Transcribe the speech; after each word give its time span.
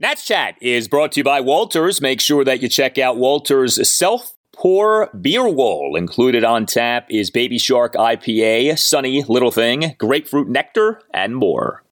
Nats 0.00 0.26
Chat 0.26 0.56
is 0.60 0.88
brought 0.88 1.12
to 1.12 1.20
you 1.20 1.24
by 1.24 1.40
Walters. 1.40 2.00
Make 2.00 2.20
sure 2.20 2.44
that 2.44 2.60
you 2.60 2.68
check 2.68 2.98
out 2.98 3.16
Walters' 3.16 3.88
self 3.88 4.34
pour 4.52 5.08
beer 5.10 5.48
wall. 5.48 5.94
Included 5.94 6.42
on 6.42 6.66
tap 6.66 7.06
is 7.10 7.30
Baby 7.30 7.58
Shark 7.58 7.94
IPA, 7.94 8.76
Sunny 8.76 9.22
Little 9.22 9.52
Thing, 9.52 9.94
Grapefruit 9.96 10.48
Nectar, 10.48 11.00
and 11.12 11.36
more. 11.36 11.84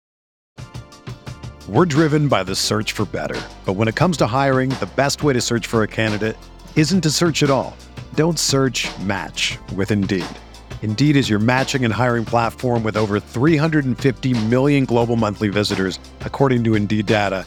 We're 1.68 1.84
driven 1.84 2.26
by 2.26 2.42
the 2.42 2.56
search 2.56 2.90
for 2.90 3.04
better. 3.04 3.40
But 3.64 3.74
when 3.74 3.86
it 3.86 3.94
comes 3.94 4.16
to 4.16 4.26
hiring, 4.26 4.70
the 4.70 4.90
best 4.96 5.22
way 5.22 5.32
to 5.34 5.40
search 5.40 5.68
for 5.68 5.84
a 5.84 5.88
candidate 5.88 6.36
isn't 6.74 7.02
to 7.02 7.10
search 7.10 7.44
at 7.44 7.50
all. 7.50 7.76
Don't 8.16 8.36
search 8.36 8.90
match 8.98 9.58
with 9.76 9.92
Indeed. 9.92 10.26
Indeed 10.82 11.14
is 11.14 11.30
your 11.30 11.38
matching 11.38 11.84
and 11.84 11.94
hiring 11.94 12.24
platform 12.24 12.82
with 12.82 12.96
over 12.96 13.20
350 13.20 14.46
million 14.48 14.86
global 14.86 15.14
monthly 15.14 15.50
visitors, 15.50 16.00
according 16.22 16.64
to 16.64 16.74
Indeed 16.74 17.06
data, 17.06 17.46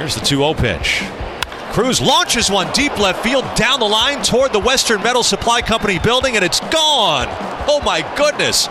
Here's 0.00 0.14
the 0.14 0.24
2 0.24 0.36
0 0.36 0.54
pitch. 0.54 1.04
Cruz 1.72 2.00
launches 2.00 2.50
one 2.50 2.72
deep 2.72 2.98
left 2.98 3.22
field 3.22 3.44
down 3.54 3.80
the 3.80 3.86
line 3.86 4.22
toward 4.22 4.50
the 4.50 4.58
Western 4.58 5.02
Metal 5.02 5.22
Supply 5.22 5.60
Company 5.60 5.98
building, 5.98 6.36
and 6.36 6.42
it's 6.42 6.60
gone. 6.72 7.26
Oh 7.68 7.82
my 7.84 8.00
goodness. 8.16 8.66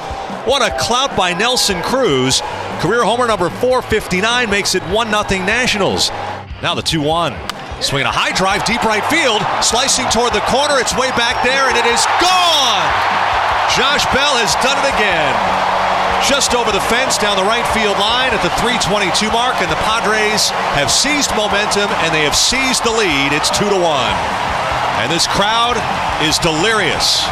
What 0.50 0.64
a 0.64 0.76
clout 0.80 1.16
by 1.16 1.34
Nelson 1.34 1.84
Cruz. 1.84 2.42
Career 2.80 3.04
homer 3.04 3.28
number 3.28 3.52
459 3.52 4.50
makes 4.50 4.74
it 4.74 4.82
1 4.82 5.28
0 5.30 5.46
Nationals. 5.46 6.10
Now 6.64 6.74
the 6.74 6.82
2 6.82 7.00
1. 7.00 7.36
Swinging 7.80 8.08
a 8.08 8.12
high 8.12 8.32
drive, 8.32 8.66
deep 8.66 8.84
right 8.84 9.06
field, 9.06 9.46
slicing 9.64 10.10
toward 10.10 10.34
the 10.34 10.42
corner. 10.50 10.80
It's 10.80 10.98
way 10.98 11.12
back 11.12 11.46
there, 11.46 11.70
and 11.70 11.78
it 11.78 11.86
is 11.86 12.04
gone. 12.18 12.90
Josh 13.78 14.02
Bell 14.18 14.34
has 14.42 14.56
done 14.66 14.82
it 14.82 14.96
again. 14.96 15.79
Just 16.28 16.54
over 16.54 16.72
the 16.72 16.82
fence 16.82 17.18
down 17.18 17.38
the 17.38 17.44
right 17.44 17.66
field 17.74 17.98
line 17.98 18.34
at 18.34 18.44
the 18.44 18.52
322 18.60 19.32
mark, 19.32 19.56
and 19.62 19.72
the 19.72 19.80
Padres 19.88 20.50
have 20.76 20.92
seized 20.92 21.32
momentum 21.36 21.90
and 22.04 22.14
they 22.14 22.24
have 22.24 22.36
seized 22.36 22.84
the 22.84 22.92
lead. 22.92 23.32
It's 23.32 23.50
2 23.50 23.70
to 23.70 23.80
1. 23.80 23.84
And 25.00 25.12
this 25.12 25.28
crowd 25.28 25.80
is 26.22 26.38
delirious. 26.38 27.24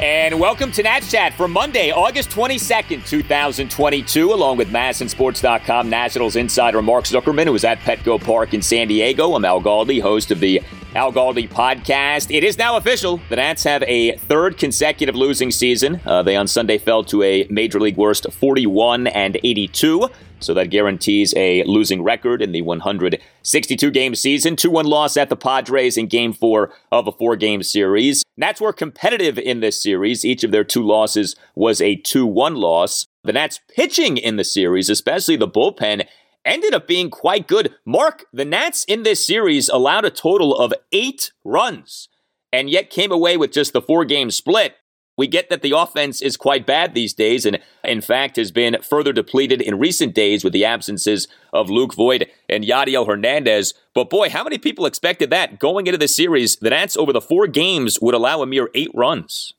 And 0.00 0.40
welcome 0.40 0.72
to 0.72 0.82
Nats 0.82 1.10
Chat 1.10 1.34
for 1.34 1.46
Monday, 1.46 1.90
August 1.90 2.30
22nd, 2.30 3.06
2022, 3.06 4.32
along 4.32 4.56
with 4.56 4.70
MASNsports.com 4.70 5.90
Nationals 5.90 6.36
insider 6.36 6.80
Mark 6.80 7.04
Zuckerman, 7.04 7.44
who 7.44 7.54
is 7.54 7.64
at 7.64 7.80
Petco 7.80 8.18
Park 8.18 8.54
in 8.54 8.62
San 8.62 8.88
Diego. 8.88 9.34
I'm 9.34 9.44
Al 9.44 9.60
Galdi, 9.60 10.00
host 10.00 10.30
of 10.30 10.40
the 10.40 10.62
Al 10.94 11.12
Galdi 11.12 11.46
podcast. 11.50 12.34
It 12.34 12.44
is 12.44 12.56
now 12.56 12.78
official. 12.78 13.20
The 13.28 13.36
Nats 13.36 13.62
have 13.64 13.82
a 13.82 14.16
third 14.16 14.56
consecutive 14.56 15.14
losing 15.14 15.50
season. 15.50 16.00
Uh, 16.06 16.22
they 16.22 16.34
on 16.34 16.48
Sunday 16.48 16.78
fell 16.78 17.04
to 17.04 17.22
a 17.22 17.46
major 17.50 17.78
league 17.78 17.98
worst 17.98 18.26
41 18.32 19.06
and 19.06 19.36
82. 19.44 20.08
So 20.40 20.54
that 20.54 20.70
guarantees 20.70 21.34
a 21.36 21.62
losing 21.64 22.02
record 22.02 22.42
in 22.42 22.52
the 22.52 22.62
162 22.62 23.90
game 23.90 24.14
season. 24.14 24.56
2 24.56 24.70
1 24.70 24.86
loss 24.86 25.16
at 25.16 25.28
the 25.28 25.36
Padres 25.36 25.96
in 25.96 26.06
game 26.06 26.32
four 26.32 26.72
of 26.90 27.06
a 27.06 27.12
four 27.12 27.36
game 27.36 27.62
series. 27.62 28.22
Nats 28.36 28.60
were 28.60 28.72
competitive 28.72 29.38
in 29.38 29.60
this 29.60 29.80
series. 29.80 30.24
Each 30.24 30.42
of 30.42 30.50
their 30.50 30.64
two 30.64 30.82
losses 30.82 31.36
was 31.54 31.80
a 31.80 31.96
2 31.96 32.26
1 32.26 32.56
loss. 32.56 33.06
The 33.22 33.34
Nats 33.34 33.60
pitching 33.74 34.16
in 34.16 34.36
the 34.36 34.44
series, 34.44 34.88
especially 34.88 35.36
the 35.36 35.46
bullpen, 35.46 36.06
ended 36.44 36.74
up 36.74 36.88
being 36.88 37.10
quite 37.10 37.46
good. 37.46 37.74
Mark, 37.84 38.24
the 38.32 38.46
Nats 38.46 38.84
in 38.84 39.02
this 39.02 39.24
series 39.24 39.68
allowed 39.68 40.06
a 40.06 40.10
total 40.10 40.56
of 40.56 40.72
eight 40.90 41.32
runs 41.44 42.08
and 42.52 42.70
yet 42.70 42.90
came 42.90 43.12
away 43.12 43.36
with 43.36 43.52
just 43.52 43.72
the 43.72 43.82
four 43.82 44.04
game 44.04 44.30
split. 44.30 44.74
We 45.20 45.26
get 45.26 45.50
that 45.50 45.60
the 45.60 45.76
offense 45.76 46.22
is 46.22 46.38
quite 46.38 46.64
bad 46.64 46.94
these 46.94 47.12
days, 47.12 47.44
and 47.44 47.58
in 47.84 48.00
fact 48.00 48.36
has 48.36 48.50
been 48.50 48.78
further 48.80 49.12
depleted 49.12 49.60
in 49.60 49.78
recent 49.78 50.14
days 50.14 50.42
with 50.42 50.54
the 50.54 50.64
absences 50.64 51.28
of 51.52 51.68
Luke 51.68 51.92
Voit 51.92 52.22
and 52.48 52.64
Yadiel 52.64 53.06
Hernandez. 53.06 53.74
But 53.94 54.08
boy, 54.08 54.30
how 54.30 54.44
many 54.44 54.56
people 54.56 54.86
expected 54.86 55.28
that 55.28 55.58
going 55.58 55.86
into 55.86 55.98
the 55.98 56.08
series? 56.08 56.56
The 56.56 56.70
Nats 56.70 56.96
over 56.96 57.12
the 57.12 57.20
four 57.20 57.46
games 57.48 57.98
would 58.00 58.14
allow 58.14 58.40
a 58.40 58.46
mere 58.46 58.70
eight 58.74 58.90
runs. 58.94 59.52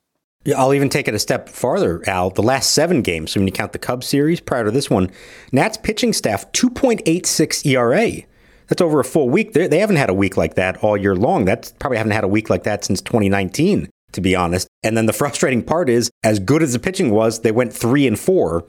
Yeah, 0.46 0.60
I'll 0.60 0.74
even 0.74 0.90
take 0.90 1.08
it 1.08 1.14
a 1.14 1.20
step 1.20 1.48
farther, 1.48 2.02
Al. 2.10 2.32
The 2.32 2.42
last 2.42 2.72
seven 2.72 3.04
games, 3.04 3.36
when 3.36 3.46
you 3.46 3.54
count 3.54 3.72
the 3.72 3.78
Cubs 3.78 4.08
series 4.08 4.40
prior 4.40 4.64
to 4.64 4.72
this 4.72 4.90
one, 4.90 5.12
Nats 5.52 5.78
pitching 5.78 6.12
staff 6.12 6.52
2.86 6.54 7.68
ERA. 7.68 8.24
That's 8.66 8.82
over 8.82 9.00
a 9.00 9.06
full 9.06 9.30
week. 9.30 9.54
They're, 9.54 9.68
they 9.68 9.78
have 9.78 9.92
not 9.92 10.00
had 10.00 10.10
a 10.10 10.16
week 10.16 10.38
like 10.38 10.56
that 10.56 10.78
all 10.78 10.98
year 10.98 11.16
long. 11.16 11.46
That's 11.46 11.72
probably 11.74 12.00
haven't 12.00 12.14
had 12.14 12.24
a 12.24 12.28
week 12.28 12.50
like 12.50 12.64
that 12.64 12.84
since 12.84 13.00
2019, 13.02 13.92
to 14.14 14.22
be 14.22 14.36
honest. 14.36 14.68
And 14.84 14.98
then 14.98 15.06
the 15.06 15.14
frustrating 15.14 15.64
part 15.64 15.90
is, 15.90 16.10
as 16.24 16.40
good 16.40 16.64
as 16.64 16.74
the 16.74 16.80
pitching 16.80 17.12
was, 17.12 17.42
they 17.42 17.52
went 17.52 17.74
three 17.74 18.08
and 18.08 18.20
four 18.20 18.66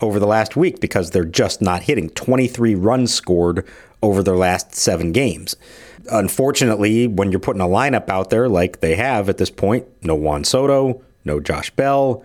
over 0.00 0.18
the 0.18 0.26
last 0.26 0.56
week 0.56 0.80
because 0.80 1.10
they're 1.10 1.24
just 1.24 1.62
not 1.62 1.82
hitting. 1.82 2.10
23 2.10 2.74
runs 2.74 3.12
scored 3.12 3.66
over 4.02 4.22
their 4.22 4.36
last 4.36 4.74
seven 4.74 5.12
games. 5.12 5.56
Unfortunately, 6.10 7.06
when 7.06 7.30
you're 7.30 7.40
putting 7.40 7.62
a 7.62 7.66
lineup 7.66 8.08
out 8.08 8.30
there 8.30 8.48
like 8.48 8.80
they 8.80 8.94
have 8.94 9.28
at 9.28 9.38
this 9.38 9.50
point, 9.50 9.86
no 10.02 10.14
Juan 10.14 10.44
Soto, 10.44 11.02
no 11.24 11.40
Josh 11.40 11.70
Bell, 11.70 12.24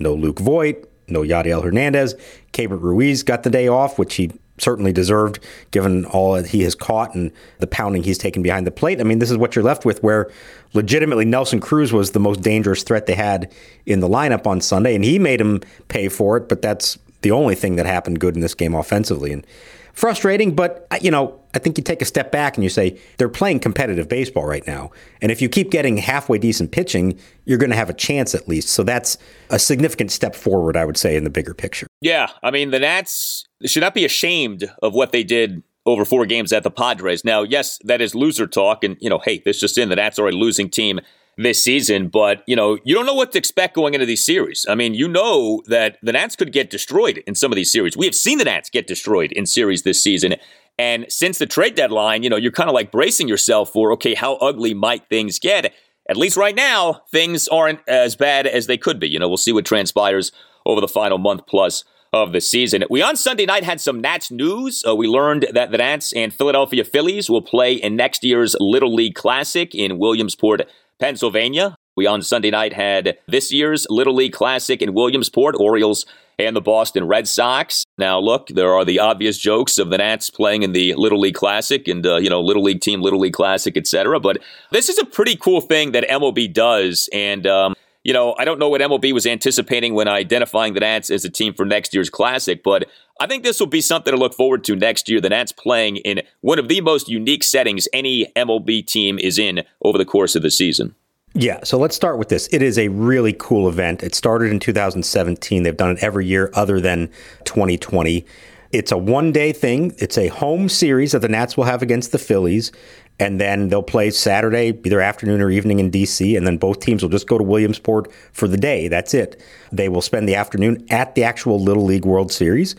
no 0.00 0.14
Luke 0.14 0.40
Voit, 0.40 0.84
no 1.08 1.20
Yadiel 1.20 1.62
Hernandez. 1.62 2.14
Keibert 2.52 2.80
Ruiz 2.80 3.22
got 3.22 3.42
the 3.42 3.50
day 3.50 3.68
off, 3.68 3.98
which 3.98 4.14
he 4.16 4.32
certainly 4.60 4.92
deserved 4.92 5.38
given 5.70 6.04
all 6.06 6.34
that 6.34 6.46
he 6.46 6.62
has 6.62 6.74
caught 6.74 7.14
and 7.14 7.32
the 7.58 7.66
pounding 7.66 8.02
he's 8.02 8.18
taken 8.18 8.42
behind 8.42 8.66
the 8.66 8.70
plate. 8.70 9.00
I 9.00 9.04
mean, 9.04 9.18
this 9.18 9.30
is 9.30 9.36
what 9.36 9.56
you're 9.56 9.64
left 9.64 9.84
with 9.84 10.02
where 10.02 10.30
legitimately 10.72 11.24
Nelson 11.24 11.60
Cruz 11.60 11.92
was 11.92 12.12
the 12.12 12.20
most 12.20 12.42
dangerous 12.42 12.82
threat 12.82 13.06
they 13.06 13.14
had 13.14 13.52
in 13.86 14.00
the 14.00 14.08
lineup 14.08 14.46
on 14.46 14.60
Sunday, 14.60 14.94
and 14.94 15.04
he 15.04 15.18
made 15.18 15.40
him 15.40 15.60
pay 15.88 16.08
for 16.08 16.36
it, 16.36 16.48
but 16.48 16.62
that's 16.62 16.98
the 17.22 17.30
only 17.30 17.54
thing 17.54 17.76
that 17.76 17.86
happened 17.86 18.20
good 18.20 18.34
in 18.34 18.40
this 18.40 18.54
game 18.54 18.74
offensively. 18.74 19.32
And 19.32 19.46
frustrating, 19.92 20.54
but 20.54 20.86
uh, 20.90 20.98
you 21.00 21.10
know, 21.10 21.40
I 21.54 21.58
think 21.58 21.76
you 21.76 21.84
take 21.84 22.00
a 22.00 22.04
step 22.04 22.30
back 22.30 22.56
and 22.56 22.64
you 22.64 22.70
say 22.70 22.98
they're 23.18 23.28
playing 23.28 23.60
competitive 23.60 24.08
baseball 24.08 24.44
right 24.44 24.66
now. 24.66 24.90
And 25.20 25.32
if 25.32 25.42
you 25.42 25.48
keep 25.48 25.70
getting 25.70 25.96
halfway 25.96 26.38
decent 26.38 26.70
pitching, 26.70 27.18
you're 27.44 27.58
going 27.58 27.70
to 27.70 27.76
have 27.76 27.90
a 27.90 27.94
chance 27.94 28.34
at 28.34 28.48
least. 28.48 28.68
So 28.68 28.82
that's 28.82 29.18
a 29.50 29.58
significant 29.58 30.12
step 30.12 30.34
forward, 30.34 30.76
I 30.76 30.84
would 30.84 30.96
say, 30.96 31.16
in 31.16 31.24
the 31.24 31.30
bigger 31.30 31.54
picture. 31.54 31.86
Yeah, 32.00 32.30
I 32.42 32.50
mean, 32.50 32.70
the 32.70 32.78
Nats 32.78 33.44
should 33.64 33.82
not 33.82 33.94
be 33.94 34.04
ashamed 34.04 34.70
of 34.82 34.94
what 34.94 35.12
they 35.12 35.24
did 35.24 35.62
over 35.86 36.04
four 36.04 36.26
games 36.26 36.52
at 36.52 36.62
the 36.62 36.70
Padres. 36.70 37.24
Now, 37.24 37.42
yes, 37.42 37.78
that 37.84 38.00
is 38.00 38.14
loser 38.14 38.46
talk, 38.46 38.84
and 38.84 38.96
you 39.00 39.10
know, 39.10 39.18
hey, 39.18 39.42
this 39.44 39.60
just 39.60 39.78
in 39.78 39.88
the 39.88 39.96
Nats 39.96 40.18
are 40.18 40.28
a 40.28 40.32
losing 40.32 40.68
team 40.70 41.00
this 41.42 41.62
season, 41.62 42.08
but 42.08 42.42
you 42.46 42.54
know, 42.54 42.78
you 42.84 42.94
don't 42.94 43.06
know 43.06 43.14
what 43.14 43.32
to 43.32 43.38
expect 43.38 43.74
going 43.74 43.94
into 43.94 44.06
these 44.06 44.24
series. 44.24 44.66
I 44.68 44.74
mean, 44.74 44.94
you 44.94 45.08
know 45.08 45.62
that 45.66 45.98
the 46.02 46.12
Nats 46.12 46.36
could 46.36 46.52
get 46.52 46.70
destroyed 46.70 47.22
in 47.26 47.34
some 47.34 47.50
of 47.50 47.56
these 47.56 47.72
series. 47.72 47.96
We 47.96 48.06
have 48.06 48.14
seen 48.14 48.38
the 48.38 48.44
Nats 48.44 48.68
get 48.68 48.86
destroyed 48.86 49.32
in 49.32 49.46
series 49.46 49.82
this 49.82 50.02
season. 50.02 50.34
And 50.78 51.06
since 51.08 51.38
the 51.38 51.46
trade 51.46 51.74
deadline, 51.74 52.22
you 52.22 52.30
know, 52.30 52.36
you're 52.36 52.52
kind 52.52 52.68
of 52.68 52.74
like 52.74 52.90
bracing 52.90 53.28
yourself 53.28 53.70
for, 53.70 53.92
okay, 53.92 54.14
how 54.14 54.36
ugly 54.36 54.74
might 54.74 55.08
things 55.08 55.38
get? 55.38 55.72
At 56.08 56.16
least 56.16 56.36
right 56.36 56.54
now, 56.54 57.02
things 57.10 57.48
aren't 57.48 57.80
as 57.88 58.16
bad 58.16 58.46
as 58.46 58.66
they 58.66 58.76
could 58.76 58.98
be. 58.98 59.08
You 59.08 59.18
know, 59.18 59.28
we'll 59.28 59.36
see 59.36 59.52
what 59.52 59.64
transpires 59.64 60.32
over 60.66 60.80
the 60.80 60.88
final 60.88 61.18
month 61.18 61.46
plus 61.46 61.84
of 62.12 62.32
the 62.32 62.40
season. 62.40 62.84
We 62.90 63.02
on 63.02 63.16
Sunday 63.16 63.46
night 63.46 63.64
had 63.64 63.80
some 63.80 64.00
Nats 64.00 64.30
news. 64.30 64.82
Uh, 64.86 64.96
we 64.96 65.06
learned 65.06 65.46
that 65.52 65.70
the 65.70 65.78
Nats 65.78 66.12
and 66.12 66.34
Philadelphia 66.34 66.84
Phillies 66.84 67.30
will 67.30 67.42
play 67.42 67.74
in 67.74 67.94
next 67.94 68.24
year's 68.24 68.56
Little 68.58 68.92
League 68.92 69.14
Classic 69.14 69.74
in 69.74 69.98
Williamsport, 69.98 70.62
Pennsylvania. 71.00 71.74
We 71.96 72.06
on 72.06 72.22
Sunday 72.22 72.50
night 72.50 72.72
had 72.72 73.18
this 73.26 73.50
year's 73.52 73.86
Little 73.90 74.14
League 74.14 74.32
Classic 74.32 74.80
in 74.80 74.94
Williamsport, 74.94 75.56
Orioles 75.58 76.06
and 76.38 76.56
the 76.56 76.60
Boston 76.60 77.06
Red 77.06 77.28
Sox. 77.28 77.84
Now, 77.98 78.18
look, 78.18 78.48
there 78.48 78.72
are 78.72 78.84
the 78.84 78.98
obvious 78.98 79.36
jokes 79.38 79.78
of 79.78 79.90
the 79.90 79.98
Nats 79.98 80.30
playing 80.30 80.62
in 80.62 80.72
the 80.72 80.94
Little 80.94 81.20
League 81.20 81.34
Classic 81.34 81.86
and, 81.88 82.06
uh, 82.06 82.16
you 82.16 82.30
know, 82.30 82.40
Little 82.40 82.62
League 82.62 82.80
team, 82.80 83.02
Little 83.02 83.20
League 83.20 83.34
Classic, 83.34 83.76
etc. 83.76 84.20
But 84.20 84.38
this 84.70 84.88
is 84.88 84.98
a 84.98 85.04
pretty 85.04 85.36
cool 85.36 85.60
thing 85.60 85.92
that 85.92 86.08
MLB 86.08 86.52
does. 86.52 87.08
And, 87.12 87.46
um, 87.46 87.74
you 88.02 88.12
know, 88.12 88.34
I 88.38 88.44
don't 88.44 88.58
know 88.58 88.68
what 88.68 88.80
MLB 88.80 89.12
was 89.12 89.26
anticipating 89.26 89.94
when 89.94 90.08
identifying 90.08 90.74
the 90.74 90.80
Nats 90.80 91.10
as 91.10 91.24
a 91.24 91.30
team 91.30 91.52
for 91.52 91.66
next 91.66 91.92
year's 91.92 92.08
Classic, 92.08 92.62
but 92.62 92.88
I 93.20 93.26
think 93.26 93.42
this 93.42 93.60
will 93.60 93.66
be 93.66 93.82
something 93.82 94.12
to 94.12 94.18
look 94.18 94.34
forward 94.34 94.64
to 94.64 94.76
next 94.76 95.08
year. 95.08 95.20
The 95.20 95.28
Nats 95.28 95.52
playing 95.52 95.98
in 95.98 96.22
one 96.40 96.58
of 96.58 96.68
the 96.68 96.80
most 96.80 97.08
unique 97.08 97.42
settings 97.42 97.88
any 97.92 98.32
MLB 98.34 98.86
team 98.86 99.18
is 99.18 99.38
in 99.38 99.62
over 99.82 99.98
the 99.98 100.06
course 100.06 100.34
of 100.34 100.42
the 100.42 100.50
season. 100.50 100.94
Yeah, 101.34 101.60
so 101.62 101.78
let's 101.78 101.94
start 101.94 102.18
with 102.18 102.28
this. 102.28 102.48
It 102.50 102.62
is 102.62 102.78
a 102.78 102.88
really 102.88 103.34
cool 103.38 103.68
event. 103.68 104.02
It 104.02 104.14
started 104.14 104.50
in 104.50 104.58
2017. 104.58 105.62
They've 105.62 105.76
done 105.76 105.90
it 105.90 106.02
every 106.02 106.26
year 106.26 106.50
other 106.54 106.80
than 106.80 107.08
2020. 107.44 108.24
It's 108.72 108.92
a 108.92 108.98
one 108.98 109.30
day 109.30 109.52
thing. 109.52 109.94
It's 109.98 110.16
a 110.16 110.28
home 110.28 110.68
series 110.68 111.12
that 111.12 111.20
the 111.20 111.28
Nats 111.28 111.56
will 111.56 111.64
have 111.64 111.82
against 111.82 112.12
the 112.12 112.18
Phillies. 112.18 112.72
And 113.20 113.38
then 113.38 113.68
they'll 113.68 113.82
play 113.82 114.10
Saturday, 114.10 114.68
either 114.68 115.00
afternoon 115.00 115.42
or 115.42 115.50
evening 115.50 115.78
in 115.78 115.90
DC. 115.90 116.36
And 116.36 116.46
then 116.46 116.56
both 116.56 116.80
teams 116.80 117.02
will 117.02 117.10
just 117.10 117.28
go 117.28 117.36
to 117.36 117.44
Williamsport 117.44 118.10
for 118.32 118.48
the 118.48 118.56
day. 118.56 118.88
That's 118.88 119.12
it. 119.12 119.40
They 119.70 119.90
will 119.90 120.00
spend 120.00 120.26
the 120.26 120.34
afternoon 120.34 120.86
at 120.90 121.14
the 121.14 121.22
actual 121.22 121.60
Little 121.60 121.84
League 121.84 122.06
World 122.06 122.32
Series, 122.32 122.74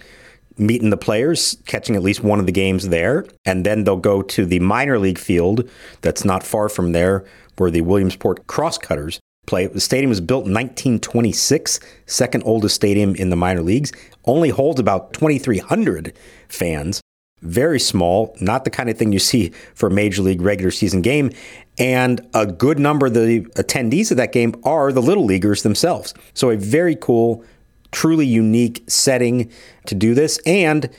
meeting 0.57 0.89
the 0.89 0.97
players, 0.97 1.57
catching 1.67 1.95
at 1.95 2.01
least 2.01 2.23
one 2.23 2.39
of 2.39 2.47
the 2.47 2.51
games 2.51 2.89
there. 2.89 3.25
And 3.45 3.65
then 3.65 3.83
they'll 3.83 3.97
go 3.97 4.23
to 4.23 4.45
the 4.45 4.59
minor 4.59 4.97
league 4.97 5.19
field 5.19 5.69
that's 6.01 6.25
not 6.25 6.43
far 6.43 6.69
from 6.69 6.91
there 6.91 7.23
where 7.57 7.69
the 7.69 7.81
Williamsport 7.81 8.47
Crosscutters 8.47 9.19
play. 9.45 9.67
The 9.67 9.79
stadium 9.79 10.09
was 10.09 10.21
built 10.21 10.45
in 10.45 10.53
1926, 10.53 11.79
second 12.07 12.43
oldest 12.45 12.75
stadium 12.75 13.13
in 13.15 13.29
the 13.29 13.35
minor 13.35 13.61
leagues, 13.61 13.91
only 14.25 14.49
holds 14.49 14.79
about 14.79 15.13
2,300 15.13 16.13
fans. 16.47 17.01
Very 17.41 17.79
small, 17.79 18.35
not 18.39 18.65
the 18.65 18.69
kind 18.69 18.89
of 18.89 18.97
thing 18.97 19.11
you 19.11 19.19
see 19.19 19.51
for 19.73 19.87
a 19.87 19.91
major 19.91 20.21
league 20.21 20.41
regular 20.41 20.71
season 20.71 21.01
game. 21.01 21.31
And 21.77 22.27
a 22.33 22.45
good 22.45 22.77
number 22.77 23.07
of 23.07 23.13
the 23.13 23.41
attendees 23.55 24.11
of 24.11 24.17
that 24.17 24.31
game 24.31 24.55
are 24.63 24.91
the 24.91 25.01
little 25.01 25.25
leaguers 25.25 25.63
themselves. 25.63 26.13
So, 26.33 26.51
a 26.51 26.57
very 26.57 26.95
cool, 26.95 27.43
truly 27.91 28.27
unique 28.27 28.83
setting 28.87 29.51
to 29.87 29.95
do 29.95 30.13
this. 30.13 30.39
And 30.45 30.89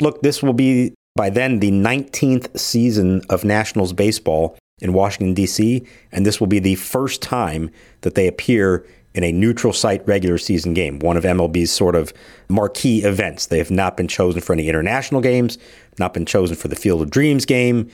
look, 0.00 0.22
this 0.22 0.42
will 0.42 0.54
be 0.54 0.94
by 1.14 1.28
then 1.28 1.60
the 1.60 1.70
19th 1.70 2.58
season 2.58 3.20
of 3.28 3.44
Nationals 3.44 3.92
baseball 3.92 4.56
in 4.80 4.92
Washington, 4.92 5.34
D.C., 5.34 5.86
and 6.10 6.26
this 6.26 6.40
will 6.40 6.46
be 6.46 6.58
the 6.58 6.74
first 6.74 7.22
time 7.22 7.70
that 8.00 8.14
they 8.14 8.26
appear 8.26 8.86
in 9.14 9.24
a 9.24 9.32
neutral 9.32 9.72
site 9.72 10.06
regular 10.06 10.38
season 10.38 10.74
game, 10.74 10.98
one 10.98 11.16
of 11.16 11.24
MLB's 11.24 11.70
sort 11.70 11.94
of 11.94 12.12
marquee 12.48 13.02
events. 13.02 13.46
They 13.46 13.58
have 13.58 13.70
not 13.70 13.96
been 13.96 14.08
chosen 14.08 14.40
for 14.40 14.52
any 14.52 14.68
international 14.68 15.20
games, 15.20 15.58
not 15.98 16.14
been 16.14 16.26
chosen 16.26 16.56
for 16.56 16.68
the 16.68 16.76
Field 16.76 17.02
of 17.02 17.10
Dreams 17.10 17.44
game. 17.44 17.90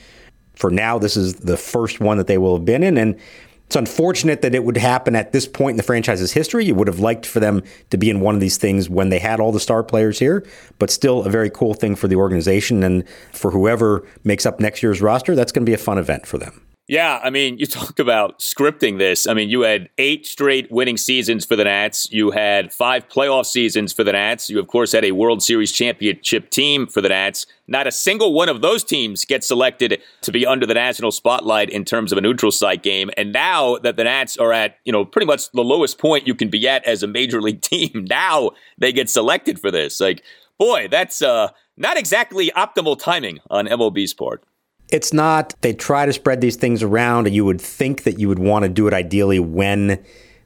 For 0.55 0.69
now, 0.69 0.97
this 0.99 1.15
is 1.15 1.35
the 1.35 1.57
first 1.57 1.99
one 1.99 2.17
that 2.17 2.27
they 2.27 2.37
will 2.37 2.55
have 2.57 2.65
been 2.65 2.83
in. 2.83 2.97
And 2.97 3.19
it's 3.65 3.75
unfortunate 3.75 4.41
that 4.41 4.55
it 4.55 4.63
would 4.63 4.77
happen 4.77 5.15
at 5.15 5.31
this 5.31 5.47
point 5.47 5.73
in 5.73 5.77
the 5.77 5.83
franchise's 5.83 6.31
history. 6.31 6.65
You 6.65 6.73
would 6.75 6.87
have 6.87 6.99
liked 6.99 7.25
for 7.25 7.39
them 7.39 7.61
to 7.91 7.97
be 7.97 8.09
in 8.09 8.19
one 8.19 8.33
of 8.33 8.41
these 8.41 8.57
things 8.57 8.89
when 8.89 9.09
they 9.09 9.19
had 9.19 9.39
all 9.39 9.51
the 9.51 9.59
star 9.59 9.83
players 9.83 10.17
here, 10.17 10.45
but 10.79 10.89
still 10.89 11.23
a 11.23 11.29
very 11.29 11.49
cool 11.51 11.75
thing 11.75 11.95
for 11.95 12.07
the 12.07 12.15
organization. 12.15 12.81
And 12.81 13.07
for 13.31 13.51
whoever 13.51 14.07
makes 14.23 14.45
up 14.45 14.59
next 14.59 14.81
year's 14.81 15.01
roster, 15.01 15.35
that's 15.35 15.51
going 15.51 15.65
to 15.65 15.69
be 15.69 15.75
a 15.75 15.77
fun 15.77 15.99
event 15.99 16.25
for 16.25 16.37
them. 16.37 16.61
Yeah, 16.89 17.19
I 17.23 17.29
mean, 17.29 17.59
you 17.59 17.65
talked 17.67 17.99
about 17.99 18.39
scripting 18.39 18.97
this. 18.97 19.27
I 19.27 19.35
mean, 19.35 19.47
you 19.49 19.61
had 19.61 19.89
eight 19.99 20.25
straight 20.25 20.71
winning 20.71 20.97
seasons 20.97 21.45
for 21.45 21.55
the 21.55 21.65
Nats. 21.65 22.11
You 22.11 22.31
had 22.31 22.73
five 22.73 23.07
playoff 23.07 23.45
seasons 23.45 23.93
for 23.93 24.03
the 24.03 24.11
Nats. 24.11 24.49
You, 24.49 24.57
of 24.59 24.65
course, 24.65 24.91
had 24.91 25.05
a 25.05 25.11
World 25.11 25.43
Series 25.43 25.71
championship 25.71 26.49
team 26.49 26.87
for 26.87 26.99
the 26.99 27.09
Nats. 27.09 27.45
Not 27.67 27.85
a 27.85 27.91
single 27.91 28.33
one 28.33 28.49
of 28.49 28.61
those 28.61 28.83
teams 28.83 29.23
gets 29.23 29.47
selected 29.47 30.01
to 30.21 30.31
be 30.31 30.47
under 30.47 30.65
the 30.65 30.73
national 30.73 31.11
spotlight 31.11 31.69
in 31.69 31.85
terms 31.85 32.11
of 32.11 32.17
a 32.17 32.21
neutral 32.21 32.51
site 32.51 32.81
game. 32.81 33.11
And 33.15 33.31
now 33.31 33.77
that 33.77 33.95
the 33.95 34.05
Nats 34.05 34.35
are 34.37 34.51
at, 34.51 34.77
you 34.83 34.91
know, 34.91 35.05
pretty 35.05 35.27
much 35.27 35.51
the 35.51 35.63
lowest 35.63 35.99
point 35.99 36.25
you 36.25 36.33
can 36.33 36.49
be 36.49 36.67
at 36.67 36.83
as 36.85 37.03
a 37.03 37.07
major 37.07 37.39
league 37.39 37.61
team, 37.69 38.07
now 38.09 38.49
they 38.79 38.91
get 38.91 39.11
selected 39.11 39.59
for 39.59 39.69
this. 39.69 39.99
Like, 39.99 40.23
boy, 40.57 40.87
that's 40.89 41.21
uh, 41.21 41.49
not 41.77 41.97
exactly 41.97 42.49
optimal 42.57 42.97
timing 42.97 43.41
on 43.51 43.67
MLB's 43.67 44.15
part. 44.15 44.43
It's 44.91 45.13
not, 45.13 45.53
they 45.61 45.73
try 45.73 46.05
to 46.05 46.13
spread 46.13 46.41
these 46.41 46.55
things 46.55 46.81
around, 46.81 47.27
and 47.27 47.35
you 47.35 47.45
would 47.45 47.61
think 47.61 48.03
that 48.03 48.19
you 48.19 48.27
would 48.27 48.39
want 48.39 48.63
to 48.63 48.69
do 48.69 48.87
it 48.87 48.93
ideally 48.93 49.39
when 49.39 50.03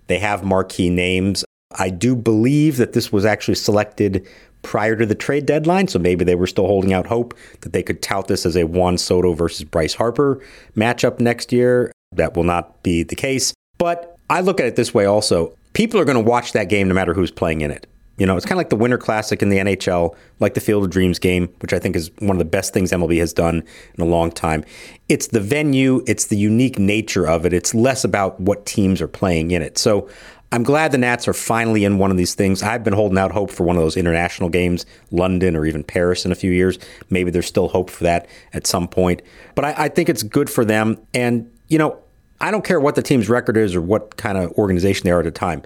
they 0.07 0.19
have 0.19 0.43
marquee 0.43 0.89
names. 0.89 1.45
I 1.77 1.89
do 1.89 2.15
believe 2.15 2.77
that 2.77 2.93
this 2.93 3.11
was 3.11 3.25
actually 3.25 3.55
selected 3.55 4.27
prior 4.61 4.95
to 4.95 5.05
the 5.05 5.15
trade 5.15 5.45
deadline, 5.45 5.87
so 5.87 5.99
maybe 5.99 6.25
they 6.25 6.35
were 6.35 6.47
still 6.47 6.67
holding 6.67 6.93
out 6.93 7.07
hope 7.07 7.33
that 7.61 7.73
they 7.73 7.83
could 7.83 8.01
tout 8.01 8.27
this 8.27 8.45
as 8.45 8.55
a 8.55 8.65
Juan 8.65 8.97
Soto 8.97 9.33
versus 9.33 9.63
Bryce 9.63 9.93
Harper 9.93 10.41
matchup 10.75 11.19
next 11.19 11.51
year. 11.51 11.91
That 12.11 12.35
will 12.35 12.43
not 12.43 12.83
be 12.83 13.03
the 13.03 13.15
case. 13.15 13.53
But 13.77 14.17
I 14.29 14.41
look 14.41 14.59
at 14.59 14.67
it 14.67 14.75
this 14.75 14.93
way 14.93 15.05
also. 15.05 15.55
People 15.73 15.99
are 15.99 16.05
going 16.05 16.23
to 16.23 16.29
watch 16.29 16.53
that 16.53 16.69
game 16.69 16.87
no 16.87 16.93
matter 16.93 17.13
who's 17.13 17.31
playing 17.31 17.61
in 17.61 17.71
it. 17.71 17.87
You 18.17 18.27
know, 18.27 18.37
it's 18.37 18.45
kind 18.45 18.53
of 18.53 18.57
like 18.57 18.69
the 18.69 18.75
Winter 18.75 18.97
Classic 18.97 19.41
in 19.41 19.49
the 19.49 19.57
NHL, 19.57 20.15
like 20.39 20.53
the 20.53 20.61
Field 20.61 20.83
of 20.83 20.91
Dreams 20.91 21.17
game, 21.17 21.47
which 21.61 21.73
I 21.73 21.79
think 21.79 21.95
is 21.95 22.11
one 22.19 22.31
of 22.31 22.37
the 22.37 22.45
best 22.45 22.71
things 22.71 22.91
MLB 22.91 23.17
has 23.17 23.33
done 23.33 23.63
in 23.97 24.03
a 24.03 24.05
long 24.05 24.31
time. 24.31 24.63
It's 25.09 25.27
the 25.27 25.39
venue, 25.39 26.03
it's 26.05 26.27
the 26.27 26.37
unique 26.37 26.77
nature 26.77 27.27
of 27.27 27.45
it. 27.45 27.53
It's 27.53 27.73
less 27.73 28.03
about 28.03 28.39
what 28.39 28.67
teams 28.67 29.01
are 29.01 29.07
playing 29.07 29.49
in 29.49 29.63
it. 29.63 29.79
So 29.79 30.09
I'm 30.51 30.61
glad 30.61 30.91
the 30.91 30.99
Nats 30.99 31.27
are 31.27 31.33
finally 31.33 31.83
in 31.83 31.97
one 31.97 32.11
of 32.11 32.17
these 32.17 32.35
things. 32.35 32.61
I've 32.61 32.83
been 32.83 32.93
holding 32.93 33.17
out 33.17 33.31
hope 33.31 33.49
for 33.49 33.63
one 33.63 33.75
of 33.75 33.81
those 33.81 33.97
international 33.97 34.49
games, 34.49 34.85
London 35.09 35.55
or 35.55 35.65
even 35.65 35.83
Paris 35.83 36.23
in 36.23 36.31
a 36.31 36.35
few 36.35 36.51
years. 36.51 36.77
Maybe 37.09 37.31
there's 37.31 37.47
still 37.47 37.69
hope 37.69 37.89
for 37.89 38.03
that 38.03 38.27
at 38.53 38.67
some 38.67 38.87
point. 38.87 39.23
But 39.55 39.65
I, 39.65 39.85
I 39.85 39.89
think 39.89 40.09
it's 40.09 40.21
good 40.21 40.51
for 40.51 40.63
them. 40.63 40.99
And, 41.15 41.51
you 41.69 41.79
know, 41.79 41.97
I 42.39 42.51
don't 42.51 42.63
care 42.63 42.79
what 42.79 42.93
the 42.93 43.01
team's 43.01 43.27
record 43.27 43.57
is 43.57 43.73
or 43.73 43.81
what 43.81 44.17
kind 44.17 44.37
of 44.37 44.51
organization 44.51 45.05
they 45.05 45.11
are 45.11 45.21
at 45.21 45.25
a 45.25 45.31
time 45.31 45.63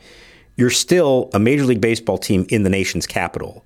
you're 0.58 0.70
still 0.70 1.30
a 1.34 1.40
Major 1.40 1.64
League 1.64 1.82
Baseball 1.82 2.18
team 2.18 2.46
in 2.50 2.64
the 2.64 2.70
nation's 2.70 3.08
capital. 3.08 3.64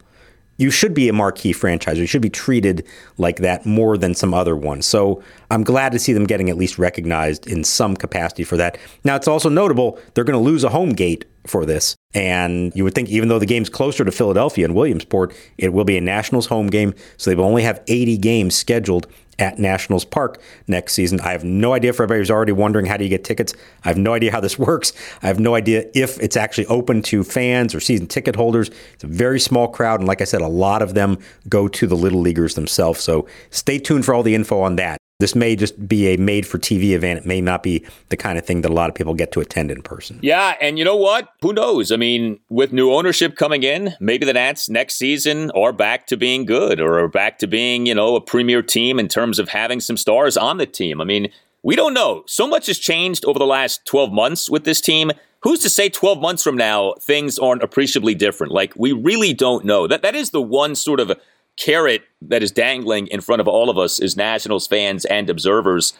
You 0.57 0.69
should 0.69 0.93
be 0.93 1.09
a 1.09 1.13
marquee 1.13 1.53
franchise. 1.53 1.97
You 1.97 2.05
should 2.05 2.21
be 2.21 2.29
treated 2.29 2.85
like 3.17 3.37
that 3.37 3.65
more 3.65 3.97
than 3.97 4.13
some 4.13 4.31
other 4.31 4.55
ones. 4.55 4.85
So 4.85 5.23
I'm 5.49 5.63
glad 5.63 5.91
to 5.93 5.99
see 5.99 6.13
them 6.13 6.27
getting 6.27 6.51
at 6.51 6.57
least 6.57 6.77
recognized 6.77 7.47
in 7.47 7.63
some 7.63 7.95
capacity 7.95 8.43
for 8.43 8.57
that. 8.57 8.77
Now, 9.03 9.15
it's 9.15 9.27
also 9.27 9.49
notable 9.49 9.97
they're 10.13 10.23
going 10.23 10.37
to 10.37 10.43
lose 10.43 10.63
a 10.63 10.69
home 10.69 10.91
gate 10.91 11.25
for 11.47 11.65
this. 11.65 11.95
And 12.13 12.71
you 12.75 12.83
would 12.83 12.93
think, 12.93 13.09
even 13.09 13.29
though 13.29 13.39
the 13.39 13.47
game's 13.47 13.69
closer 13.69 14.05
to 14.05 14.11
Philadelphia 14.11 14.65
and 14.65 14.75
Williamsport, 14.75 15.33
it 15.57 15.73
will 15.73 15.85
be 15.85 15.97
a 15.97 16.01
Nationals 16.01 16.45
home 16.45 16.67
game. 16.67 16.93
So 17.17 17.31
they 17.31 17.35
will 17.35 17.45
only 17.45 17.63
have 17.63 17.81
80 17.87 18.17
games 18.19 18.55
scheduled 18.55 19.07
at 19.39 19.59
Nationals 19.59 20.05
Park 20.05 20.41
next 20.67 20.93
season. 20.93 21.19
I 21.21 21.31
have 21.31 21.43
no 21.43 21.73
idea 21.73 21.93
for 21.93 22.03
everybody 22.03 22.19
who's 22.19 22.31
already 22.31 22.51
wondering 22.51 22.85
how 22.85 22.97
do 22.97 23.03
you 23.03 23.09
get 23.09 23.23
tickets. 23.23 23.53
I 23.83 23.87
have 23.87 23.97
no 23.97 24.13
idea 24.13 24.31
how 24.31 24.39
this 24.39 24.57
works. 24.69 24.93
I 25.21 25.27
have 25.27 25.39
no 25.39 25.55
idea 25.55 25.85
if 25.93 26.19
it's 26.19 26.37
actually 26.37 26.67
open 26.67 27.01
to 27.03 27.23
fans 27.23 27.73
or 27.75 27.79
season 27.79 28.07
ticket 28.07 28.35
holders. 28.35 28.69
It's 28.93 29.03
a 29.03 29.07
very 29.07 29.39
small 29.39 29.67
crowd. 29.67 29.99
And 29.99 30.07
like 30.07 30.21
I 30.21 30.25
said, 30.25 30.41
a 30.41 30.47
lot 30.47 30.81
of 30.81 30.93
them 30.93 31.19
go 31.49 31.67
to 31.67 31.87
the 31.87 31.95
Little 31.95 32.21
Leaguers 32.21 32.55
themselves. 32.55 33.01
So 33.01 33.27
stay 33.49 33.79
tuned 33.79 34.05
for 34.05 34.13
all 34.13 34.23
the 34.23 34.35
info 34.35 34.61
on 34.61 34.75
that. 34.77 35.00
This 35.21 35.35
may 35.35 35.55
just 35.55 35.87
be 35.87 36.07
a 36.07 36.17
made 36.17 36.47
for 36.47 36.57
TV 36.57 36.93
event. 36.93 37.19
It 37.19 37.25
may 37.27 37.41
not 37.41 37.61
be 37.61 37.85
the 38.09 38.17
kind 38.17 38.39
of 38.39 38.45
thing 38.45 38.61
that 38.61 38.71
a 38.71 38.73
lot 38.73 38.89
of 38.89 38.95
people 38.95 39.13
get 39.13 39.31
to 39.33 39.39
attend 39.39 39.69
in 39.69 39.83
person. 39.83 40.17
Yeah, 40.23 40.55
and 40.59 40.79
you 40.79 40.83
know 40.83 40.95
what? 40.95 41.29
Who 41.43 41.53
knows? 41.53 41.91
I 41.91 41.95
mean, 41.95 42.39
with 42.49 42.73
new 42.73 42.91
ownership 42.91 43.35
coming 43.35 43.61
in, 43.61 43.93
maybe 43.99 44.25
the 44.25 44.33
Nats 44.33 44.67
next 44.67 44.95
season 44.95 45.51
are 45.51 45.73
back 45.73 46.07
to 46.07 46.17
being 46.17 46.45
good 46.45 46.81
or 46.81 46.97
are 46.97 47.07
back 47.07 47.37
to 47.37 47.47
being, 47.47 47.85
you 47.85 47.93
know, 47.93 48.15
a 48.15 48.21
premier 48.21 48.63
team 48.63 48.97
in 48.97 49.07
terms 49.07 49.37
of 49.37 49.49
having 49.49 49.79
some 49.79 49.95
stars 49.95 50.37
on 50.37 50.57
the 50.57 50.65
team. 50.65 50.99
I 50.99 51.03
mean, 51.03 51.31
we 51.61 51.75
don't 51.75 51.93
know. 51.93 52.23
So 52.25 52.47
much 52.47 52.65
has 52.65 52.79
changed 52.79 53.23
over 53.25 53.37
the 53.37 53.45
last 53.45 53.85
12 53.85 54.11
months 54.11 54.49
with 54.49 54.63
this 54.63 54.81
team. 54.81 55.11
Who's 55.41 55.59
to 55.59 55.69
say 55.69 55.89
12 55.89 56.19
months 56.19 56.41
from 56.41 56.57
now 56.57 56.95
things 56.99 57.37
aren't 57.37 57.61
appreciably 57.61 58.15
different? 58.15 58.53
Like, 58.53 58.73
we 58.75 58.91
really 58.91 59.33
don't 59.35 59.65
know. 59.65 59.85
That 59.85 60.01
That 60.01 60.15
is 60.15 60.31
the 60.31 60.41
one 60.41 60.73
sort 60.73 60.99
of 60.99 61.11
carrot 61.61 62.03
that 62.21 62.41
is 62.41 62.51
dangling 62.51 63.07
in 63.07 63.21
front 63.21 63.39
of 63.39 63.47
all 63.47 63.69
of 63.69 63.77
us 63.77 64.01
as 64.01 64.17
Nationals 64.17 64.67
fans 64.67 65.05
and 65.05 65.29
observers 65.29 65.93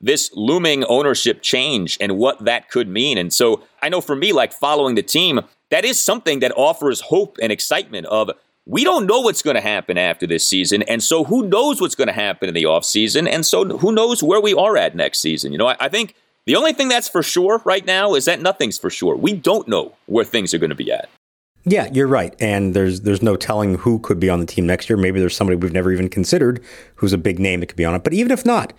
this 0.00 0.30
looming 0.34 0.84
ownership 0.84 1.42
change 1.42 1.98
and 2.00 2.16
what 2.16 2.44
that 2.44 2.70
could 2.70 2.88
mean. 2.88 3.18
And 3.18 3.34
so 3.34 3.64
I 3.82 3.88
know 3.88 4.00
for 4.00 4.14
me, 4.14 4.32
like 4.32 4.52
following 4.52 4.94
the 4.94 5.02
team, 5.02 5.40
that 5.70 5.84
is 5.84 5.98
something 5.98 6.38
that 6.38 6.52
offers 6.56 7.00
hope 7.00 7.36
and 7.42 7.50
excitement 7.50 8.06
of 8.06 8.30
we 8.64 8.84
don't 8.84 9.06
know 9.06 9.20
what's 9.20 9.42
going 9.42 9.56
to 9.56 9.60
happen 9.60 9.98
after 9.98 10.26
this 10.26 10.46
season. 10.46 10.82
And 10.82 11.02
so 11.02 11.24
who 11.24 11.48
knows 11.48 11.80
what's 11.80 11.96
going 11.96 12.08
to 12.08 12.12
happen 12.12 12.48
in 12.48 12.54
the 12.54 12.64
offseason? 12.64 13.28
And 13.28 13.44
so 13.44 13.64
who 13.78 13.90
knows 13.90 14.22
where 14.22 14.40
we 14.40 14.54
are 14.54 14.76
at 14.76 14.94
next 14.94 15.18
season? 15.18 15.50
You 15.50 15.58
know, 15.58 15.68
I, 15.68 15.76
I 15.80 15.88
think 15.88 16.14
the 16.46 16.54
only 16.54 16.72
thing 16.72 16.88
that's 16.88 17.08
for 17.08 17.22
sure 17.22 17.60
right 17.64 17.84
now 17.84 18.14
is 18.14 18.26
that 18.26 18.40
nothing's 18.40 18.78
for 18.78 18.90
sure. 18.90 19.16
We 19.16 19.32
don't 19.32 19.66
know 19.66 19.94
where 20.06 20.24
things 20.24 20.54
are 20.54 20.58
going 20.58 20.70
to 20.70 20.76
be 20.76 20.92
at. 20.92 21.08
Yeah, 21.64 21.88
you're 21.92 22.06
right. 22.08 22.34
And 22.40 22.74
there's 22.74 23.02
there's 23.02 23.22
no 23.22 23.36
telling 23.36 23.74
who 23.76 23.98
could 23.98 24.18
be 24.18 24.30
on 24.30 24.40
the 24.40 24.46
team 24.46 24.66
next 24.66 24.88
year. 24.88 24.96
Maybe 24.96 25.20
there's 25.20 25.36
somebody 25.36 25.56
we've 25.56 25.72
never 25.72 25.92
even 25.92 26.08
considered 26.08 26.62
who's 26.96 27.12
a 27.12 27.18
big 27.18 27.38
name 27.38 27.60
that 27.60 27.66
could 27.66 27.76
be 27.76 27.84
on 27.84 27.94
it. 27.94 28.04
But 28.04 28.14
even 28.14 28.32
if 28.32 28.46
not, 28.46 28.72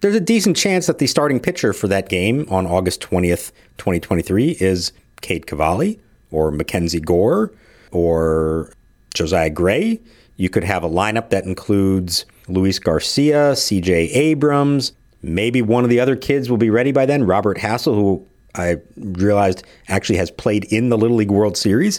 there's 0.00 0.14
a 0.14 0.20
decent 0.20 0.56
chance 0.56 0.86
that 0.86 0.98
the 0.98 1.06
starting 1.06 1.40
pitcher 1.40 1.72
for 1.72 1.88
that 1.88 2.08
game 2.08 2.46
on 2.48 2.66
August 2.66 3.00
20th, 3.00 3.50
2023 3.78 4.56
is 4.60 4.92
Cade 5.20 5.46
Cavalli 5.46 5.98
or 6.30 6.50
Mackenzie 6.50 7.00
Gore. 7.00 7.52
or 7.90 8.72
Josiah 9.14 9.50
Gray. 9.50 10.00
You 10.36 10.48
could 10.48 10.64
have 10.64 10.84
a 10.84 10.88
lineup 10.88 11.30
that 11.30 11.44
includes 11.44 12.24
Luis 12.46 12.78
Garcia, 12.78 13.52
CJ 13.54 14.10
Abrams. 14.14 14.92
Maybe 15.22 15.62
one 15.62 15.82
of 15.84 15.90
the 15.90 15.98
other 15.98 16.14
kids 16.14 16.48
will 16.48 16.58
be 16.58 16.70
ready 16.70 16.92
by 16.92 17.06
then. 17.06 17.24
Robert 17.24 17.58
Hassell, 17.58 17.94
who 17.94 18.26
I 18.54 18.76
realized 18.96 19.64
actually 19.88 20.18
has 20.18 20.30
played 20.30 20.64
in 20.66 20.90
the 20.90 20.98
Little 20.98 21.16
League 21.16 21.30
World 21.30 21.56
Series. 21.56 21.98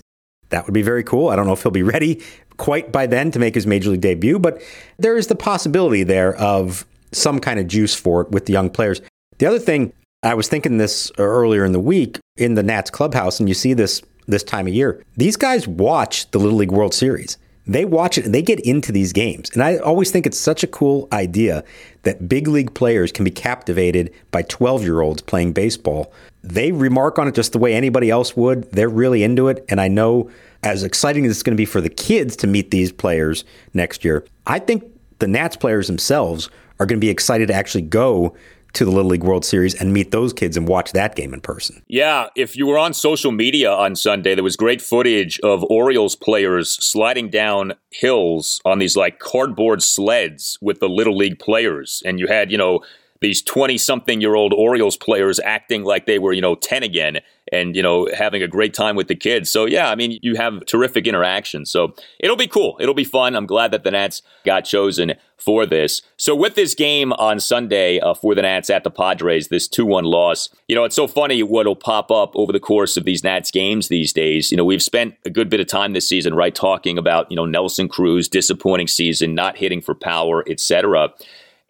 That 0.49 0.65
would 0.65 0.73
be 0.73 0.81
very 0.81 1.03
cool. 1.03 1.29
I 1.29 1.35
don't 1.35 1.47
know 1.47 1.53
if 1.53 1.63
he'll 1.63 1.71
be 1.71 1.83
ready 1.83 2.21
quite 2.57 2.91
by 2.91 3.07
then 3.07 3.31
to 3.31 3.39
make 3.39 3.55
his 3.55 3.65
major 3.65 3.91
league 3.91 4.01
debut, 4.01 4.37
but 4.37 4.61
there 4.97 5.17
is 5.17 5.27
the 5.27 5.35
possibility 5.35 6.03
there 6.03 6.35
of 6.35 6.85
some 7.11 7.39
kind 7.39 7.59
of 7.59 7.67
juice 7.67 7.95
for 7.95 8.21
it 8.21 8.31
with 8.31 8.45
the 8.45 8.53
young 8.53 8.69
players. 8.69 9.01
The 9.39 9.45
other 9.45 9.59
thing, 9.59 9.93
I 10.21 10.33
was 10.33 10.47
thinking 10.47 10.77
this 10.77 11.11
earlier 11.17 11.63
in 11.63 11.71
the 11.71 11.79
week 11.79 12.19
in 12.37 12.55
the 12.55 12.63
Nats 12.63 12.89
clubhouse, 12.89 13.39
and 13.39 13.47
you 13.47 13.55
see 13.55 13.73
this 13.73 14.01
this 14.27 14.43
time 14.43 14.67
of 14.67 14.73
year. 14.73 15.03
These 15.17 15.37
guys 15.37 15.67
watch 15.67 16.29
the 16.31 16.39
Little 16.39 16.57
League 16.57 16.71
World 16.71 16.93
Series. 16.93 17.37
They 17.65 17.85
watch 17.85 18.17
it 18.17 18.25
and 18.25 18.33
they 18.33 18.41
get 18.41 18.59
into 18.61 18.91
these 18.91 19.13
games. 19.13 19.49
And 19.53 19.63
I 19.63 19.77
always 19.77 20.11
think 20.11 20.25
it's 20.25 20.37
such 20.37 20.63
a 20.63 20.67
cool 20.67 21.07
idea 21.11 21.63
that 22.03 22.29
big 22.29 22.47
league 22.47 22.73
players 22.73 23.11
can 23.11 23.25
be 23.25 23.31
captivated 23.31 24.13
by 24.31 24.43
12 24.43 24.83
year 24.83 25.01
olds 25.01 25.21
playing 25.21 25.53
baseball. 25.53 26.11
They 26.43 26.71
remark 26.71 27.19
on 27.19 27.27
it 27.27 27.35
just 27.35 27.51
the 27.51 27.59
way 27.59 27.73
anybody 27.73 28.09
else 28.09 28.35
would. 28.35 28.71
They're 28.71 28.89
really 28.89 29.23
into 29.23 29.47
it. 29.47 29.65
And 29.69 29.81
I 29.81 29.87
know 29.87 30.29
as 30.63 30.83
exciting 30.83 31.25
as 31.25 31.31
it's 31.31 31.43
going 31.43 31.55
to 31.55 31.61
be 31.61 31.65
for 31.65 31.81
the 31.81 31.89
kids 31.89 32.35
to 32.37 32.47
meet 32.47 32.71
these 32.71 32.91
players 32.91 33.43
next 33.73 34.03
year, 34.05 34.25
I 34.47 34.59
think 34.59 34.83
the 35.19 35.27
Nats 35.27 35.55
players 35.55 35.87
themselves 35.87 36.49
are 36.79 36.85
going 36.85 36.97
to 36.99 37.05
be 37.05 37.09
excited 37.09 37.47
to 37.49 37.53
actually 37.53 37.81
go 37.81 38.35
to 38.73 38.85
the 38.85 38.91
Little 38.91 39.09
League 39.09 39.23
World 39.23 39.43
Series 39.43 39.73
and 39.75 39.93
meet 39.93 40.11
those 40.11 40.31
kids 40.31 40.55
and 40.55 40.67
watch 40.67 40.91
that 40.91 41.15
game 41.15 41.33
in 41.33 41.41
person. 41.41 41.81
Yeah, 41.87 42.27
if 42.35 42.55
you 42.55 42.67
were 42.67 42.77
on 42.77 42.93
social 42.93 43.31
media 43.31 43.71
on 43.71 43.95
Sunday, 43.95 44.35
there 44.35 44.43
was 44.43 44.55
great 44.55 44.81
footage 44.81 45.39
of 45.39 45.63
Orioles 45.69 46.15
players 46.15 46.71
sliding 46.71 47.29
down 47.29 47.73
hills 47.89 48.61
on 48.65 48.79
these 48.79 48.95
like 48.95 49.19
cardboard 49.19 49.81
sleds 49.81 50.57
with 50.61 50.79
the 50.79 50.89
Little 50.89 51.17
League 51.17 51.39
players. 51.39 52.03
And 52.05 52.19
you 52.19 52.27
had, 52.27 52.51
you 52.51 52.57
know, 52.57 52.81
these 53.21 53.41
20 53.41 53.77
something 53.77 54.21
year 54.21 54.35
old 54.35 54.53
Orioles 54.53 54.97
players 54.97 55.39
acting 55.39 55.83
like 55.83 56.05
they 56.05 56.19
were, 56.19 56.33
you 56.33 56.41
know, 56.41 56.55
10 56.55 56.83
again 56.83 57.19
and, 57.51 57.75
you 57.75 57.81
know, 57.81 58.07
having 58.15 58.43
a 58.43 58.47
great 58.47 58.73
time 58.73 58.95
with 58.95 59.07
the 59.07 59.15
kids. 59.15 59.49
So, 59.49 59.65
yeah, 59.65 59.89
I 59.89 59.95
mean, 59.95 60.19
you 60.21 60.35
have 60.35 60.65
terrific 60.65 61.07
interaction. 61.07 61.65
So 61.65 61.95
it'll 62.19 62.35
be 62.35 62.47
cool. 62.47 62.77
It'll 62.79 62.93
be 62.93 63.03
fun. 63.03 63.35
I'm 63.35 63.45
glad 63.47 63.71
that 63.71 63.83
the 63.83 63.91
Nats 63.91 64.21
got 64.45 64.61
chosen 64.61 65.15
for 65.39 65.65
this. 65.65 66.01
So, 66.17 66.35
with 66.35 66.55
this 66.55 66.75
game 66.75 67.13
on 67.13 67.39
Sunday 67.39 67.99
uh, 67.99 68.13
for 68.13 68.35
the 68.35 68.41
Nats 68.41 68.69
at 68.69 68.83
the 68.83 68.91
Padres, 68.91 69.47
this 69.47 69.67
2 69.67 69.85
1 69.85 70.03
loss, 70.03 70.49
you 70.67 70.75
know, 70.75 70.83
it's 70.83 70.95
so 70.95 71.07
funny 71.07 71.41
what'll 71.41 71.75
pop 71.75 72.11
up 72.11 72.35
over 72.35 72.51
the 72.51 72.59
course 72.59 72.97
of 72.97 73.05
these 73.05 73.23
Nats 73.23 73.49
games 73.49 73.87
these 73.87 74.13
days. 74.13 74.51
You 74.51 74.57
know, 74.57 74.65
we've 74.65 74.83
spent 74.83 75.15
a 75.25 75.29
good 75.29 75.49
bit 75.49 75.59
of 75.59 75.67
time 75.67 75.93
this 75.93 76.07
season, 76.07 76.35
right, 76.35 76.53
talking 76.53 76.97
about, 76.97 77.31
you 77.31 77.35
know, 77.35 77.45
Nelson 77.45 77.87
Cruz, 77.87 78.27
disappointing 78.27 78.87
season, 78.87 79.33
not 79.33 79.57
hitting 79.57 79.81
for 79.81 79.95
power, 79.95 80.43
etc. 80.47 81.09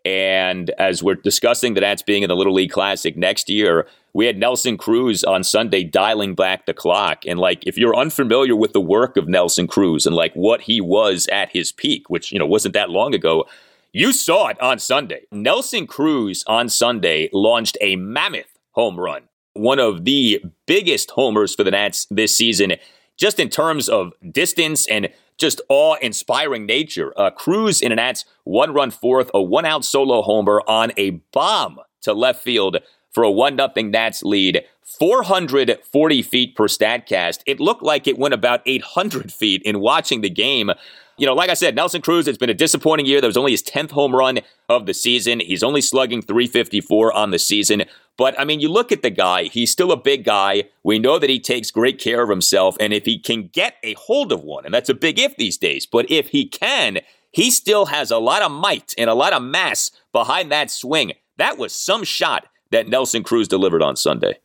And 0.06 0.70
as 0.72 1.04
we're 1.04 1.16
discussing 1.16 1.74
the 1.74 1.82
Nats 1.82 2.02
being 2.02 2.24
in 2.24 2.30
the 2.30 2.36
Little 2.36 2.54
League 2.54 2.72
Classic 2.72 3.16
next 3.18 3.50
year, 3.50 3.88
we 4.14 4.26
had 4.26 4.38
Nelson 4.38 4.78
Cruz 4.78 5.24
on 5.24 5.44
Sunday 5.44 5.84
dialing 5.84 6.36
back 6.36 6.66
the 6.66 6.74
clock. 6.74 7.26
And 7.26 7.40
like, 7.40 7.66
if 7.68 7.78
you're 7.78 7.96
unfamiliar 7.96 8.56
with 8.56 8.74
the 8.74 8.82
work 8.82 9.18
of 9.18 9.28
Nelson 9.28 9.68
Cruz 9.68 10.06
and 10.06 10.16
like 10.16 10.34
what 10.34 10.62
he 10.62 10.82
was 10.82 11.28
at 11.32 11.52
his 11.52 11.72
peak, 11.72 12.10
which, 12.10 12.32
you 12.32 12.40
know, 12.40 12.46
wasn't 12.46 12.74
that 12.74 12.90
long 12.90 13.14
ago, 13.14 13.46
you 13.92 14.12
saw 14.12 14.48
it 14.48 14.62
on 14.62 14.80
Sunday. 14.80 15.22
Nelson 15.32 15.88
Cruz 15.88 16.44
on 16.48 16.70
Sunday 16.70 17.30
launched 17.34 17.78
a 17.82 17.96
mammoth 17.96 18.58
home 18.72 19.00
run, 19.00 19.24
one 19.54 19.80
of 19.80 20.06
the 20.06 20.44
biggest 20.66 21.12
homers 21.12 21.56
for 21.56 21.64
the 21.64 21.72
Nats 21.72 22.08
this 22.10 22.36
season, 22.36 22.74
just 23.18 23.40
in 23.40 23.50
terms 23.50 23.90
of 23.90 24.14
distance 24.32 24.88
and 24.88 25.10
just 25.40 25.62
awe 25.70 25.96
inspiring 26.02 26.66
nature. 26.66 27.14
Uh, 27.18 27.30
Cruz 27.30 27.82
in 27.82 27.92
an 27.92 27.98
Nats 27.98 28.26
one 28.44 28.74
run 28.74 28.92
fourth, 28.92 29.30
a 29.34 29.42
one 29.42 29.66
out 29.66 29.84
solo 29.84 30.22
homer 30.22 30.62
on 30.68 30.92
a 30.98 31.12
bomb 31.32 31.80
to 32.02 32.14
left 32.14 32.42
field 32.42 32.78
for 33.12 33.24
a 33.24 33.32
1 33.32 33.58
0 33.58 33.90
Nats 33.90 34.24
lead. 34.24 34.64
440 34.84 36.22
feet 36.24 36.56
per 36.56 36.68
StatCast. 36.68 37.42
It 37.46 37.60
looked 37.60 37.84
like 37.84 38.08
it 38.08 38.18
went 38.18 38.34
about 38.34 38.62
800 38.66 39.32
feet 39.32 39.62
in 39.64 39.80
watching 39.80 40.22
the 40.22 40.30
game. 40.30 40.72
You 41.18 41.28
know, 41.28 41.34
like 41.34 41.50
I 41.50 41.54
said, 41.54 41.76
Nelson 41.76 42.02
Cruz, 42.02 42.28
it's 42.28 42.38
been 42.38 42.50
a 42.50 42.56
disappointing 42.56 43.06
year. 43.06 43.20
That 43.22 43.28
was 43.28 43.38
only 43.38 43.52
his 43.52 43.62
10th 43.62 43.92
home 43.92 44.16
run 44.16 44.40
of 44.68 44.86
the 44.86 44.94
season. 44.94 45.42
He's 45.42 45.64
only 45.64 45.82
slugging 45.82 46.22
354 46.22 47.14
on 47.14 47.32
the 47.32 47.40
season. 47.40 47.84
But 48.20 48.38
I 48.38 48.44
mean, 48.44 48.60
you 48.60 48.68
look 48.68 48.92
at 48.92 49.02
the 49.02 49.10
guy, 49.10 49.44
he's 49.44 49.72
still 49.72 49.94
a 49.94 49.98
big 49.98 50.26
guy. 50.26 50.66
We 50.84 51.00
know 51.00 51.20
that 51.20 51.30
he 51.30 51.40
takes 51.40 51.72
great 51.72 52.00
care 52.00 52.22
of 52.22 52.30
himself. 52.30 52.76
And 52.78 52.92
if 52.92 53.06
he 53.06 53.18
can 53.18 53.48
get 53.48 53.76
a 53.82 53.94
hold 53.94 54.34
of 54.34 54.44
one, 54.44 54.66
and 54.66 54.74
that's 54.74 54.90
a 54.90 54.94
big 54.94 55.18
if 55.18 55.38
these 55.38 55.56
days, 55.58 55.86
but 55.86 56.06
if 56.12 56.28
he 56.28 56.46
can, 56.46 57.00
he 57.32 57.50
still 57.50 57.86
has 57.86 58.12
a 58.12 58.18
lot 58.18 58.42
of 58.42 58.52
might 58.52 58.94
and 58.98 59.10
a 59.10 59.14
lot 59.14 59.32
of 59.32 59.42
mass 59.42 59.90
behind 60.12 60.52
that 60.52 60.70
swing. 60.70 61.14
That 61.38 61.58
was 61.58 61.74
some 61.74 62.04
shot 62.04 62.48
that 62.72 62.90
Nelson 62.90 63.24
Cruz 63.24 63.48
delivered 63.48 63.82
on 63.82 63.96
Sunday. 63.96 64.40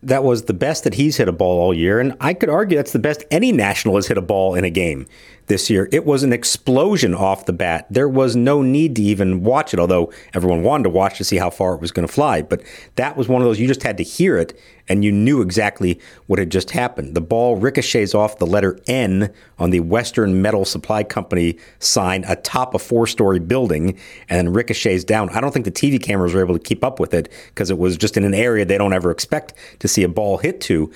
That 0.00 0.22
was 0.22 0.44
the 0.44 0.54
best 0.54 0.84
that 0.84 0.94
he's 0.94 1.16
hit 1.16 1.26
a 1.26 1.32
ball 1.32 1.58
all 1.58 1.74
year, 1.74 1.98
and 1.98 2.16
I 2.20 2.34
could 2.34 2.48
argue 2.48 2.76
that's 2.76 2.92
the 2.92 3.00
best 3.00 3.24
any 3.32 3.50
national 3.50 3.96
has 3.96 4.06
hit 4.06 4.16
a 4.16 4.22
ball 4.22 4.54
in 4.54 4.62
a 4.62 4.70
game 4.70 5.06
this 5.48 5.68
year. 5.68 5.88
It 5.90 6.06
was 6.06 6.22
an 6.22 6.32
explosion 6.32 7.14
off 7.14 7.46
the 7.46 7.52
bat. 7.52 7.86
There 7.90 8.08
was 8.08 8.36
no 8.36 8.62
need 8.62 8.96
to 8.96 9.02
even 9.02 9.42
watch 9.42 9.74
it, 9.74 9.80
although 9.80 10.12
everyone 10.34 10.62
wanted 10.62 10.84
to 10.84 10.90
watch 10.90 11.18
to 11.18 11.24
see 11.24 11.36
how 11.36 11.50
far 11.50 11.74
it 11.74 11.80
was 11.80 11.90
going 11.90 12.06
to 12.06 12.12
fly. 12.12 12.42
But 12.42 12.62
that 12.96 13.16
was 13.16 13.28
one 13.28 13.42
of 13.42 13.48
those 13.48 13.58
you 13.58 13.66
just 13.66 13.82
had 13.82 13.96
to 13.96 14.02
hear 14.02 14.38
it 14.38 14.58
and 14.88 15.04
you 15.04 15.12
knew 15.12 15.42
exactly 15.42 16.00
what 16.26 16.38
had 16.38 16.50
just 16.50 16.70
happened. 16.70 17.14
The 17.14 17.20
ball 17.20 17.56
ricochets 17.56 18.14
off 18.14 18.38
the 18.38 18.46
letter 18.46 18.78
N 18.86 19.32
on 19.58 19.70
the 19.70 19.80
Western 19.80 20.40
Metal 20.40 20.64
Supply 20.64 21.04
Company 21.04 21.58
sign 21.78 22.24
atop 22.24 22.74
a 22.74 22.78
four 22.78 23.06
story 23.06 23.38
building 23.38 23.98
and 24.28 24.54
ricochets 24.54 25.04
down. 25.04 25.28
I 25.30 25.40
don't 25.40 25.52
think 25.52 25.64
the 25.64 25.70
TV 25.70 26.02
cameras 26.02 26.34
were 26.34 26.40
able 26.40 26.58
to 26.58 26.62
keep 26.62 26.82
up 26.82 27.00
with 27.00 27.14
it 27.14 27.30
because 27.48 27.70
it 27.70 27.78
was 27.78 27.96
just 27.96 28.16
in 28.16 28.24
an 28.24 28.34
area 28.34 28.64
they 28.64 28.78
don't 28.78 28.92
ever 28.92 29.10
expect 29.10 29.54
to 29.80 29.88
see 29.88 30.02
a 30.02 30.08
ball 30.08 30.38
hit 30.38 30.60
to. 30.62 30.90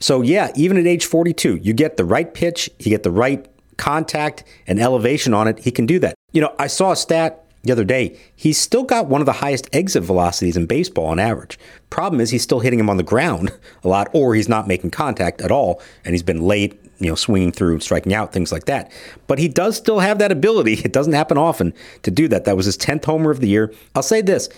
So, 0.00 0.20
yeah, 0.20 0.50
even 0.56 0.76
at 0.76 0.86
age 0.86 1.06
42, 1.06 1.60
you 1.62 1.72
get 1.72 1.96
the 1.96 2.04
right 2.04 2.32
pitch, 2.32 2.68
you 2.80 2.90
get 2.90 3.04
the 3.04 3.10
right 3.10 3.46
contact 3.82 4.44
and 4.68 4.78
elevation 4.78 5.34
on 5.34 5.48
it, 5.48 5.58
he 5.58 5.72
can 5.72 5.86
do 5.86 5.98
that. 5.98 6.14
You 6.30 6.40
know, 6.40 6.54
I 6.56 6.68
saw 6.68 6.92
a 6.92 6.96
stat 6.96 7.44
the 7.64 7.72
other 7.72 7.82
day. 7.82 8.16
He's 8.36 8.56
still 8.56 8.84
got 8.84 9.08
one 9.08 9.20
of 9.20 9.26
the 9.26 9.32
highest 9.32 9.68
exit 9.72 10.04
velocities 10.04 10.56
in 10.56 10.66
baseball 10.66 11.06
on 11.06 11.18
average. 11.18 11.58
Problem 11.90 12.20
is, 12.20 12.30
he's 12.30 12.44
still 12.44 12.60
hitting 12.60 12.78
him 12.78 12.88
on 12.88 12.96
the 12.96 13.02
ground 13.02 13.50
a 13.84 13.88
lot, 13.88 14.08
or 14.12 14.36
he's 14.36 14.48
not 14.48 14.68
making 14.68 14.92
contact 14.92 15.40
at 15.40 15.50
all, 15.50 15.82
and 16.04 16.14
he's 16.14 16.22
been 16.22 16.42
late, 16.42 16.80
you 17.00 17.08
know, 17.08 17.16
swinging 17.16 17.50
through, 17.50 17.80
striking 17.80 18.14
out, 18.14 18.32
things 18.32 18.52
like 18.52 18.66
that. 18.66 18.92
But 19.26 19.40
he 19.40 19.48
does 19.48 19.76
still 19.76 19.98
have 19.98 20.20
that 20.20 20.30
ability. 20.30 20.74
It 20.84 20.92
doesn't 20.92 21.14
happen 21.14 21.36
often 21.36 21.74
to 22.04 22.12
do 22.12 22.28
that. 22.28 22.44
That 22.44 22.56
was 22.56 22.66
his 22.66 22.78
10th 22.78 23.04
homer 23.04 23.32
of 23.32 23.40
the 23.40 23.48
year. 23.48 23.74
I'll 23.96 24.04
say 24.04 24.22
this 24.22 24.48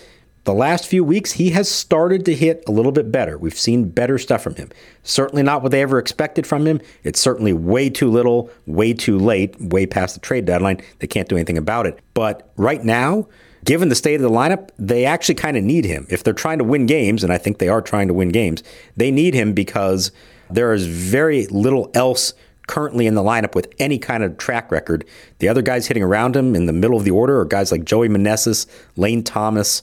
the 0.45 0.53
last 0.53 0.87
few 0.87 1.03
weeks, 1.03 1.33
he 1.33 1.49
has 1.49 1.69
started 1.69 2.23
to 2.25 2.35
hit 2.35 2.63
a 2.67 2.71
little 2.71 2.91
bit 2.91 3.11
better. 3.11 3.37
We've 3.37 3.57
seen 3.57 3.89
better 3.89 4.19
stuff 4.19 4.43
from 4.43 4.55
him. 4.55 4.69
Certainly 5.03 5.41
not 5.41 5.63
what 5.63 5.71
they 5.71 5.81
ever 5.81 5.97
expected 5.97 6.45
from 6.45 6.67
him. 6.67 6.81
It's 7.03 7.19
certainly 7.19 7.51
way 7.51 7.89
too 7.89 8.09
little, 8.09 8.51
way 8.67 8.93
too 8.93 9.17
late, 9.17 9.59
way 9.59 9.87
past 9.87 10.13
the 10.13 10.21
trade 10.21 10.45
deadline. 10.45 10.81
They 10.99 11.07
can't 11.07 11.27
do 11.27 11.35
anything 11.35 11.57
about 11.57 11.87
it. 11.87 11.99
But 12.13 12.51
right 12.57 12.83
now, 12.83 13.27
given 13.65 13.89
the 13.89 13.95
state 13.95 14.15
of 14.15 14.21
the 14.21 14.29
lineup, 14.29 14.69
they 14.77 15.03
actually 15.03 15.35
kind 15.35 15.57
of 15.57 15.63
need 15.63 15.83
him. 15.83 16.05
If 16.11 16.23
they're 16.23 16.33
trying 16.33 16.59
to 16.59 16.63
win 16.63 16.85
games, 16.85 17.23
and 17.23 17.33
I 17.33 17.39
think 17.39 17.57
they 17.57 17.67
are 17.67 17.81
trying 17.81 18.07
to 18.07 18.13
win 18.13 18.29
games, 18.29 18.61
they 18.95 19.09
need 19.09 19.33
him 19.33 19.53
because 19.53 20.11
there 20.51 20.73
is 20.73 20.85
very 20.85 21.47
little 21.47 21.89
else 21.95 22.35
currently 22.67 23.07
in 23.07 23.15
the 23.15 23.23
lineup 23.23 23.55
with 23.55 23.73
any 23.79 23.97
kind 23.97 24.23
of 24.23 24.37
track 24.37 24.71
record. 24.71 25.05
The 25.39 25.47
other 25.47 25.63
guys 25.63 25.87
hitting 25.87 26.03
around 26.03 26.35
him 26.35 26.55
in 26.55 26.67
the 26.67 26.73
middle 26.73 26.97
of 26.97 27.03
the 27.03 27.11
order 27.11 27.39
are 27.39 27.45
guys 27.45 27.71
like 27.71 27.83
Joey 27.83 28.09
Meneses, 28.09 28.67
Lane 28.95 29.23
Thomas, 29.23 29.81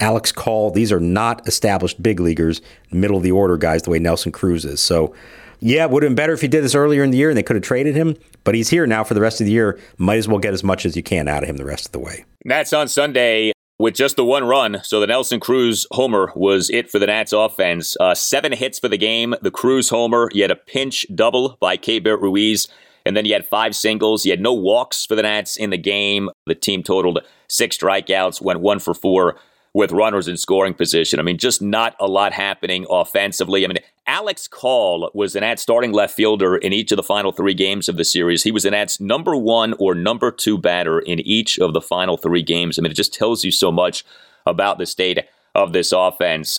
Alex 0.00 0.32
Call, 0.32 0.70
these 0.70 0.92
are 0.92 1.00
not 1.00 1.46
established 1.48 2.02
big 2.02 2.20
leaguers, 2.20 2.60
middle 2.90 3.16
of 3.16 3.22
the 3.22 3.32
order 3.32 3.56
guys 3.56 3.82
the 3.82 3.90
way 3.90 3.98
Nelson 3.98 4.32
Cruz 4.32 4.64
is. 4.64 4.80
So, 4.80 5.14
yeah, 5.60 5.84
it 5.84 5.90
would 5.90 6.02
have 6.02 6.10
been 6.10 6.16
better 6.16 6.32
if 6.32 6.40
he 6.40 6.48
did 6.48 6.62
this 6.62 6.74
earlier 6.74 7.02
in 7.02 7.10
the 7.10 7.16
year 7.16 7.30
and 7.30 7.36
they 7.36 7.42
could 7.42 7.56
have 7.56 7.62
traded 7.62 7.94
him, 7.94 8.16
but 8.44 8.54
he's 8.54 8.68
here 8.68 8.86
now 8.86 9.04
for 9.04 9.14
the 9.14 9.20
rest 9.20 9.40
of 9.40 9.46
the 9.46 9.52
year. 9.52 9.78
Might 9.96 10.18
as 10.18 10.28
well 10.28 10.38
get 10.38 10.52
as 10.52 10.62
much 10.62 10.84
as 10.84 10.96
you 10.96 11.02
can 11.02 11.28
out 11.28 11.42
of 11.42 11.48
him 11.48 11.56
the 11.56 11.64
rest 11.64 11.86
of 11.86 11.92
the 11.92 11.98
way. 11.98 12.24
Nats 12.44 12.72
on 12.72 12.88
Sunday 12.88 13.52
with 13.78 13.94
just 13.94 14.16
the 14.16 14.24
one 14.24 14.44
run. 14.44 14.80
So 14.82 15.00
the 15.00 15.06
Nelson 15.06 15.40
Cruz 15.40 15.86
homer 15.92 16.32
was 16.34 16.70
it 16.70 16.90
for 16.90 16.98
the 16.98 17.06
Nats 17.06 17.32
offense. 17.32 17.96
Uh, 17.98 18.14
seven 18.14 18.52
hits 18.52 18.78
for 18.78 18.88
the 18.88 18.98
game. 18.98 19.34
The 19.42 19.50
Cruz 19.50 19.88
homer, 19.88 20.28
you 20.32 20.42
had 20.42 20.50
a 20.50 20.56
pinch 20.56 21.06
double 21.14 21.56
by 21.60 21.76
Keibert 21.76 22.20
Ruiz. 22.20 22.68
And 23.04 23.16
then 23.16 23.24
you 23.24 23.34
had 23.34 23.46
five 23.46 23.76
singles. 23.76 24.26
You 24.26 24.32
had 24.32 24.40
no 24.40 24.52
walks 24.52 25.06
for 25.06 25.14
the 25.14 25.22
Nats 25.22 25.56
in 25.56 25.70
the 25.70 25.78
game. 25.78 26.28
The 26.46 26.56
team 26.56 26.82
totaled 26.82 27.20
six 27.48 27.78
strikeouts, 27.78 28.42
went 28.42 28.60
one 28.60 28.80
for 28.80 28.94
four 28.94 29.36
with 29.76 29.92
runners 29.92 30.26
in 30.26 30.38
scoring 30.38 30.72
position. 30.72 31.20
I 31.20 31.22
mean, 31.22 31.36
just 31.36 31.60
not 31.60 31.94
a 32.00 32.06
lot 32.06 32.32
happening 32.32 32.86
offensively. 32.88 33.62
I 33.62 33.68
mean, 33.68 33.76
Alex 34.06 34.48
Call 34.48 35.10
was 35.12 35.36
an 35.36 35.42
at 35.42 35.60
starting 35.60 35.92
left 35.92 36.16
fielder 36.16 36.56
in 36.56 36.72
each 36.72 36.92
of 36.92 36.96
the 36.96 37.02
final 37.02 37.30
three 37.30 37.52
games 37.52 37.86
of 37.86 37.98
the 37.98 38.04
series. 38.04 38.42
He 38.42 38.50
was 38.50 38.64
an 38.64 38.72
at's 38.72 39.00
number 39.00 39.36
one 39.36 39.74
or 39.74 39.94
number 39.94 40.30
two 40.30 40.56
batter 40.56 40.98
in 40.98 41.20
each 41.20 41.58
of 41.58 41.74
the 41.74 41.82
final 41.82 42.16
three 42.16 42.42
games. 42.42 42.78
I 42.78 42.82
mean, 42.82 42.90
it 42.90 42.94
just 42.94 43.12
tells 43.12 43.44
you 43.44 43.50
so 43.50 43.70
much 43.70 44.02
about 44.46 44.78
the 44.78 44.86
state 44.86 45.18
of 45.54 45.74
this 45.74 45.92
offense. 45.92 46.58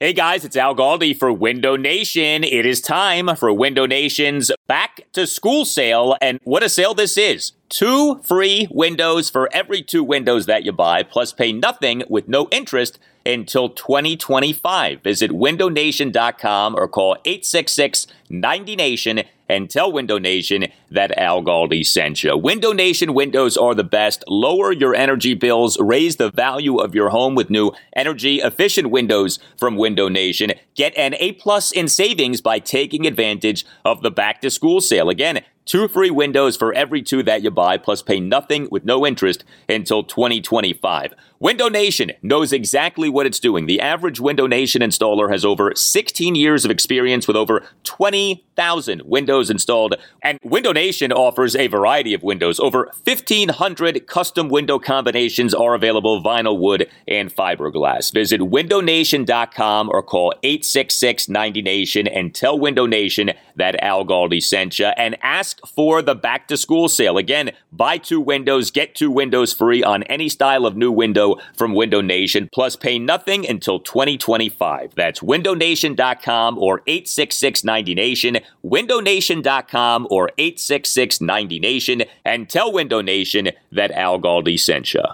Hey 0.00 0.14
guys, 0.14 0.46
it's 0.46 0.56
Al 0.56 0.74
Galdi 0.74 1.14
for 1.14 1.30
Window 1.30 1.76
Nation. 1.76 2.44
It 2.44 2.64
is 2.64 2.80
time 2.80 3.36
for 3.36 3.52
Window 3.52 3.84
Nation's 3.84 4.50
back 4.66 5.02
to 5.12 5.26
school 5.26 5.66
sale. 5.66 6.16
And 6.22 6.40
what 6.44 6.62
a 6.62 6.70
sale 6.70 6.94
this 6.94 7.18
is! 7.18 7.52
Two 7.68 8.20
free 8.22 8.68
windows 8.70 9.28
for 9.28 9.48
every 9.52 9.82
two 9.82 10.04
windows 10.04 10.46
that 10.46 10.64
you 10.64 10.70
buy, 10.70 11.02
plus 11.02 11.32
pay 11.32 11.52
nothing 11.52 12.04
with 12.08 12.28
no 12.28 12.48
interest 12.52 12.98
until 13.24 13.68
2025. 13.68 15.02
Visit 15.02 15.32
windownation.com 15.32 16.76
or 16.76 16.86
call 16.86 17.16
866 17.24 18.06
90Nation 18.30 19.26
and 19.48 19.70
tell 19.70 19.92
Window 19.92 20.18
Nation 20.18 20.66
that 20.90 21.16
Al 21.18 21.42
Galdi 21.42 21.84
sent 21.84 22.22
you. 22.22 22.36
Window 22.36 22.72
Nation 22.72 23.14
windows 23.14 23.56
are 23.56 23.74
the 23.74 23.84
best. 23.84 24.24
Lower 24.28 24.72
your 24.72 24.94
energy 24.94 25.34
bills, 25.34 25.78
raise 25.80 26.16
the 26.16 26.30
value 26.30 26.78
of 26.78 26.94
your 26.94 27.10
home 27.10 27.34
with 27.34 27.50
new 27.50 27.72
energy 27.94 28.36
efficient 28.36 28.90
windows 28.90 29.38
from 29.56 29.76
Window 29.76 30.08
Nation. 30.08 30.52
Get 30.74 30.96
an 30.96 31.14
A 31.18 31.32
plus 31.32 31.72
in 31.72 31.88
savings 31.88 32.40
by 32.40 32.58
taking 32.58 33.06
advantage 33.06 33.66
of 33.84 34.02
the 34.02 34.10
back 34.10 34.40
to 34.40 34.50
school 34.50 34.80
sale. 34.80 35.08
Again, 35.08 35.42
Two 35.66 35.88
free 35.88 36.12
windows 36.12 36.56
for 36.56 36.72
every 36.74 37.02
two 37.02 37.24
that 37.24 37.42
you 37.42 37.50
buy, 37.50 37.76
plus 37.76 38.00
pay 38.00 38.20
nothing 38.20 38.68
with 38.70 38.84
no 38.84 39.04
interest 39.04 39.42
until 39.68 40.04
2025. 40.04 41.12
Window 41.38 41.68
Nation 41.68 42.12
knows 42.22 42.50
exactly 42.50 43.10
what 43.10 43.26
it's 43.26 43.38
doing. 43.38 43.66
The 43.66 43.80
average 43.80 44.20
Window 44.20 44.46
Nation 44.46 44.80
installer 44.80 45.30
has 45.30 45.44
over 45.44 45.74
16 45.74 46.34
years 46.34 46.64
of 46.64 46.70
experience 46.70 47.28
with 47.28 47.36
over 47.36 47.62
20,000 47.84 49.02
windows 49.04 49.50
installed. 49.50 49.96
And 50.22 50.38
Window 50.42 50.72
Nation 50.72 51.12
offers 51.12 51.54
a 51.54 51.66
variety 51.66 52.14
of 52.14 52.22
windows. 52.22 52.58
Over 52.58 52.90
1,500 53.04 54.06
custom 54.06 54.48
window 54.48 54.78
combinations 54.78 55.52
are 55.52 55.74
available 55.74 56.22
vinyl, 56.22 56.58
wood, 56.58 56.88
and 57.06 57.34
fiberglass. 57.34 58.14
Visit 58.14 58.40
windownation.com 58.40 59.90
or 59.90 60.02
call 60.02 60.32
866 60.42 61.26
90Nation 61.26 62.10
and 62.10 62.34
tell 62.34 62.58
Window 62.58 62.86
Nation 62.86 63.32
that 63.56 63.82
Al 63.82 64.06
Galdi 64.06 64.42
sent 64.42 64.78
you 64.78 64.86
and 64.86 65.18
ask 65.22 65.60
for 65.66 66.00
the 66.00 66.14
back 66.14 66.48
to 66.48 66.56
school 66.56 66.88
sale. 66.88 67.18
Again, 67.18 67.50
buy 67.70 67.98
two 67.98 68.20
windows, 68.20 68.70
get 68.70 68.94
two 68.94 69.10
windows 69.10 69.52
free 69.52 69.84
on 69.84 70.02
any 70.04 70.30
style 70.30 70.64
of 70.64 70.76
new 70.76 70.90
window 70.90 71.25
from 71.56 71.74
Window 71.74 72.00
Nation, 72.00 72.48
plus 72.52 72.76
pay 72.76 72.98
nothing 72.98 73.48
until 73.48 73.80
2025. 73.80 74.94
That's 74.94 75.20
windownation.com 75.20 76.58
or 76.58 76.80
866-90Nation, 76.80 78.42
windownation.com 78.64 80.08
or 80.10 80.30
866-90Nation, 80.38 82.08
and 82.24 82.48
tell 82.48 82.72
Window 82.72 83.00
Nation 83.00 83.50
that 83.72 83.90
Al 83.92 84.20
Galdi 84.20 84.58
sent 84.58 84.94
you. 84.94 85.04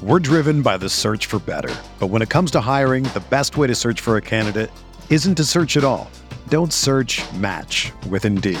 We're 0.00 0.20
driven 0.20 0.62
by 0.62 0.76
the 0.76 0.88
search 0.88 1.26
for 1.26 1.40
better. 1.40 1.74
But 1.98 2.06
when 2.06 2.22
it 2.22 2.28
comes 2.28 2.52
to 2.52 2.60
hiring, 2.60 3.02
the 3.14 3.24
best 3.30 3.56
way 3.56 3.66
to 3.66 3.74
search 3.74 4.00
for 4.00 4.16
a 4.16 4.22
candidate 4.22 4.70
isn't 5.10 5.34
to 5.34 5.44
search 5.44 5.76
at 5.76 5.82
all. 5.82 6.08
Don't 6.48 6.72
search 6.72 7.20
match 7.32 7.92
with 8.08 8.24
Indeed. 8.24 8.60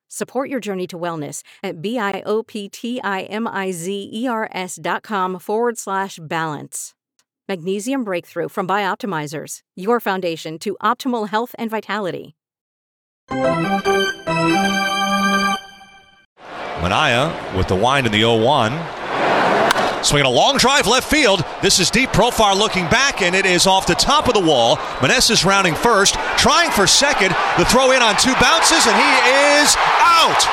Support 0.13 0.49
your 0.49 0.59
journey 0.59 0.87
to 0.87 0.99
wellness 0.99 1.41
at 1.63 1.81
B-I-O-P-T-I-M-I-Z-E-R-S 1.81 4.79
dot 4.81 5.03
com 5.03 5.39
forward 5.39 5.77
slash 5.77 6.19
balance. 6.21 6.93
Magnesium 7.47 8.03
Breakthrough 8.03 8.49
from 8.49 8.67
Bioptimizers, 8.67 9.59
your 9.77 10.01
foundation 10.01 10.59
to 10.59 10.75
optimal 10.83 11.29
health 11.29 11.55
and 11.57 11.69
vitality. 11.69 12.35
Manaea 16.81 17.57
with 17.57 17.69
the 17.69 17.75
wind 17.75 18.05
in 18.05 18.11
the 18.11 18.19
0 18.19 18.43
1. 18.43 19.00
Swinging 20.03 20.25
a 20.25 20.29
long 20.29 20.57
drive 20.57 20.87
left 20.87 21.09
field. 21.09 21.45
This 21.61 21.79
is 21.79 21.91
deep 21.91 22.09
Profar 22.09 22.57
looking 22.57 22.85
back, 22.85 23.21
and 23.21 23.35
it 23.35 23.45
is 23.45 23.67
off 23.67 23.85
the 23.85 23.93
top 23.93 24.27
of 24.27 24.33
the 24.33 24.39
wall. 24.39 24.77
Meneses 24.97 25.45
rounding 25.45 25.75
first, 25.75 26.15
trying 26.37 26.71
for 26.71 26.87
second. 26.87 27.35
The 27.57 27.65
throw 27.65 27.91
in 27.91 28.01
on 28.01 28.15
two 28.17 28.33
bounces, 28.41 28.87
and 28.87 28.95
he 28.95 29.11
is 29.61 29.75
out 29.99 30.47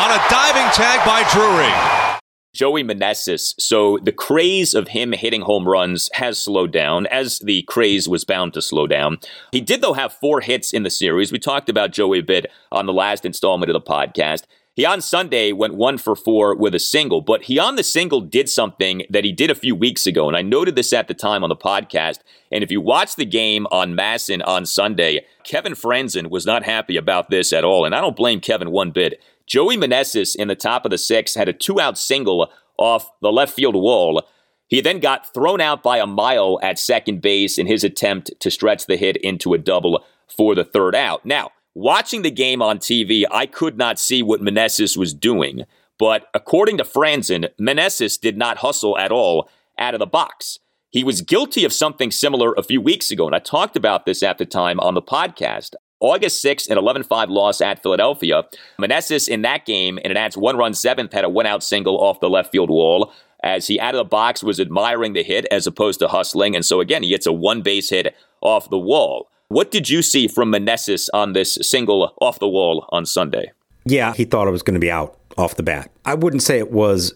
on 0.00 0.10
a 0.10 0.20
diving 0.30 0.70
tag 0.72 1.04
by 1.04 1.22
Drury. 1.30 2.08
Joey 2.54 2.82
Meneses. 2.82 3.54
So 3.60 3.98
the 4.02 4.10
craze 4.10 4.74
of 4.74 4.88
him 4.88 5.12
hitting 5.12 5.42
home 5.42 5.68
runs 5.68 6.08
has 6.14 6.38
slowed 6.38 6.72
down, 6.72 7.06
as 7.08 7.38
the 7.40 7.62
craze 7.64 8.08
was 8.08 8.24
bound 8.24 8.54
to 8.54 8.62
slow 8.62 8.86
down. 8.86 9.18
He 9.52 9.60
did, 9.60 9.82
though, 9.82 9.92
have 9.92 10.14
four 10.14 10.40
hits 10.40 10.72
in 10.72 10.82
the 10.82 10.90
series. 10.90 11.30
We 11.30 11.38
talked 11.38 11.68
about 11.68 11.92
Joey 11.92 12.20
a 12.20 12.22
bit 12.22 12.46
on 12.72 12.86
the 12.86 12.92
last 12.92 13.26
installment 13.26 13.70
of 13.70 13.74
the 13.74 13.80
podcast. 13.80 14.44
He 14.78 14.84
on 14.84 15.00
Sunday 15.00 15.50
went 15.50 15.74
one 15.74 15.98
for 15.98 16.14
four 16.14 16.54
with 16.54 16.72
a 16.72 16.78
single, 16.78 17.20
but 17.20 17.42
he 17.42 17.58
on 17.58 17.74
the 17.74 17.82
single 17.82 18.20
did 18.20 18.48
something 18.48 19.02
that 19.10 19.24
he 19.24 19.32
did 19.32 19.50
a 19.50 19.56
few 19.56 19.74
weeks 19.74 20.06
ago. 20.06 20.28
And 20.28 20.36
I 20.36 20.42
noted 20.42 20.76
this 20.76 20.92
at 20.92 21.08
the 21.08 21.14
time 21.14 21.42
on 21.42 21.48
the 21.48 21.56
podcast. 21.56 22.20
And 22.52 22.62
if 22.62 22.70
you 22.70 22.80
watch 22.80 23.16
the 23.16 23.24
game 23.24 23.66
on 23.72 23.96
MASN 23.96 24.40
on 24.46 24.66
Sunday, 24.66 25.26
Kevin 25.42 25.72
Frandsen 25.72 26.30
was 26.30 26.46
not 26.46 26.62
happy 26.62 26.96
about 26.96 27.28
this 27.28 27.52
at 27.52 27.64
all. 27.64 27.84
And 27.84 27.92
I 27.92 28.00
don't 28.00 28.14
blame 28.14 28.38
Kevin 28.38 28.70
one 28.70 28.92
bit. 28.92 29.20
Joey 29.48 29.76
Meneses 29.76 30.36
in 30.36 30.46
the 30.46 30.54
top 30.54 30.84
of 30.84 30.92
the 30.92 30.98
sixth 30.98 31.36
had 31.36 31.48
a 31.48 31.52
two 31.52 31.80
out 31.80 31.98
single 31.98 32.48
off 32.76 33.10
the 33.20 33.32
left 33.32 33.54
field 33.54 33.74
wall. 33.74 34.22
He 34.68 34.80
then 34.80 35.00
got 35.00 35.34
thrown 35.34 35.60
out 35.60 35.82
by 35.82 35.98
a 35.98 36.06
mile 36.06 36.60
at 36.62 36.78
second 36.78 37.20
base 37.20 37.58
in 37.58 37.66
his 37.66 37.82
attempt 37.82 38.30
to 38.38 38.48
stretch 38.48 38.86
the 38.86 38.96
hit 38.96 39.16
into 39.16 39.54
a 39.54 39.58
double 39.58 40.04
for 40.28 40.54
the 40.54 40.62
third 40.62 40.94
out. 40.94 41.26
Now, 41.26 41.50
Watching 41.74 42.22
the 42.22 42.30
game 42.30 42.60
on 42.60 42.78
TV, 42.78 43.24
I 43.30 43.46
could 43.46 43.76
not 43.78 43.98
see 43.98 44.22
what 44.22 44.40
Meneses 44.40 44.96
was 44.96 45.14
doing, 45.14 45.64
but 45.98 46.28
according 46.34 46.78
to 46.78 46.84
Frandsen, 46.84 47.48
Meneses 47.60 48.20
did 48.20 48.36
not 48.36 48.58
hustle 48.58 48.98
at 48.98 49.12
all 49.12 49.48
out 49.78 49.94
of 49.94 50.00
the 50.00 50.06
box. 50.06 50.58
He 50.90 51.04
was 51.04 51.20
guilty 51.20 51.64
of 51.64 51.72
something 51.72 52.10
similar 52.10 52.52
a 52.54 52.62
few 52.62 52.80
weeks 52.80 53.10
ago, 53.10 53.26
and 53.26 53.36
I 53.36 53.38
talked 53.38 53.76
about 53.76 54.06
this 54.06 54.22
at 54.22 54.38
the 54.38 54.46
time 54.46 54.80
on 54.80 54.94
the 54.94 55.02
podcast. 55.02 55.74
August 56.00 56.44
6th, 56.44 56.70
an 56.70 56.78
11 56.78 57.02
5 57.02 57.28
loss 57.28 57.60
at 57.60 57.82
Philadelphia. 57.82 58.44
Meneses 58.80 59.28
in 59.28 59.42
that 59.42 59.66
game, 59.66 59.98
in 59.98 60.10
an 60.10 60.14
Nats 60.14 60.36
one 60.36 60.56
run 60.56 60.72
seventh, 60.72 61.12
had 61.12 61.24
a 61.24 61.28
one 61.28 61.46
out 61.46 61.62
single 61.62 61.98
off 62.00 62.20
the 62.20 62.30
left 62.30 62.52
field 62.52 62.70
wall. 62.70 63.12
as 63.42 63.66
he 63.68 63.78
out 63.78 63.94
of 63.94 63.98
the 63.98 64.04
box 64.04 64.42
was 64.42 64.58
admiring 64.58 65.12
the 65.12 65.22
hit 65.22 65.46
as 65.50 65.66
opposed 65.66 66.00
to 66.00 66.08
hustling. 66.08 66.56
And 66.56 66.64
so 66.64 66.80
again, 66.80 67.02
he 67.02 67.10
gets 67.10 67.26
a 67.26 67.32
one 67.32 67.62
base 67.62 67.90
hit 67.90 68.16
off 68.40 68.70
the 68.70 68.78
wall. 68.78 69.28
What 69.50 69.70
did 69.70 69.88
you 69.88 70.02
see 70.02 70.28
from 70.28 70.52
Meneses 70.52 71.08
on 71.14 71.32
this 71.32 71.54
single 71.62 72.12
off 72.20 72.38
the 72.38 72.48
wall 72.48 72.84
on 72.90 73.06
Sunday? 73.06 73.52
Yeah, 73.86 74.12
he 74.12 74.26
thought 74.26 74.46
it 74.46 74.50
was 74.50 74.62
going 74.62 74.74
to 74.74 74.80
be 74.80 74.90
out 74.90 75.18
off 75.38 75.54
the 75.54 75.62
bat. 75.62 75.90
I 76.04 76.14
wouldn't 76.14 76.42
say 76.42 76.58
it 76.58 76.70
was 76.70 77.14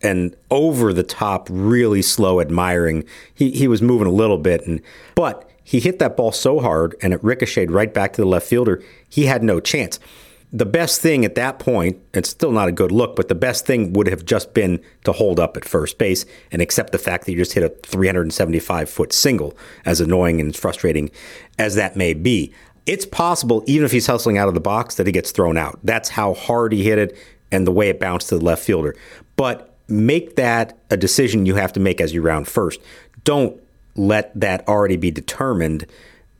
an 0.00 0.36
over 0.48 0.92
the 0.92 1.02
top, 1.02 1.48
really 1.50 2.00
slow 2.00 2.40
admiring. 2.40 3.04
He 3.34 3.50
he 3.50 3.66
was 3.66 3.82
moving 3.82 4.06
a 4.06 4.12
little 4.12 4.38
bit, 4.38 4.64
and 4.64 4.80
but 5.16 5.50
he 5.64 5.80
hit 5.80 5.98
that 5.98 6.16
ball 6.16 6.30
so 6.30 6.60
hard 6.60 6.94
and 7.02 7.12
it 7.12 7.22
ricocheted 7.24 7.72
right 7.72 7.92
back 7.92 8.12
to 8.12 8.20
the 8.20 8.28
left 8.28 8.46
fielder. 8.46 8.80
He 9.08 9.26
had 9.26 9.42
no 9.42 9.58
chance. 9.58 9.98
The 10.54 10.66
best 10.66 11.00
thing 11.00 11.24
at 11.24 11.34
that 11.36 11.58
point, 11.58 11.98
it's 12.12 12.28
still 12.28 12.52
not 12.52 12.68
a 12.68 12.72
good 12.72 12.92
look, 12.92 13.16
but 13.16 13.28
the 13.28 13.34
best 13.34 13.64
thing 13.64 13.94
would 13.94 14.06
have 14.06 14.24
just 14.24 14.52
been 14.52 14.82
to 15.04 15.12
hold 15.12 15.40
up 15.40 15.56
at 15.56 15.64
first 15.64 15.96
base 15.96 16.26
and 16.50 16.60
accept 16.60 16.92
the 16.92 16.98
fact 16.98 17.24
that 17.24 17.32
you 17.32 17.38
just 17.38 17.54
hit 17.54 17.62
a 17.62 17.70
375 17.70 18.90
foot 18.90 19.14
single, 19.14 19.56
as 19.86 20.00
annoying 20.00 20.40
and 20.40 20.54
frustrating 20.54 21.10
as 21.58 21.74
that 21.76 21.96
may 21.96 22.12
be. 22.12 22.52
It's 22.84 23.06
possible, 23.06 23.64
even 23.66 23.86
if 23.86 23.92
he's 23.92 24.06
hustling 24.06 24.36
out 24.36 24.48
of 24.48 24.54
the 24.54 24.60
box, 24.60 24.96
that 24.96 25.06
he 25.06 25.12
gets 25.12 25.30
thrown 25.30 25.56
out. 25.56 25.78
That's 25.84 26.10
how 26.10 26.34
hard 26.34 26.72
he 26.72 26.84
hit 26.84 26.98
it 26.98 27.16
and 27.50 27.66
the 27.66 27.72
way 27.72 27.88
it 27.88 27.98
bounced 27.98 28.28
to 28.28 28.38
the 28.38 28.44
left 28.44 28.62
fielder. 28.62 28.94
But 29.36 29.74
make 29.88 30.36
that 30.36 30.78
a 30.90 30.96
decision 30.98 31.46
you 31.46 31.54
have 31.54 31.72
to 31.74 31.80
make 31.80 32.00
as 32.00 32.12
you 32.12 32.20
round 32.20 32.46
first. 32.46 32.80
Don't 33.24 33.58
let 33.94 34.38
that 34.38 34.66
already 34.68 34.96
be 34.96 35.10
determined 35.10 35.86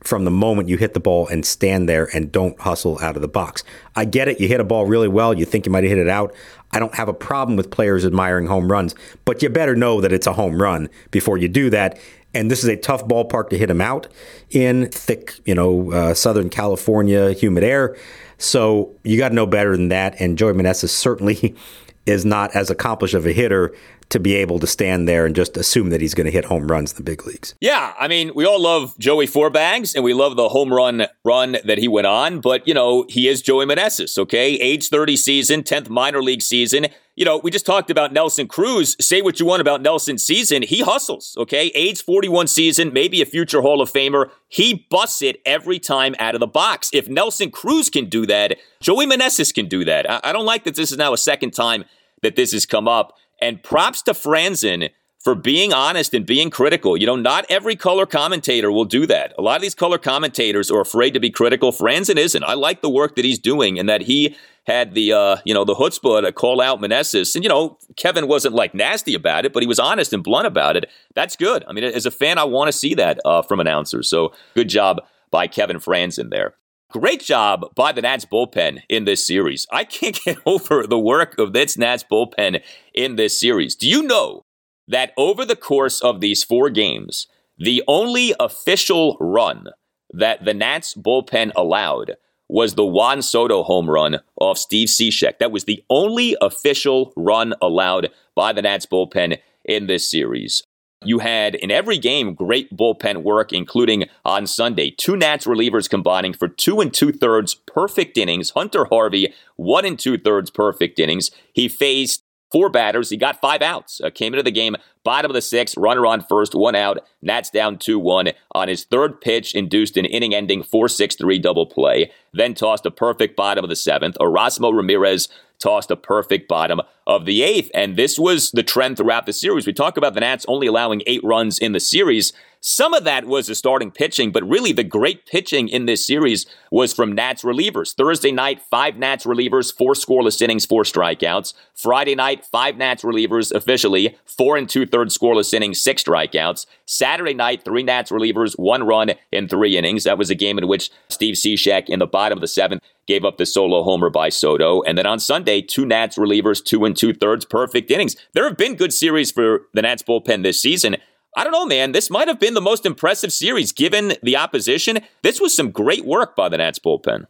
from 0.03 0.25
the 0.25 0.31
moment 0.31 0.69
you 0.69 0.77
hit 0.77 0.93
the 0.93 0.99
ball 0.99 1.27
and 1.27 1.45
stand 1.45 1.87
there 1.87 2.09
and 2.13 2.31
don't 2.31 2.59
hustle 2.59 2.99
out 3.01 3.15
of 3.15 3.21
the 3.21 3.27
box. 3.27 3.63
I 3.95 4.05
get 4.05 4.27
it. 4.27 4.39
You 4.39 4.47
hit 4.47 4.59
a 4.59 4.65
ball 4.65 4.85
really 4.85 5.07
well. 5.07 5.33
You 5.33 5.45
think 5.45 5.65
you 5.65 5.71
might 5.71 5.83
have 5.83 5.91
hit 5.91 5.99
it 5.99 6.09
out. 6.09 6.33
I 6.71 6.79
don't 6.79 6.95
have 6.95 7.07
a 7.07 7.13
problem 7.13 7.55
with 7.55 7.71
players 7.71 8.05
admiring 8.05 8.47
home 8.47 8.71
runs, 8.71 8.95
but 9.25 9.41
you 9.41 9.49
better 9.49 9.75
know 9.75 10.01
that 10.01 10.11
it's 10.11 10.27
a 10.27 10.33
home 10.33 10.61
run 10.61 10.89
before 11.11 11.37
you 11.37 11.47
do 11.47 11.69
that. 11.69 11.99
And 12.33 12.49
this 12.49 12.63
is 12.63 12.69
a 12.69 12.75
tough 12.75 13.07
ballpark 13.07 13.49
to 13.49 13.57
hit 13.57 13.69
him 13.69 13.79
out 13.79 14.07
in 14.49 14.89
thick, 14.89 15.39
you 15.45 15.53
know, 15.53 15.91
uh, 15.91 16.13
Southern 16.15 16.49
California 16.49 17.31
humid 17.31 17.63
air. 17.63 17.95
So 18.39 18.91
you 19.03 19.17
got 19.17 19.29
to 19.29 19.35
know 19.35 19.45
better 19.45 19.77
than 19.77 19.89
that. 19.89 20.19
And 20.19 20.37
Joey 20.37 20.53
Meneses 20.53 20.89
certainly 20.89 21.55
is 22.05 22.25
not 22.25 22.55
as 22.55 22.69
accomplished 22.69 23.13
of 23.13 23.25
a 23.25 23.31
hitter 23.31 23.73
to 24.13 24.19
be 24.19 24.35
able 24.35 24.59
to 24.59 24.67
stand 24.67 25.07
there 25.07 25.25
and 25.25 25.35
just 25.35 25.57
assume 25.57 25.89
that 25.89 25.99
he's 25.99 26.13
going 26.13 26.25
to 26.25 26.31
hit 26.31 26.45
home 26.45 26.67
runs 26.67 26.91
in 26.91 26.97
the 26.97 27.03
big 27.03 27.25
leagues. 27.25 27.55
Yeah, 27.59 27.93
I 27.99 28.07
mean, 28.07 28.31
we 28.35 28.45
all 28.45 28.61
love 28.61 28.97
Joey 28.99 29.25
Four 29.25 29.49
Bags 29.49 29.95
and 29.95 30.03
we 30.03 30.13
love 30.13 30.35
the 30.35 30.49
home 30.49 30.71
run 30.71 31.07
run 31.25 31.57
that 31.65 31.79
he 31.79 31.87
went 31.87 32.05
on, 32.05 32.39
but 32.39 32.67
you 32.67 32.75
know, 32.75 33.05
he 33.09 33.27
is 33.27 33.41
Joey 33.41 33.65
Meneses, 33.65 34.17
okay? 34.19 34.53
Age 34.53 34.89
30 34.89 35.17
season, 35.17 35.63
10th 35.63 35.89
minor 35.89 36.21
league 36.21 36.43
season. 36.43 36.87
You 37.15 37.25
know, 37.25 37.39
we 37.39 37.49
just 37.49 37.65
talked 37.65 37.89
about 37.89 38.13
Nelson 38.13 38.47
Cruz. 38.47 38.95
Say 38.99 39.21
what 39.21 39.39
you 39.39 39.47
want 39.47 39.61
about 39.61 39.81
Nelson's 39.81 40.23
season. 40.23 40.61
He 40.61 40.81
hustles, 40.81 41.35
okay? 41.37 41.71
Age 41.73 42.03
41 42.03 42.47
season, 42.47 42.93
maybe 42.93 43.21
a 43.21 43.25
future 43.25 43.61
Hall 43.61 43.81
of 43.81 43.91
Famer. 43.91 44.29
He 44.47 44.85
busts 44.89 45.23
it 45.23 45.41
every 45.45 45.79
time 45.79 46.15
out 46.19 46.35
of 46.35 46.39
the 46.39 46.47
box. 46.47 46.89
If 46.93 47.07
Nelson 47.07 47.49
Cruz 47.49 47.89
can 47.89 48.09
do 48.09 48.25
that, 48.27 48.57
Joey 48.79 49.07
Meneses 49.07 49.53
can 49.53 49.67
do 49.67 49.83
that. 49.85 50.25
I, 50.25 50.31
don't 50.31 50.45
like 50.45 50.65
that 50.65 50.75
this 50.75 50.91
is 50.91 50.97
now 50.99 51.13
a 51.13 51.17
second 51.17 51.51
time 51.51 51.85
that 52.23 52.35
this 52.35 52.51
has 52.51 52.65
come 52.65 52.87
up. 52.87 53.17
And 53.41 53.61
props 53.61 54.01
to 54.03 54.13
Frandsen 54.13 54.89
for 55.23 55.35
being 55.35 55.71
honest 55.71 56.13
and 56.13 56.25
being 56.25 56.49
critical. 56.49 56.97
You 56.97 57.05
know, 57.05 57.15
not 57.15 57.45
every 57.49 57.75
color 57.75 58.05
commentator 58.05 58.71
will 58.71 58.85
do 58.85 59.05
that. 59.07 59.33
A 59.37 59.41
lot 59.41 59.55
of 59.55 59.61
these 59.61 59.75
color 59.75 59.97
commentators 59.97 60.69
are 60.69 60.81
afraid 60.81 61.11
to 61.11 61.19
be 61.19 61.29
critical. 61.29 61.71
Frandsen 61.71 62.17
isn't. 62.17 62.43
I 62.43 62.55
like 62.55 62.81
the 62.81 62.89
work 62.89 63.15
that 63.15 63.23
he's 63.23 63.39
doing 63.39 63.79
and 63.79 63.87
that 63.87 64.01
he 64.01 64.35
had 64.65 64.93
the 64.93 65.13
uh, 65.13 65.37
you 65.45 65.53
know 65.53 65.65
the 65.65 65.75
chutzpah 65.75 66.21
to 66.21 66.31
call 66.31 66.61
out 66.61 66.81
Meneses. 66.81 67.35
And 67.35 67.43
you 67.43 67.49
know, 67.49 67.77
Kevin 67.95 68.27
wasn't 68.27 68.53
like 68.53 68.73
nasty 68.73 69.13
about 69.13 69.45
it, 69.45 69.53
but 69.53 69.63
he 69.63 69.67
was 69.67 69.79
honest 69.79 70.11
and 70.13 70.23
blunt 70.23 70.47
about 70.47 70.75
it. 70.75 70.89
That's 71.15 71.35
good. 71.35 71.63
I 71.67 71.73
mean, 71.73 71.83
as 71.85 72.05
a 72.05 72.11
fan, 72.11 72.37
I 72.37 72.43
want 72.43 72.67
to 72.69 72.77
see 72.77 72.93
that 72.95 73.19
uh, 73.23 73.41
from 73.41 73.59
announcers. 73.59 74.09
So 74.09 74.33
good 74.55 74.69
job 74.69 75.01
by 75.31 75.47
Kevin 75.47 75.77
Frandsen 75.77 76.29
there. 76.29 76.55
Great 76.93 77.21
job 77.21 77.73
by 77.73 77.91
the 77.91 78.03
Nats 78.03 78.23
bullpen 78.23 78.83
in 78.87 79.05
this 79.05 79.25
series. 79.25 79.65
I 79.71 79.83
can't 79.83 80.19
get 80.25 80.37
over 80.45 80.85
the 80.85 80.99
work 80.99 81.39
of 81.39 81.51
this 81.51 81.75
Nats 81.75 82.05
bullpen 82.09 82.61
in 82.93 83.15
this 83.15 83.39
series. 83.39 83.75
Do 83.75 83.89
you 83.89 84.03
know 84.03 84.45
that 84.87 85.11
over 85.17 85.43
the 85.43 85.55
course 85.55 86.01
of 86.01 86.21
these 86.21 86.43
four 86.43 86.69
games, 86.69 87.25
the 87.57 87.81
only 87.87 88.35
official 88.39 89.17
run 89.19 89.69
that 90.11 90.45
the 90.45 90.53
Nats 90.53 90.93
bullpen 90.93 91.51
allowed 91.55 92.15
was 92.47 92.75
the 92.75 92.85
Juan 92.85 93.23
Soto 93.23 93.63
home 93.63 93.89
run 93.89 94.19
off 94.39 94.59
Steve 94.59 94.87
Cishek. 94.87 95.39
That 95.39 95.51
was 95.51 95.63
the 95.63 95.83
only 95.89 96.37
official 96.41 97.11
run 97.17 97.55
allowed 97.59 98.11
by 98.35 98.53
the 98.53 98.61
Nats 98.61 98.85
bullpen 98.85 99.39
in 99.65 99.87
this 99.87 100.07
series. 100.07 100.61
You 101.05 101.19
had 101.19 101.55
in 101.55 101.71
every 101.71 101.97
game 101.97 102.33
great 102.33 102.75
bullpen 102.75 103.23
work, 103.23 103.53
including 103.53 104.05
on 104.25 104.47
Sunday. 104.47 104.91
Two 104.91 105.15
Nats 105.15 105.45
relievers 105.45 105.89
combining 105.89 106.33
for 106.33 106.47
two 106.47 106.81
and 106.81 106.93
two 106.93 107.11
thirds 107.11 107.55
perfect 107.55 108.17
innings. 108.17 108.51
Hunter 108.51 108.85
Harvey, 108.85 109.33
one 109.55 109.85
and 109.85 109.99
two 109.99 110.17
thirds 110.17 110.49
perfect 110.49 110.99
innings. 110.99 111.31
He 111.53 111.67
faced 111.67 112.23
four 112.53 112.69
batters. 112.69 113.09
He 113.09 113.17
got 113.17 113.41
five 113.41 113.61
outs. 113.61 113.99
Uh, 113.99 114.11
came 114.11 114.33
into 114.33 114.43
the 114.43 114.51
game 114.51 114.77
bottom 115.03 115.29
of 115.29 115.33
the 115.33 115.41
sixth, 115.41 115.75
runner 115.75 116.05
on 116.05 116.21
first, 116.21 116.55
one 116.55 116.75
out. 116.75 117.05
Nats 117.21 117.49
down 117.49 117.77
2 117.77 117.99
1. 117.99 118.29
On 118.53 118.67
his 118.69 118.85
third 118.85 119.19
pitch, 119.19 119.53
induced 119.53 119.97
an 119.97 120.05
inning 120.05 120.33
ending 120.33 120.63
4 120.63 120.87
6 120.87 121.15
3 121.15 121.39
double 121.39 121.65
play. 121.65 122.11
Then 122.31 122.53
tossed 122.53 122.85
a 122.85 122.91
perfect 122.91 123.35
bottom 123.35 123.65
of 123.65 123.69
the 123.69 123.75
seventh. 123.75 124.15
Erasmo 124.21 124.73
Ramirez 124.73 125.27
tossed 125.59 125.91
a 125.91 125.95
perfect 125.95 126.47
bottom 126.47 126.81
of 127.07 127.25
the 127.25 127.41
eighth. 127.41 127.71
And 127.73 127.95
this 127.95 128.19
was 128.19 128.51
the 128.51 128.63
trend 128.63 128.97
throughout 128.97 129.25
the 129.25 129.33
series. 129.33 129.65
We 129.65 129.73
talk 129.73 129.97
about 129.97 130.13
the 130.13 130.19
Nats 130.19 130.45
only 130.47 130.67
allowing 130.67 131.03
eight 131.05 131.23
runs 131.23 131.57
in 131.57 131.71
the 131.71 131.79
series. 131.79 132.33
Some 132.65 132.93
of 132.93 133.03
that 133.03 133.25
was 133.25 133.47
the 133.47 133.55
starting 133.55 133.91
pitching, 133.91 134.31
but 134.31 134.47
really 134.47 134.71
the 134.71 134.85
great 134.85 135.25
pitching 135.25 135.67
in 135.67 135.85
this 135.85 136.07
series 136.07 136.45
was 136.71 136.93
from 136.93 137.11
Nats 137.11 137.43
relievers. 137.43 137.93
Thursday 137.93 138.31
night, 138.31 138.61
five 138.61 138.97
Nats 138.97 139.25
relievers, 139.25 139.75
four 139.75 139.95
scoreless 139.95 140.41
innings, 140.41 140.65
four 140.65 140.83
strikeouts. 140.83 141.53
Friday 141.75 142.15
night, 142.15 142.45
five 142.45 142.77
Nats 142.77 143.03
relievers 143.03 143.51
officially, 143.51 144.15
four 144.25 144.55
and 144.55 144.69
two 144.69 144.85
thirds 144.85 145.17
scoreless 145.17 145.53
innings, 145.53 145.81
six 145.81 146.05
strikeouts. 146.05 146.65
Saturday 146.85 147.33
night, 147.33 147.65
three 147.65 147.83
Nats 147.83 148.11
relievers, 148.11 148.57
one 148.57 148.83
run 148.83 149.11
in 149.33 149.49
three 149.49 149.75
innings. 149.75 150.05
That 150.05 150.17
was 150.17 150.29
a 150.29 150.35
game 150.35 150.57
in 150.57 150.65
which 150.69 150.89
Steve 151.09 151.35
Cishek 151.35 151.89
in 151.89 151.99
the 151.99 152.07
bottom 152.07 152.37
of 152.37 152.41
the 152.41 152.47
seventh 152.47 152.81
gave 153.07 153.25
up 153.25 153.37
the 153.37 153.45
solo 153.45 153.83
homer 153.83 154.09
by 154.09 154.29
Soto. 154.29 154.81
And 154.83 154.97
then 154.97 155.05
on 155.05 155.19
Sunday, 155.19 155.61
two 155.61 155.85
Nats 155.85 156.17
relievers, 156.17 156.63
two 156.63 156.85
and 156.85 156.95
two 156.95 157.13
thirds, 157.13 157.43
perfect 157.43 157.91
innings. 157.91 158.15
There 158.31 158.47
have 158.47 158.55
been 158.55 158.77
good 158.77 158.93
series 158.93 159.31
for 159.31 159.63
the 159.73 159.81
Nats 159.81 160.01
bullpen 160.01 160.43
this 160.43 160.61
season. 160.61 160.95
I 161.35 161.43
don't 161.43 161.51
know, 161.51 161.65
man. 161.65 161.93
This 161.93 162.09
might 162.09 162.27
have 162.27 162.39
been 162.39 162.53
the 162.53 162.61
most 162.61 162.85
impressive 162.85 163.33
series 163.33 163.71
given 163.71 164.13
the 164.21 164.37
opposition. 164.37 164.99
This 165.23 165.41
was 165.41 165.55
some 165.55 165.71
great 165.71 166.05
work 166.05 166.35
by 166.35 166.49
the 166.49 166.57
Nats 166.57 166.79
bullpen. 166.79 167.25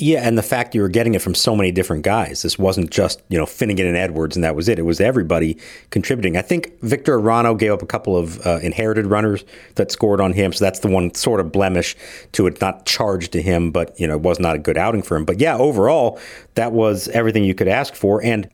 Yeah, 0.00 0.26
and 0.26 0.38
the 0.38 0.42
fact 0.42 0.74
you 0.74 0.80
were 0.80 0.88
getting 0.88 1.14
it 1.14 1.20
from 1.20 1.34
so 1.34 1.54
many 1.54 1.70
different 1.70 2.04
guys. 2.04 2.40
This 2.40 2.58
wasn't 2.58 2.90
just, 2.90 3.20
you 3.28 3.36
know, 3.36 3.44
Finnegan 3.44 3.86
and 3.86 3.98
Edwards 3.98 4.34
and 4.34 4.42
that 4.42 4.56
was 4.56 4.66
it. 4.66 4.78
It 4.78 4.82
was 4.82 4.98
everybody 4.98 5.58
contributing. 5.90 6.38
I 6.38 6.42
think 6.42 6.80
Victor 6.80 7.18
Arano 7.18 7.58
gave 7.58 7.72
up 7.72 7.82
a 7.82 7.86
couple 7.86 8.16
of 8.16 8.44
uh, 8.46 8.60
inherited 8.62 9.06
runners 9.06 9.44
that 9.74 9.92
scored 9.92 10.22
on 10.22 10.32
him. 10.32 10.54
So 10.54 10.64
that's 10.64 10.78
the 10.78 10.88
one 10.88 11.12
sort 11.12 11.38
of 11.38 11.52
blemish 11.52 11.96
to 12.32 12.46
it, 12.46 12.62
not 12.62 12.86
charged 12.86 13.32
to 13.32 13.42
him, 13.42 13.72
but, 13.72 13.98
you 14.00 14.06
know, 14.06 14.14
it 14.14 14.22
was 14.22 14.40
not 14.40 14.56
a 14.56 14.58
good 14.58 14.78
outing 14.78 15.02
for 15.02 15.18
him. 15.18 15.26
But 15.26 15.38
yeah, 15.38 15.56
overall, 15.56 16.18
that 16.54 16.72
was 16.72 17.08
everything 17.08 17.44
you 17.44 17.54
could 17.54 17.68
ask 17.68 17.94
for. 17.94 18.22
And 18.22 18.48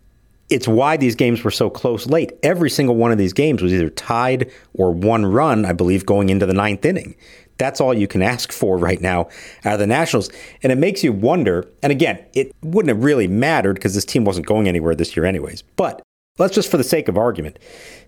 it's 0.48 0.68
why 0.68 0.96
these 0.96 1.14
games 1.14 1.42
were 1.42 1.50
so 1.50 1.68
close 1.68 2.06
late. 2.06 2.32
Every 2.42 2.70
single 2.70 2.94
one 2.94 3.10
of 3.10 3.18
these 3.18 3.32
games 3.32 3.62
was 3.62 3.72
either 3.72 3.90
tied 3.90 4.50
or 4.74 4.92
one 4.92 5.26
run, 5.26 5.64
I 5.64 5.72
believe, 5.72 6.06
going 6.06 6.28
into 6.28 6.46
the 6.46 6.54
ninth 6.54 6.84
inning. 6.84 7.16
That's 7.58 7.80
all 7.80 7.94
you 7.94 8.06
can 8.06 8.22
ask 8.22 8.52
for 8.52 8.76
right 8.76 9.00
now 9.00 9.28
out 9.64 9.74
of 9.74 9.78
the 9.78 9.86
Nationals. 9.86 10.30
And 10.62 10.70
it 10.70 10.76
makes 10.78 11.02
you 11.02 11.12
wonder, 11.12 11.68
and 11.82 11.90
again, 11.90 12.24
it 12.34 12.54
wouldn't 12.62 12.94
have 12.94 13.04
really 13.04 13.26
mattered 13.26 13.74
because 13.74 13.94
this 13.94 14.04
team 14.04 14.24
wasn't 14.24 14.46
going 14.46 14.68
anywhere 14.68 14.94
this 14.94 15.16
year, 15.16 15.24
anyways. 15.24 15.62
But 15.62 16.02
let's 16.38 16.54
just, 16.54 16.70
for 16.70 16.76
the 16.76 16.84
sake 16.84 17.08
of 17.08 17.16
argument, 17.16 17.58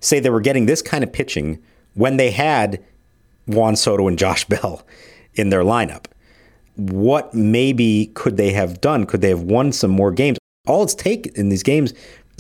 say 0.01 0.21
they 0.21 0.31
were 0.31 0.41
getting 0.41 0.67
this 0.67 0.83
kind 0.83 1.03
of 1.03 1.13
pitching 1.13 1.63
when 1.95 2.19
they 2.19 2.31
had 2.31 2.85
Juan 3.47 3.75
Soto 3.75 4.07
and 4.07 4.19
Josh 4.19 4.45
Bell 4.49 4.87
in 5.35 5.51
their 5.51 5.63
lineup. 5.63 6.05
What 6.77 7.35
maybe 7.35 8.13
could 8.15 8.37
they 8.37 8.53
have 8.53 8.81
done? 8.81 9.07
Could 9.07 9.23
they 9.23 9.31
have 9.31 9.43
won 9.43 9.73
some 9.73 9.91
more 9.91 10.13
games? 10.13 10.39
All 10.67 10.83
it's 10.85 10.95
taken 10.95 11.33
in 11.35 11.49
these 11.49 11.63
games 11.63 11.95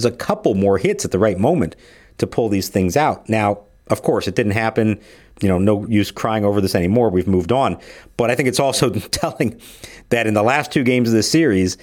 a 0.04 0.10
couple 0.10 0.54
more 0.54 0.78
hits 0.78 1.04
at 1.04 1.10
the 1.10 1.18
right 1.18 1.38
moment 1.38 1.76
to 2.18 2.26
pull 2.26 2.48
these 2.48 2.68
things 2.68 2.96
out. 2.96 3.28
Now, 3.28 3.60
of 3.88 4.02
course, 4.02 4.28
it 4.28 4.34
didn't 4.34 4.52
happen 4.52 5.00
you 5.40 5.48
know, 5.48 5.58
no 5.58 5.86
use 5.86 6.10
crying 6.10 6.44
over 6.44 6.60
this 6.60 6.74
anymore. 6.74 7.10
We've 7.10 7.28
moved 7.28 7.52
on. 7.52 7.78
But 8.16 8.30
I 8.30 8.34
think 8.34 8.48
it's 8.48 8.60
also 8.60 8.90
telling 9.10 9.60
that 10.10 10.26
in 10.26 10.34
the 10.34 10.42
last 10.42 10.72
two 10.72 10.84
games 10.84 11.08
of 11.08 11.14
this 11.14 11.30
series, 11.30 11.76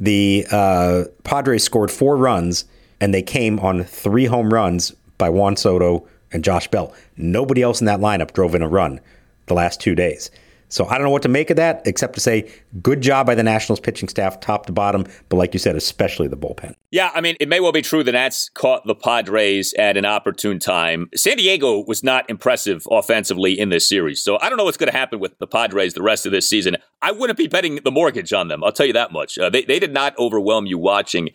the 0.00 0.46
uh, 0.50 1.04
Padres 1.24 1.64
scored 1.64 1.90
four 1.90 2.16
runs 2.16 2.64
and 3.00 3.12
they 3.12 3.22
came 3.22 3.58
on 3.60 3.84
three 3.84 4.26
home 4.26 4.52
runs 4.52 4.92
by 5.18 5.28
Juan 5.28 5.56
Soto 5.56 6.06
and 6.32 6.44
Josh 6.44 6.68
Bell. 6.68 6.94
Nobody 7.16 7.62
else 7.62 7.80
in 7.80 7.86
that 7.86 8.00
lineup 8.00 8.32
drove 8.32 8.54
in 8.54 8.62
a 8.62 8.68
run 8.68 9.00
the 9.46 9.54
last 9.54 9.80
two 9.80 9.94
days. 9.94 10.30
So 10.72 10.86
I 10.86 10.94
don't 10.94 11.02
know 11.02 11.10
what 11.10 11.20
to 11.22 11.28
make 11.28 11.50
of 11.50 11.56
that, 11.56 11.82
except 11.84 12.14
to 12.14 12.20
say 12.20 12.50
good 12.80 13.02
job 13.02 13.26
by 13.26 13.34
the 13.34 13.42
Nationals 13.42 13.78
pitching 13.78 14.08
staff, 14.08 14.40
top 14.40 14.64
to 14.66 14.72
bottom. 14.72 15.04
But 15.28 15.36
like 15.36 15.52
you 15.52 15.58
said, 15.58 15.76
especially 15.76 16.28
the 16.28 16.36
bullpen. 16.36 16.74
Yeah, 16.90 17.10
I 17.14 17.20
mean, 17.20 17.36
it 17.40 17.48
may 17.50 17.60
well 17.60 17.72
be 17.72 17.82
true 17.82 18.02
the 18.02 18.12
Nats 18.12 18.48
caught 18.54 18.86
the 18.86 18.94
Padres 18.94 19.74
at 19.74 19.98
an 19.98 20.06
opportune 20.06 20.58
time. 20.58 21.10
San 21.14 21.36
Diego 21.36 21.84
was 21.86 22.02
not 22.02 22.28
impressive 22.30 22.86
offensively 22.90 23.52
in 23.60 23.68
this 23.68 23.86
series. 23.86 24.22
So 24.22 24.38
I 24.40 24.48
don't 24.48 24.56
know 24.56 24.64
what's 24.64 24.78
going 24.78 24.90
to 24.90 24.96
happen 24.96 25.20
with 25.20 25.38
the 25.38 25.46
Padres 25.46 25.92
the 25.92 26.02
rest 26.02 26.24
of 26.24 26.32
this 26.32 26.48
season. 26.48 26.78
I 27.02 27.12
wouldn't 27.12 27.38
be 27.38 27.48
betting 27.48 27.80
the 27.84 27.90
mortgage 27.90 28.32
on 28.32 28.48
them. 28.48 28.64
I'll 28.64 28.72
tell 28.72 28.86
you 28.86 28.94
that 28.94 29.12
much. 29.12 29.36
Uh, 29.36 29.50
they, 29.50 29.64
they 29.64 29.78
did 29.78 29.92
not 29.92 30.18
overwhelm 30.18 30.64
you 30.64 30.78
watching 30.78 31.28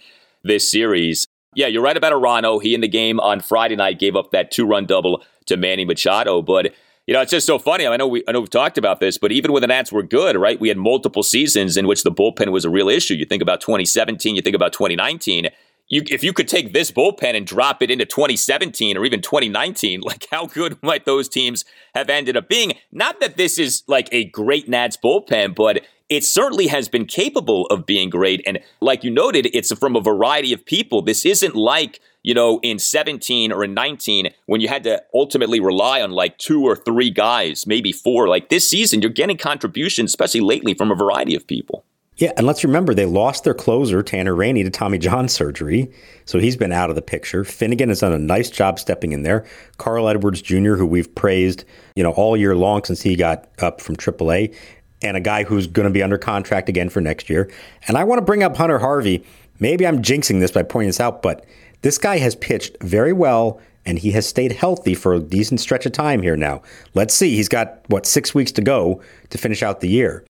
this 0.43 0.69
series. 0.69 1.27
Yeah, 1.53 1.67
you're 1.67 1.83
right 1.83 1.95
about 1.95 2.11
Arano. 2.11 2.59
He 2.59 2.73
in 2.73 2.81
the 2.81 2.87
game 2.87 3.19
on 3.19 3.41
Friday 3.41 3.75
night 3.75 3.99
gave 3.99 4.15
up 4.15 4.31
that 4.31 4.49
two 4.49 4.65
run 4.65 4.87
double 4.87 5.23
to 5.45 5.57
Manny 5.57 5.85
Machado, 5.85 6.41
but 6.41 6.73
you 7.07 7.13
know, 7.13 7.21
it's 7.21 7.31
just 7.31 7.47
so 7.47 7.57
funny. 7.57 7.87
I 7.87 7.95
know 7.95 8.07
we 8.07 8.23
I 8.27 8.33
know 8.33 8.41
we've 8.41 8.49
talked 8.49 8.77
about 8.77 8.99
this, 8.99 9.17
but 9.17 9.31
even 9.31 9.53
when 9.53 9.61
the 9.61 9.67
Nats 9.67 9.91
were 9.91 10.03
good, 10.03 10.35
right? 10.35 10.59
We 10.59 10.67
had 10.67 10.77
multiple 10.77 11.23
seasons 11.23 11.77
in 11.77 11.87
which 11.87 12.03
the 12.03 12.11
bullpen 12.11 12.51
was 12.51 12.65
a 12.65 12.69
real 12.69 12.89
issue. 12.89 13.15
You 13.15 13.25
think 13.25 13.41
about 13.41 13.61
2017, 13.61 14.35
you 14.35 14.41
think 14.41 14.55
about 14.55 14.73
2019. 14.73 15.47
You, 15.89 16.03
if 16.11 16.21
you 16.21 16.33
could 16.33 16.49
take 16.49 16.73
this 16.73 16.91
bullpen 16.91 17.33
and 17.33 17.47
drop 17.47 17.81
it 17.81 17.89
into 17.89 18.03
2017 18.03 18.97
or 18.97 19.05
even 19.05 19.21
2019, 19.21 20.01
like 20.01 20.27
how 20.29 20.47
good 20.47 20.77
might 20.83 21.05
those 21.05 21.29
teams 21.29 21.63
have 21.95 22.09
ended 22.09 22.35
up 22.35 22.49
being? 22.49 22.73
Not 22.91 23.21
that 23.21 23.37
this 23.37 23.57
is 23.57 23.83
like 23.87 24.09
a 24.11 24.25
great 24.25 24.67
Nats 24.67 24.97
bullpen, 25.01 25.55
but 25.55 25.83
it 26.09 26.23
certainly 26.23 26.67
has 26.67 26.87
been 26.87 27.05
capable 27.05 27.65
of 27.67 27.85
being 27.85 28.09
great. 28.09 28.41
And 28.45 28.59
like 28.81 29.03
you 29.03 29.11
noted, 29.11 29.49
it's 29.53 29.73
from 29.77 29.95
a 29.95 30.01
variety 30.01 30.53
of 30.53 30.65
people. 30.65 31.01
This 31.01 31.25
isn't 31.25 31.55
like 31.55 31.99
you 32.27 32.33
know, 32.33 32.59
in 32.61 32.77
17 32.77 33.53
or 33.53 33.63
in 33.63 33.73
19 33.73 34.33
when 34.47 34.59
you 34.59 34.67
had 34.67 34.83
to 34.83 35.01
ultimately 35.13 35.61
rely 35.61 36.01
on 36.01 36.11
like 36.11 36.37
two 36.37 36.61
or 36.61 36.75
three 36.75 37.09
guys, 37.09 37.65
maybe 37.65 37.93
four. 37.93 38.27
Like 38.27 38.49
this 38.49 38.69
season, 38.69 39.01
you're 39.01 39.09
getting 39.09 39.37
contributions, 39.37 40.11
especially 40.11 40.41
lately, 40.41 40.73
from 40.73 40.91
a 40.91 40.95
variety 40.95 41.35
of 41.35 41.47
people. 41.47 41.85
Yeah, 42.17 42.33
and 42.35 42.45
let's 42.45 42.65
remember 42.65 42.93
they 42.93 43.05
lost 43.05 43.45
their 43.45 43.53
closer, 43.53 44.03
Tanner 44.03 44.35
Rainey, 44.35 44.63
to 44.63 44.71
Tommy 44.71 44.97
John 44.97 45.29
surgery. 45.29 45.89
So 46.25 46.37
he's 46.37 46.57
been 46.57 46.73
out 46.73 46.89
of 46.89 46.97
the 46.97 47.01
picture. 47.01 47.45
Finnegan 47.45 47.89
has 47.89 48.01
done 48.01 48.11
a 48.11 48.19
nice 48.19 48.49
job 48.49 48.77
stepping 48.79 49.13
in 49.13 49.21
there. 49.21 49.45
Carl 49.77 50.09
Edwards 50.09 50.41
Jr., 50.41 50.75
who 50.75 50.85
we've 50.87 51.13
praised, 51.13 51.63
you 51.95 52.01
know, 52.03 52.11
all 52.11 52.35
year 52.35 52.55
long 52.55 52.83
since 52.83 53.03
he 53.03 53.15
got 53.15 53.47
up 53.59 53.79
from 53.79 53.95
AAA, 53.95 54.53
and 55.01 55.15
a 55.15 55.21
guy 55.21 55.43
who's 55.43 55.67
going 55.67 55.87
to 55.87 55.93
be 55.93 56.03
under 56.03 56.17
contract 56.17 56.69
again 56.69 56.89
for 56.89 57.01
next 57.01 57.29
year. 57.29 57.51
And 57.87 57.97
I 57.97 58.03
want 58.03 58.19
to 58.19 58.25
bring 58.25 58.43
up 58.43 58.57
Hunter 58.57 58.79
Harvey. 58.79 59.23
Maybe 59.59 59.85
I'm 59.85 60.01
jinxing 60.01 60.39
this 60.39 60.51
by 60.51 60.63
pointing 60.63 60.89
this 60.89 60.99
out, 60.99 61.21
but 61.21 61.45
this 61.81 61.97
guy 61.97 62.17
has 62.17 62.35
pitched 62.35 62.77
very 62.81 63.13
well 63.13 63.59
and 63.85 63.99
he 63.99 64.11
has 64.11 64.27
stayed 64.27 64.51
healthy 64.51 64.93
for 64.93 65.13
a 65.13 65.19
decent 65.19 65.61
stretch 65.61 65.85
of 65.85 65.93
time 65.93 66.21
here 66.21 66.35
now. 66.35 66.61
Let's 66.93 67.13
see. 67.13 67.35
He's 67.35 67.47
got, 67.47 67.83
what, 67.87 68.05
six 68.05 68.35
weeks 68.35 68.51
to 68.53 68.61
go 68.61 69.01
to 69.29 69.37
finish 69.37 69.63
out 69.63 69.79
the 69.79 69.87
year. 69.87 70.25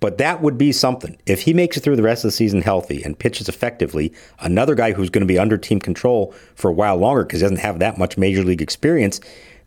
But 0.00 0.18
that 0.18 0.42
would 0.42 0.58
be 0.58 0.72
something. 0.72 1.16
If 1.26 1.42
he 1.42 1.54
makes 1.54 1.76
it 1.76 1.80
through 1.80 1.96
the 1.96 2.02
rest 2.02 2.24
of 2.24 2.28
the 2.28 2.36
season 2.36 2.62
healthy 2.62 3.04
and 3.04 3.16
pitches 3.16 3.48
effectively, 3.48 4.12
another 4.40 4.74
guy 4.74 4.92
who's 4.92 5.10
going 5.10 5.22
to 5.22 5.32
be 5.32 5.38
under 5.38 5.56
team 5.56 5.78
control 5.78 6.34
for 6.54 6.70
a 6.70 6.74
while 6.74 6.96
longer 6.96 7.22
because 7.22 7.40
he 7.40 7.44
doesn't 7.44 7.58
have 7.58 7.78
that 7.78 7.98
much 7.98 8.18
major 8.18 8.42
league 8.42 8.62
experience, 8.62 9.20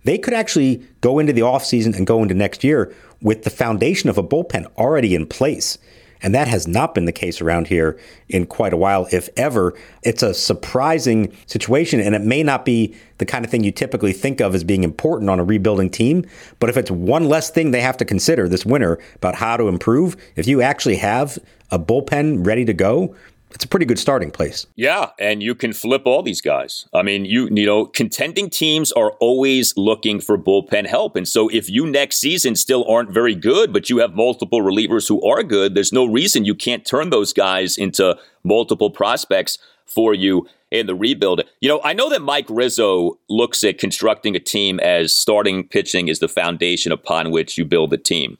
they 0.06 0.18
could 0.18 0.34
actually 0.34 0.84
go 1.02 1.20
into 1.20 1.34
the 1.34 1.42
offseason 1.42 1.96
and 1.96 2.08
go 2.08 2.22
into 2.22 2.34
next 2.34 2.64
year 2.64 2.94
with 3.22 3.44
the 3.44 3.50
foundation 3.50 4.10
of 4.10 4.18
a 4.18 4.24
bullpen 4.24 4.66
already 4.78 5.14
in 5.14 5.26
place. 5.26 5.78
And 6.22 6.34
that 6.34 6.48
has 6.48 6.68
not 6.68 6.96
been 6.96 7.06
the 7.06 7.12
case 7.12 7.42
around 7.42 7.68
here 7.68 8.00
in 8.30 8.46
quite 8.46 8.74
a 8.74 8.78
while, 8.78 9.08
if 9.12 9.30
ever. 9.36 9.76
It's 10.02 10.24
a 10.24 10.34
surprising 10.34 11.36
situation, 11.46 12.00
and 12.00 12.16
it 12.16 12.22
may 12.22 12.42
not 12.42 12.66
be 12.66 12.96
the 13.18 13.26
kind 13.26 13.44
of 13.44 13.52
thing 13.52 13.64
you 13.64 13.72
typically 13.72 14.14
think 14.14 14.42
of 14.42 14.56
as 14.56 14.64
being 14.64 14.84
important 14.84 15.30
on 15.30 15.40
a 15.40 15.44
rebuilding 15.44 15.90
team. 15.90 16.26
But 16.60 16.70
if 16.70 16.78
it's 16.78 16.90
one 16.90 17.28
less 17.28 17.50
thing 17.50 17.72
they 17.72 17.82
have 17.82 17.98
to 17.98 18.06
consider 18.06 18.48
this 18.48 18.66
winter 18.66 18.98
about 19.16 19.36
how 19.36 19.58
to 19.58 19.68
improve, 19.68 20.16
if 20.36 20.48
you 20.48 20.62
actually 20.62 20.96
have 20.96 21.38
a 21.70 21.78
bullpen 21.78 22.46
ready 22.46 22.66
to 22.66 22.74
go, 22.74 23.16
it's 23.56 23.64
a 23.64 23.68
pretty 23.70 23.86
good 23.86 23.98
starting 23.98 24.32
place. 24.32 24.68
Yeah, 24.76 25.12
and 25.18 25.42
you 25.42 25.56
can 25.56 25.72
flip 25.72 26.04
all 26.06 26.22
these 26.22 26.42
guys. 26.42 26.88
I 26.94 27.02
mean, 27.02 27.24
you 27.24 27.48
you 27.50 27.66
know, 27.66 27.86
contending 27.86 28.50
teams 28.50 28.92
are 28.92 29.12
always 29.14 29.74
looking 29.78 30.20
for 30.20 30.38
bullpen 30.38 30.86
help. 30.86 31.16
And 31.16 31.26
so 31.26 31.48
if 31.48 31.70
you 31.70 31.88
next 31.88 32.18
season 32.18 32.56
still 32.56 32.84
aren't 32.90 33.12
very 33.12 33.34
good, 33.34 33.72
but 33.72 33.90
you 33.90 34.00
have 34.00 34.14
multiple 34.14 34.62
relievers 34.62 35.08
who 35.08 35.26
are 35.26 35.42
good, 35.42 35.74
there's 35.74 35.94
no 35.94 36.06
reason 36.06 36.44
you 36.44 36.54
can't 36.54 36.86
turn 36.86 37.12
those 37.12 37.32
guys 37.32 37.78
into 37.78 38.18
multiple 38.44 38.92
prospects 38.92 39.58
for 39.86 40.14
you 40.14 40.48
in 40.70 40.86
the 40.86 40.96
rebuild. 40.96 41.42
You 41.62 41.70
know, 41.70 41.80
I 41.82 41.94
know 41.94 42.10
that 42.10 42.22
Mike 42.22 42.48
Rizzo 42.50 43.18
looks 43.30 43.64
at 43.64 43.78
constructing 43.78 44.36
a 44.36 44.40
team 44.40 44.82
as 44.82 45.14
starting 45.14 45.66
pitching 45.66 46.10
is 46.10 46.20
the 46.20 46.28
foundation 46.28 46.92
upon 46.92 47.32
which 47.32 47.58
you 47.58 47.64
build 47.64 47.94
a 47.94 47.98
team 47.98 48.38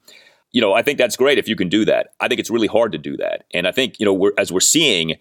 you 0.56 0.62
know, 0.62 0.72
I 0.72 0.84
think 0.84 0.98
that's 0.98 1.18
great 1.18 1.38
if 1.38 1.50
you 1.50 1.56
can 1.58 1.68
do 1.68 1.84
that. 1.84 2.14
I 2.22 2.30
think 2.30 2.40
it's 2.40 2.50
really 2.50 2.68
hard 2.68 2.94
to 2.94 2.98
do 2.98 3.18
that. 3.18 3.44
And 3.54 3.68
I 3.68 3.74
think, 3.74 4.00
you 4.00 4.06
know, 4.06 4.14
we're, 4.14 4.32
as 4.38 4.54
we're 4.54 4.62
seeing, 4.62 5.18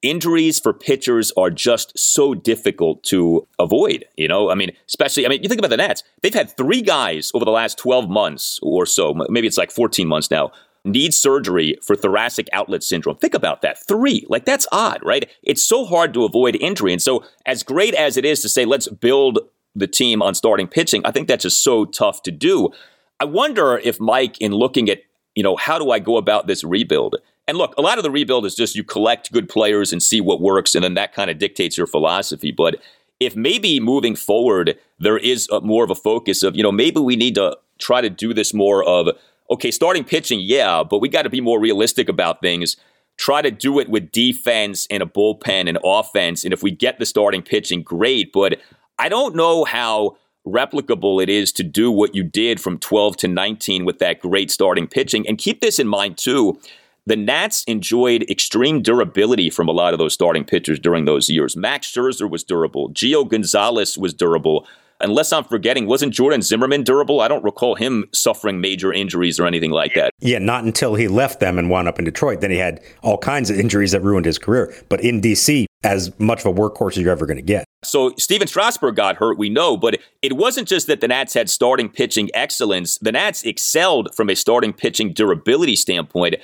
injuries 0.00 0.58
for 0.58 0.72
pitchers 0.72 1.30
are 1.36 1.50
just 1.50 1.98
so 1.98 2.32
difficult 2.32 3.02
to 3.02 3.46
avoid. 3.58 4.06
You 4.16 4.26
know, 4.26 4.50
I 4.50 4.54
mean, 4.54 4.72
especially, 4.88 5.26
I 5.26 5.28
mean, 5.28 5.42
you 5.42 5.50
think 5.50 5.58
about 5.58 5.68
the 5.68 5.76
Nats, 5.76 6.02
they've 6.22 6.32
had 6.32 6.56
three 6.56 6.80
guys 6.80 7.30
over 7.34 7.44
the 7.44 7.50
last 7.50 7.76
12 7.76 8.08
months 8.08 8.58
or 8.62 8.86
so, 8.86 9.12
maybe 9.28 9.46
it's 9.46 9.58
like 9.58 9.70
14 9.70 10.08
months 10.08 10.30
now, 10.30 10.50
need 10.82 11.12
surgery 11.12 11.76
for 11.84 11.94
thoracic 11.94 12.48
outlet 12.50 12.82
syndrome. 12.82 13.18
Think 13.18 13.34
about 13.34 13.60
that. 13.60 13.86
Three. 13.86 14.24
Like, 14.30 14.46
that's 14.46 14.66
odd, 14.72 15.04
right? 15.04 15.28
It's 15.42 15.62
so 15.62 15.84
hard 15.84 16.14
to 16.14 16.24
avoid 16.24 16.56
injury. 16.56 16.94
And 16.94 17.02
so, 17.02 17.22
as 17.44 17.62
great 17.62 17.92
as 17.92 18.16
it 18.16 18.24
is 18.24 18.40
to 18.40 18.48
say, 18.48 18.64
let's 18.64 18.88
build 18.88 19.40
the 19.74 19.86
team 19.86 20.22
on 20.22 20.34
starting 20.34 20.68
pitching, 20.68 21.02
I 21.04 21.10
think 21.10 21.28
that's 21.28 21.42
just 21.42 21.62
so 21.62 21.84
tough 21.84 22.22
to 22.22 22.30
do. 22.30 22.70
I 23.20 23.24
wonder 23.24 23.78
if 23.78 23.98
Mike, 24.00 24.40
in 24.40 24.52
looking 24.52 24.88
at, 24.88 25.02
you 25.34 25.42
know, 25.42 25.56
how 25.56 25.78
do 25.78 25.90
I 25.90 25.98
go 25.98 26.16
about 26.16 26.46
this 26.46 26.64
rebuild? 26.64 27.16
And 27.46 27.56
look, 27.56 27.74
a 27.78 27.82
lot 27.82 27.98
of 27.98 28.04
the 28.04 28.10
rebuild 28.10 28.44
is 28.46 28.54
just 28.54 28.76
you 28.76 28.84
collect 28.84 29.32
good 29.32 29.48
players 29.48 29.92
and 29.92 30.02
see 30.02 30.20
what 30.20 30.40
works, 30.40 30.74
and 30.74 30.84
then 30.84 30.94
that 30.94 31.14
kind 31.14 31.30
of 31.30 31.38
dictates 31.38 31.76
your 31.78 31.86
philosophy. 31.86 32.52
But 32.52 32.76
if 33.20 33.34
maybe 33.34 33.80
moving 33.80 34.14
forward, 34.14 34.78
there 34.98 35.18
is 35.18 35.48
a, 35.50 35.60
more 35.60 35.82
of 35.82 35.90
a 35.90 35.94
focus 35.94 36.42
of, 36.42 36.56
you 36.56 36.62
know, 36.62 36.70
maybe 36.70 37.00
we 37.00 37.16
need 37.16 37.34
to 37.36 37.56
try 37.78 38.00
to 38.00 38.10
do 38.10 38.34
this 38.34 38.52
more 38.52 38.84
of, 38.84 39.08
okay, 39.50 39.70
starting 39.70 40.04
pitching, 40.04 40.40
yeah, 40.40 40.82
but 40.82 41.00
we 41.00 41.08
got 41.08 41.22
to 41.22 41.30
be 41.30 41.40
more 41.40 41.58
realistic 41.58 42.08
about 42.08 42.40
things. 42.40 42.76
Try 43.16 43.42
to 43.42 43.50
do 43.50 43.80
it 43.80 43.88
with 43.88 44.12
defense 44.12 44.86
and 44.90 45.02
a 45.02 45.06
bullpen 45.06 45.68
and 45.68 45.78
offense. 45.82 46.44
And 46.44 46.52
if 46.52 46.62
we 46.62 46.70
get 46.70 46.98
the 46.98 47.06
starting 47.06 47.42
pitching, 47.42 47.82
great. 47.82 48.32
But 48.32 48.60
I 48.98 49.08
don't 49.08 49.34
know 49.34 49.64
how 49.64 50.18
replicable 50.50 51.22
it 51.22 51.28
is 51.28 51.52
to 51.52 51.62
do 51.62 51.90
what 51.90 52.14
you 52.14 52.22
did 52.22 52.60
from 52.60 52.78
12 52.78 53.16
to 53.18 53.28
19 53.28 53.84
with 53.84 53.98
that 53.98 54.20
great 54.20 54.50
starting 54.50 54.86
pitching. 54.86 55.26
And 55.28 55.38
keep 55.38 55.60
this 55.60 55.78
in 55.78 55.88
mind, 55.88 56.18
too. 56.18 56.58
The 57.06 57.16
Nats 57.16 57.64
enjoyed 57.64 58.24
extreme 58.28 58.82
durability 58.82 59.48
from 59.48 59.66
a 59.66 59.72
lot 59.72 59.94
of 59.94 59.98
those 59.98 60.12
starting 60.12 60.44
pitchers 60.44 60.78
during 60.78 61.06
those 61.06 61.30
years. 61.30 61.56
Max 61.56 61.90
Scherzer 61.90 62.28
was 62.28 62.44
durable. 62.44 62.90
Gio 62.90 63.26
Gonzalez 63.26 63.96
was 63.96 64.12
durable 64.12 64.66
unless 65.00 65.32
I'm 65.32 65.44
forgetting, 65.44 65.86
wasn't 65.86 66.12
Jordan 66.12 66.42
Zimmermann 66.42 66.82
durable? 66.82 67.20
I 67.20 67.28
don't 67.28 67.44
recall 67.44 67.74
him 67.74 68.04
suffering 68.12 68.60
major 68.60 68.92
injuries 68.92 69.38
or 69.38 69.46
anything 69.46 69.70
like 69.70 69.94
that. 69.94 70.10
Yeah, 70.20 70.38
not 70.38 70.64
until 70.64 70.94
he 70.94 71.08
left 71.08 71.40
them 71.40 71.58
and 71.58 71.70
wound 71.70 71.88
up 71.88 71.98
in 71.98 72.04
Detroit. 72.04 72.40
Then 72.40 72.50
he 72.50 72.58
had 72.58 72.80
all 73.02 73.18
kinds 73.18 73.50
of 73.50 73.58
injuries 73.58 73.92
that 73.92 74.02
ruined 74.02 74.26
his 74.26 74.38
career. 74.38 74.74
But 74.88 75.00
in 75.00 75.20
DC, 75.20 75.66
as 75.84 76.18
much 76.18 76.44
of 76.44 76.46
a 76.46 76.60
workhorse 76.60 76.92
as 76.92 76.98
you're 76.98 77.12
ever 77.12 77.26
going 77.26 77.36
to 77.36 77.42
get. 77.42 77.64
So 77.84 78.12
Stephen 78.18 78.48
Strasburg 78.48 78.96
got 78.96 79.16
hurt, 79.16 79.38
we 79.38 79.48
know, 79.48 79.76
but 79.76 80.00
it 80.22 80.32
wasn't 80.34 80.66
just 80.66 80.88
that 80.88 81.00
the 81.00 81.08
Nats 81.08 81.34
had 81.34 81.48
starting 81.48 81.88
pitching 81.88 82.28
excellence. 82.34 82.98
The 82.98 83.12
Nats 83.12 83.44
excelled 83.44 84.14
from 84.14 84.28
a 84.28 84.34
starting 84.34 84.72
pitching 84.72 85.12
durability 85.12 85.76
standpoint 85.76 86.36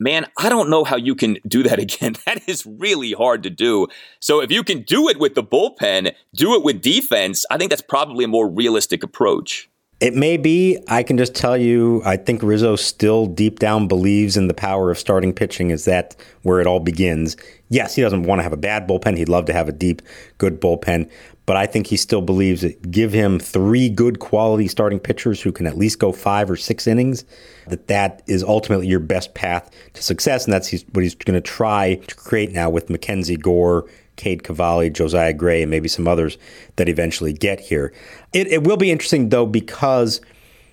man, 0.00 0.26
I 0.38 0.48
don't 0.48 0.70
know 0.70 0.82
how 0.82 0.96
you 0.96 1.14
can 1.14 1.38
do 1.46 1.62
that 1.62 1.78
again. 1.78 2.16
That 2.26 2.48
is 2.48 2.66
really 2.66 3.12
hard 3.12 3.44
to 3.44 3.50
do. 3.50 3.86
So 4.18 4.40
if 4.40 4.50
you 4.50 4.64
can 4.64 4.82
do 4.82 5.08
it 5.08 5.20
with 5.20 5.34
the 5.34 5.44
bullpen, 5.44 6.12
do 6.34 6.54
it 6.54 6.64
with 6.64 6.80
defense, 6.80 7.44
I 7.50 7.58
think 7.58 7.70
that's 7.70 7.82
probably 7.82 8.24
a 8.24 8.28
more 8.28 8.50
realistic 8.50 9.04
approach. 9.04 9.69
It 10.00 10.14
may 10.14 10.38
be. 10.38 10.78
I 10.88 11.02
can 11.02 11.18
just 11.18 11.34
tell 11.34 11.58
you, 11.58 12.00
I 12.06 12.16
think 12.16 12.42
Rizzo 12.42 12.74
still 12.76 13.26
deep 13.26 13.58
down 13.58 13.86
believes 13.86 14.36
in 14.38 14.48
the 14.48 14.54
power 14.54 14.90
of 14.90 14.98
starting 14.98 15.34
pitching. 15.34 15.70
Is 15.70 15.84
that 15.84 16.16
where 16.42 16.58
it 16.58 16.66
all 16.66 16.80
begins? 16.80 17.36
Yes, 17.68 17.94
he 17.94 18.02
doesn't 18.02 18.22
want 18.22 18.38
to 18.38 18.42
have 18.42 18.54
a 18.54 18.56
bad 18.56 18.88
bullpen. 18.88 19.18
He'd 19.18 19.28
love 19.28 19.44
to 19.46 19.52
have 19.52 19.68
a 19.68 19.72
deep, 19.72 20.00
good 20.38 20.58
bullpen 20.58 21.10
but 21.50 21.56
I 21.56 21.66
think 21.66 21.88
he 21.88 21.96
still 21.96 22.22
believes 22.22 22.60
that 22.60 22.92
give 22.92 23.12
him 23.12 23.40
three 23.40 23.88
good 23.88 24.20
quality 24.20 24.68
starting 24.68 25.00
pitchers 25.00 25.42
who 25.42 25.50
can 25.50 25.66
at 25.66 25.76
least 25.76 25.98
go 25.98 26.12
five 26.12 26.48
or 26.48 26.54
six 26.54 26.86
innings, 26.86 27.24
that 27.66 27.88
that 27.88 28.22
is 28.28 28.44
ultimately 28.44 28.86
your 28.86 29.00
best 29.00 29.34
path 29.34 29.68
to 29.94 30.00
success. 30.00 30.44
And 30.44 30.52
that's 30.52 30.70
what 30.92 31.02
he's 31.02 31.16
going 31.16 31.34
to 31.34 31.40
try 31.40 31.96
to 31.96 32.14
create 32.14 32.52
now 32.52 32.70
with 32.70 32.88
Mackenzie 32.88 33.36
Gore, 33.36 33.88
Cade 34.16 34.42
Cavalli, 34.42 34.90
Josiah 34.90 35.32
Gray, 35.32 35.62
and 35.62 35.70
maybe 35.70 35.88
some 35.88 36.06
others 36.06 36.36
that 36.76 36.88
eventually 36.88 37.32
get 37.32 37.60
here. 37.60 37.92
It, 38.32 38.48
it 38.48 38.64
will 38.64 38.76
be 38.76 38.90
interesting, 38.90 39.28
though, 39.30 39.46
because 39.46 40.20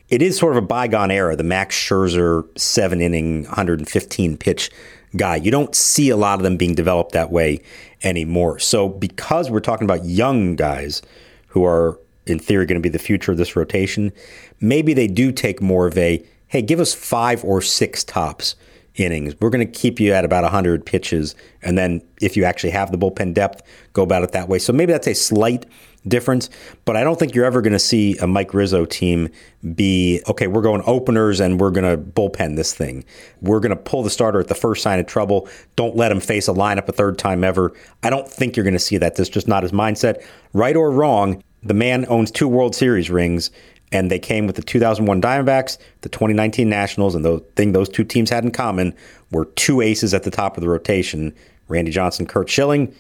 it 0.10 0.22
is 0.22 0.38
sort 0.38 0.56
of 0.56 0.64
a 0.64 0.68
bygone 0.68 1.12
era, 1.12 1.36
the 1.36 1.44
Max 1.44 1.76
Scherzer 1.76 2.48
seven 2.58 3.02
inning, 3.02 3.44
115 3.44 4.38
pitch 4.38 4.72
guy. 5.16 5.36
You 5.36 5.52
don't 5.52 5.76
see 5.76 6.10
a 6.10 6.18
lot 6.18 6.40
of 6.40 6.44
them 6.44 6.58
being 6.58 6.76
developed 6.76 7.12
that 7.12 7.32
way 7.32 7.62
anymore. 8.04 8.60
So 8.60 8.90
because 8.90 9.50
we're 9.50 9.60
talking 9.60 9.86
about 9.86 10.06
young 10.06 10.56
guys 10.56 11.02
who 11.48 11.66
are 11.66 12.00
in 12.26 12.40
theory 12.40 12.66
going 12.66 12.82
to 12.82 12.86
be 12.86 12.90
the 12.90 13.00
future 13.00 13.32
of 13.32 13.38
this 13.38 13.56
rotation, 13.56 14.12
maybe 14.60 14.94
they 14.94 15.08
do 15.08 15.32
take 15.32 15.62
more 15.62 15.88
of 15.88 15.98
a 15.98 16.24
hey, 16.50 16.62
give 16.62 16.80
us 16.80 16.94
five 16.94 17.44
or 17.44 17.62
six 17.62 18.06
tops 18.06 18.56
innings. 19.00 19.36
We're 19.40 19.50
going 19.50 19.66
to 19.66 19.72
keep 19.72 20.00
you 20.00 20.14
at 20.14 20.26
about 20.26 20.44
100 20.44 20.86
pitches. 20.86 21.36
And 21.62 21.78
then 21.78 22.02
if 22.22 22.36
you 22.36 22.44
actually 22.44 22.72
have 22.72 22.92
the 22.92 22.98
bullpen 22.98 23.34
depth, 23.34 23.62
go 23.94 24.04
about 24.04 24.24
it 24.24 24.32
that 24.32 24.50
way. 24.50 24.60
So 24.60 24.74
maybe 24.74 24.92
that's 24.92 25.08
a 25.08 25.16
slight 25.16 25.66
difference, 26.08 26.50
but 26.86 26.96
I 26.96 27.04
don't 27.04 27.20
think 27.20 27.36
you're 27.36 27.46
ever 27.46 27.62
going 27.62 27.74
to 27.74 27.80
see 27.80 28.18
a 28.18 28.28
Mike 28.28 28.54
Rizzo 28.54 28.86
team 28.86 29.30
be, 29.76 30.22
okay, 30.28 30.48
we're 30.48 30.62
going 30.62 30.82
openers 30.86 31.40
and 31.40 31.60
we're 31.60 31.72
going 31.72 31.90
to 31.90 31.98
bullpen 31.98 32.56
this 32.56 32.74
thing. 32.74 33.04
We're 33.42 33.60
going 33.60 33.76
to 33.76 33.82
pull 33.82 34.04
the 34.04 34.10
starter 34.10 34.40
at 34.40 34.48
the 34.48 34.56
first 34.56 34.84
sign 34.84 35.00
of 35.00 35.06
trouble. 35.06 35.50
Don't 35.76 35.96
let 35.96 36.12
him 36.12 36.20
face 36.20 36.48
a 36.48 36.54
lineup 36.54 36.88
a 36.88 36.92
third 36.92 37.18
time 37.18 37.44
ever. 37.44 37.74
I 38.04 38.10
don't 38.10 38.28
think 38.28 38.56
you're 38.56 38.64
going 38.64 38.74
to 38.74 38.80
see 38.80 38.98
that. 38.98 39.16
That's 39.16 39.30
just 39.30 39.48
not 39.48 39.64
his 39.64 39.72
mindset. 39.72 40.24
Right 40.54 40.76
or 40.76 40.92
wrong, 40.92 41.44
the 41.64 41.74
man 41.74 42.06
owns 42.08 42.32
two 42.32 42.48
World 42.48 42.76
Series 42.76 43.10
rings 43.10 43.52
and 43.92 44.12
they 44.12 44.20
came 44.20 44.48
with 44.48 44.56
the 44.56 44.62
2001 44.62 45.22
Diamondbacks, 45.22 45.78
the 46.02 46.10
2019 46.10 46.70
Nationals, 46.70 47.16
and 47.16 47.24
the 47.24 47.40
thing 47.56 47.72
those 47.72 47.90
two 47.90 48.04
teams 48.04 48.30
had 48.30 48.44
in 48.44 48.52
common 48.52 48.94
were 49.32 49.46
two 49.46 49.82
aces 49.82 50.14
at 50.14 50.24
the 50.24 50.32
top 50.32 50.58
of 50.58 50.62
the 50.62 50.70
rotation: 50.70 51.34
Randy 51.68 51.92
Johnson, 51.92 52.26
Curt 52.26 52.50
Schilling, 52.50 52.94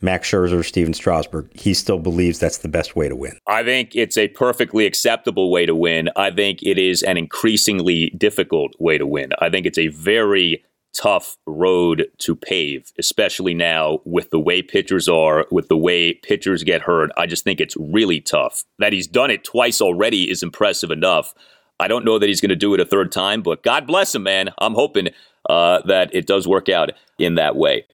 Max 0.00 0.30
Scherzer, 0.30 0.64
Stephen 0.64 0.94
Strasburg. 0.94 1.48
He 1.54 1.74
still 1.74 1.98
believes 1.98 2.38
that's 2.38 2.58
the 2.58 2.68
best 2.68 2.96
way 2.96 3.08
to 3.08 3.16
win. 3.16 3.38
I 3.46 3.62
think 3.62 3.94
it's 3.94 4.16
a 4.16 4.28
perfectly 4.28 4.86
acceptable 4.86 5.50
way 5.50 5.66
to 5.66 5.74
win. 5.74 6.08
I 6.16 6.30
think 6.30 6.62
it 6.62 6.78
is 6.78 7.02
an 7.02 7.16
increasingly 7.16 8.10
difficult 8.10 8.72
way 8.78 8.98
to 8.98 9.06
win. 9.06 9.32
I 9.40 9.50
think 9.50 9.66
it's 9.66 9.78
a 9.78 9.88
very 9.88 10.64
tough 10.92 11.36
road 11.46 12.06
to 12.18 12.34
pave, 12.34 12.92
especially 12.98 13.54
now 13.54 14.00
with 14.04 14.30
the 14.30 14.40
way 14.40 14.62
pitchers 14.62 15.08
are, 15.08 15.46
with 15.50 15.68
the 15.68 15.76
way 15.76 16.14
pitchers 16.14 16.62
get 16.62 16.82
hurt. 16.82 17.10
I 17.16 17.26
just 17.26 17.44
think 17.44 17.60
it's 17.60 17.76
really 17.78 18.20
tough. 18.20 18.64
That 18.78 18.92
he's 18.92 19.06
done 19.06 19.30
it 19.30 19.44
twice 19.44 19.80
already 19.80 20.30
is 20.30 20.42
impressive 20.42 20.90
enough. 20.90 21.34
I 21.78 21.88
don't 21.88 22.04
know 22.04 22.18
that 22.18 22.28
he's 22.28 22.40
going 22.40 22.50
to 22.50 22.56
do 22.56 22.74
it 22.74 22.80
a 22.80 22.84
third 22.84 23.10
time, 23.10 23.42
but 23.42 23.62
God 23.62 23.86
bless 23.86 24.14
him, 24.14 24.24
man. 24.24 24.50
I'm 24.58 24.74
hoping 24.74 25.08
uh, 25.48 25.80
that 25.86 26.14
it 26.14 26.26
does 26.26 26.46
work 26.46 26.68
out 26.68 26.90
in 27.18 27.36
that 27.36 27.56
way. 27.56 27.86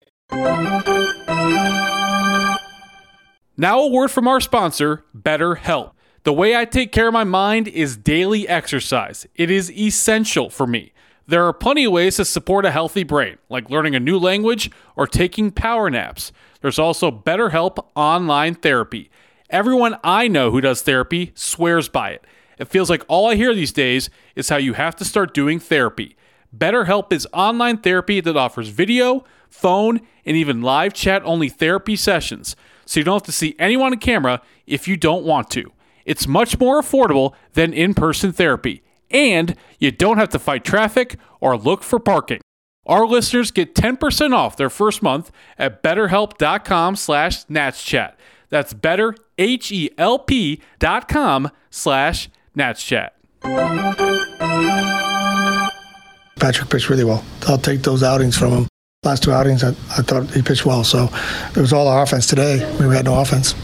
Now, 3.59 3.81
a 3.81 3.89
word 3.89 4.11
from 4.11 4.29
our 4.29 4.41
sponsor, 4.41 5.05
BetterHelp. 5.17 5.93
The 6.25 6.33
way 6.33 6.57
I 6.57 6.65
take 6.65 6.91
care 6.91 7.07
of 7.07 7.15
my 7.15 7.25
mind 7.25 7.69
is 7.69 7.97
daily 7.97 8.49
exercise. 8.49 9.27
It 9.37 9.51
is 9.51 9.71
essential 9.71 10.51
for 10.51 10.67
me. 10.67 10.93
There 11.29 11.45
are 11.45 11.53
plenty 11.53 11.85
of 11.85 11.93
ways 11.93 12.17
to 12.17 12.25
support 12.25 12.65
a 12.65 12.71
healthy 12.71 13.03
brain, 13.03 13.39
like 13.49 13.69
learning 13.69 13.97
a 13.97 14.01
new 14.01 14.17
language 14.17 14.71
or 14.95 15.09
taking 15.09 15.51
power 15.51 15.91
naps. 15.91 16.31
There's 16.61 16.79
also 16.79 17.11
BetterHelp 17.11 17.85
online 17.97 18.55
therapy. 18.55 19.11
Everyone 19.51 19.97
I 20.05 20.29
know 20.29 20.53
who 20.53 20.61
does 20.61 20.83
therapy 20.83 21.33
swears 21.35 21.89
by 21.89 22.11
it. 22.11 22.25
It 22.59 22.69
feels 22.69 22.89
like 22.89 23.05
all 23.09 23.29
I 23.29 23.35
hear 23.35 23.55
these 23.55 23.73
days 23.73 24.09
is 24.37 24.49
how 24.51 24.57
you 24.57 24.75
have 24.75 24.95
to 24.97 25.05
start 25.05 25.35
doing 25.35 25.59
therapy. 25.59 26.17
BetterHelp 26.57 27.13
is 27.13 27.27
online 27.33 27.79
therapy 27.79 28.21
that 28.21 28.37
offers 28.37 28.69
video, 28.69 29.25
phone, 29.51 30.01
and 30.25 30.37
even 30.37 30.63
live 30.63 30.95
chat 30.95 31.23
only 31.25 31.49
therapy 31.49 31.97
sessions, 31.97 32.55
so 32.85 33.01
you 33.01 33.05
don't 33.05 33.17
have 33.17 33.23
to 33.25 33.33
see 33.33 33.57
anyone 33.59 33.93
on 33.93 33.99
camera 33.99 34.41
if 34.65 34.87
you 34.87 34.97
don't 34.97 35.25
want 35.25 35.51
to. 35.51 35.73
It's 36.05 36.29
much 36.29 36.61
more 36.61 36.81
affordable 36.81 37.35
than 37.55 37.73
in 37.73 37.95
person 37.95 38.31
therapy 38.31 38.83
and 39.11 39.57
you 39.79 39.91
don't 39.91 40.19
have 40.19 40.29
to 40.31 40.39
fight 40.39 40.65
traffic 40.65 41.17
or 41.41 41.57
look 41.57 41.83
for 41.83 41.99
parking. 41.99 42.41
Our 42.87 43.07
listeners 43.07 43.51
get 43.51 43.75
10% 43.75 44.33
off 44.33 44.57
their 44.57 44.71
first 44.71 45.03
month 45.03 45.31
at 45.59 45.83
betterhelp.com 45.83 46.97
slash 46.97 47.45
natschat. 47.47 48.15
That's 48.49 48.73
better, 48.73 49.15
H-E-L-P 49.39 50.63
dot 50.79 51.09
com 51.09 51.51
slash 51.71 52.29
natschat. 52.57 53.11
Patrick 56.39 56.71
pitched 56.71 56.89
really 56.89 57.05
well. 57.05 57.25
I'll 57.49 57.59
take 57.59 57.83
those 57.83 58.03
outings 58.03 58.37
from 58.37 58.53
him. 58.53 58.69
Last 59.03 59.23
two 59.23 59.33
outings, 59.33 59.65
I, 59.65 59.71
I 59.71 60.03
thought 60.03 60.31
he 60.31 60.43
pitched 60.43 60.65
well. 60.67 60.85
So 60.85 61.09
it 61.51 61.57
was 61.57 61.73
all 61.73 61.89
our 61.89 62.03
offense 62.03 62.27
today. 62.27 62.59
We 62.79 62.95
had 62.95 63.05
no 63.05 63.21
offense. 63.21 63.55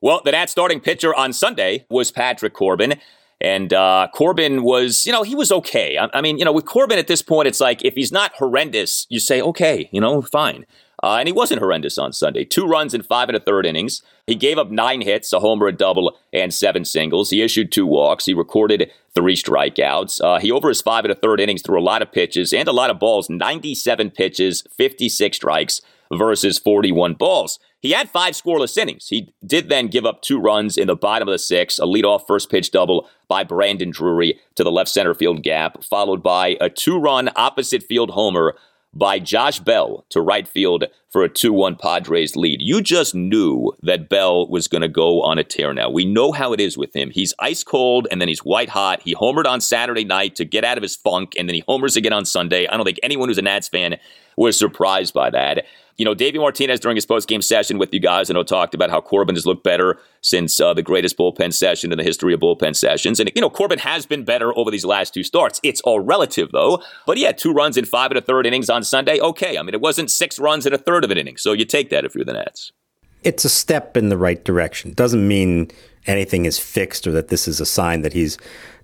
Well, 0.00 0.20
the 0.24 0.32
Nats 0.32 0.50
starting 0.50 0.80
pitcher 0.80 1.14
on 1.14 1.32
Sunday 1.32 1.86
was 1.88 2.10
Patrick 2.10 2.54
Corbin. 2.54 2.94
And 3.42 3.72
uh, 3.72 4.06
Corbin 4.14 4.62
was, 4.62 5.04
you 5.04 5.10
know, 5.10 5.24
he 5.24 5.34
was 5.34 5.50
okay. 5.50 5.98
I, 5.98 6.08
I, 6.14 6.20
mean, 6.20 6.38
you 6.38 6.44
know, 6.44 6.52
with 6.52 6.64
Corbin 6.64 6.98
at 6.98 7.08
this 7.08 7.22
point, 7.22 7.48
it's 7.48 7.60
like 7.60 7.84
if 7.84 7.94
he's 7.94 8.12
not 8.12 8.32
horrendous, 8.36 9.06
you 9.10 9.18
say, 9.18 9.42
okay, 9.42 9.90
you 9.92 10.00
know, 10.00 10.22
fine. 10.22 10.64
Uh, 11.02 11.16
and 11.16 11.26
he 11.26 11.32
wasn't 11.32 11.58
horrendous 11.58 11.98
on 11.98 12.12
Sunday. 12.12 12.44
Two 12.44 12.64
runs 12.64 12.94
in 12.94 13.02
five 13.02 13.28
and 13.28 13.36
a 13.36 13.40
third 13.40 13.66
innings. 13.66 14.02
He 14.28 14.36
gave 14.36 14.58
up 14.58 14.70
nine 14.70 15.00
hits, 15.00 15.32
a 15.32 15.40
homer, 15.40 15.66
a 15.66 15.72
double, 15.72 16.16
and 16.32 16.54
seven 16.54 16.84
singles. 16.84 17.30
He 17.30 17.42
issued 17.42 17.72
two 17.72 17.84
walks. 17.86 18.26
He 18.26 18.34
recorded 18.34 18.92
three 19.12 19.34
strikeouts. 19.34 20.20
Uh, 20.22 20.38
he 20.38 20.52
over 20.52 20.68
his 20.68 20.80
five 20.80 21.04
and 21.04 21.10
a 21.10 21.16
third 21.16 21.40
innings 21.40 21.62
threw 21.62 21.80
a 21.80 21.82
lot 21.82 22.02
of 22.02 22.12
pitches 22.12 22.52
and 22.52 22.68
a 22.68 22.72
lot 22.72 22.90
of 22.90 23.00
balls. 23.00 23.28
97 23.28 24.12
pitches, 24.12 24.62
56 24.76 25.36
strikes 25.36 25.80
versus 26.12 26.58
41 26.60 27.14
balls. 27.14 27.58
He 27.82 27.90
had 27.90 28.08
five 28.08 28.34
scoreless 28.34 28.78
innings. 28.78 29.08
He 29.08 29.34
did 29.44 29.68
then 29.68 29.88
give 29.88 30.06
up 30.06 30.22
two 30.22 30.38
runs 30.38 30.78
in 30.78 30.86
the 30.86 30.94
bottom 30.94 31.26
of 31.26 31.32
the 31.32 31.38
sixth, 31.38 31.80
a 31.80 31.82
leadoff 31.82 32.28
first 32.28 32.48
pitch 32.48 32.70
double 32.70 33.08
by 33.26 33.42
Brandon 33.42 33.90
Drury 33.90 34.38
to 34.54 34.62
the 34.62 34.70
left 34.70 34.88
center 34.88 35.14
field 35.14 35.42
gap, 35.42 35.82
followed 35.82 36.22
by 36.22 36.56
a 36.60 36.70
two 36.70 36.96
run 36.96 37.28
opposite 37.34 37.82
field 37.82 38.10
homer 38.10 38.54
by 38.94 39.18
Josh 39.18 39.58
Bell 39.58 40.04
to 40.10 40.20
right 40.20 40.46
field 40.46 40.84
for 41.10 41.22
a 41.22 41.28
2 41.28 41.52
1 41.52 41.76
Padres 41.76 42.36
lead. 42.36 42.60
You 42.60 42.82
just 42.82 43.14
knew 43.14 43.72
that 43.82 44.08
Bell 44.08 44.46
was 44.48 44.68
going 44.68 44.82
to 44.82 44.88
go 44.88 45.22
on 45.22 45.38
a 45.38 45.44
tear 45.44 45.72
now. 45.74 45.90
We 45.90 46.04
know 46.04 46.32
how 46.32 46.52
it 46.52 46.60
is 46.60 46.76
with 46.76 46.94
him. 46.94 47.10
He's 47.10 47.34
ice 47.38 47.64
cold 47.64 48.06
and 48.10 48.20
then 48.20 48.28
he's 48.28 48.44
white 48.44 48.68
hot. 48.68 49.02
He 49.02 49.14
homered 49.14 49.46
on 49.46 49.60
Saturday 49.60 50.04
night 50.04 50.36
to 50.36 50.44
get 50.44 50.64
out 50.64 50.76
of 50.76 50.82
his 50.82 50.96
funk, 50.96 51.32
and 51.38 51.48
then 51.48 51.54
he 51.54 51.64
homers 51.66 51.96
again 51.96 52.12
on 52.12 52.24
Sunday. 52.24 52.66
I 52.66 52.76
don't 52.76 52.84
think 52.84 53.00
anyone 53.02 53.28
who's 53.28 53.38
a 53.38 53.42
Nats 53.42 53.68
fan 53.68 53.96
was 54.36 54.58
surprised 54.58 55.14
by 55.14 55.30
that. 55.30 55.64
You 55.98 56.06
know, 56.06 56.14
Davey 56.14 56.38
Martinez 56.38 56.80
during 56.80 56.96
his 56.96 57.04
post-game 57.04 57.42
session 57.42 57.78
with 57.78 57.92
you 57.92 58.00
guys, 58.00 58.30
I 58.30 58.34
know 58.34 58.42
talked 58.42 58.74
about 58.74 58.90
how 58.90 59.00
Corbin 59.00 59.36
has 59.36 59.44
looked 59.44 59.62
better 59.62 60.00
since 60.22 60.58
uh, 60.58 60.72
the 60.72 60.82
greatest 60.82 61.18
bullpen 61.18 61.52
session 61.52 61.92
in 61.92 61.98
the 61.98 62.02
history 62.02 62.32
of 62.32 62.40
bullpen 62.40 62.74
sessions. 62.74 63.20
And, 63.20 63.30
you 63.34 63.42
know, 63.42 63.50
Corbin 63.50 63.78
has 63.78 64.06
been 64.06 64.24
better 64.24 64.56
over 64.58 64.70
these 64.70 64.86
last 64.86 65.12
two 65.12 65.22
starts. 65.22 65.60
It's 65.62 65.82
all 65.82 66.00
relative, 66.00 66.50
though. 66.50 66.82
But 67.06 67.18
yeah, 67.18 67.32
two 67.32 67.52
runs 67.52 67.76
in 67.76 67.84
five 67.84 68.10
and 68.10 68.18
a 68.18 68.22
third 68.22 68.46
innings 68.46 68.70
on 68.70 68.82
Sunday. 68.82 69.20
Okay. 69.20 69.58
I 69.58 69.62
mean, 69.62 69.74
it 69.74 69.82
wasn't 69.82 70.10
six 70.10 70.38
runs 70.38 70.64
in 70.66 70.72
a 70.72 70.78
third 70.78 71.04
of 71.04 71.10
an 71.10 71.18
inning. 71.18 71.36
So 71.36 71.52
you 71.52 71.66
take 71.66 71.90
that 71.90 72.04
if 72.04 72.14
you're 72.14 72.24
the 72.24 72.32
Nats. 72.32 72.72
It's 73.22 73.44
a 73.44 73.50
step 73.50 73.96
in 73.96 74.08
the 74.08 74.16
right 74.16 74.42
direction. 74.42 74.94
Doesn't 74.94 75.28
mean 75.28 75.70
anything 76.06 76.46
is 76.46 76.58
fixed 76.58 77.06
or 77.06 77.12
that 77.12 77.28
this 77.28 77.46
is 77.46 77.60
a 77.60 77.66
sign 77.66 78.00
that 78.02 78.14
he's 78.14 78.38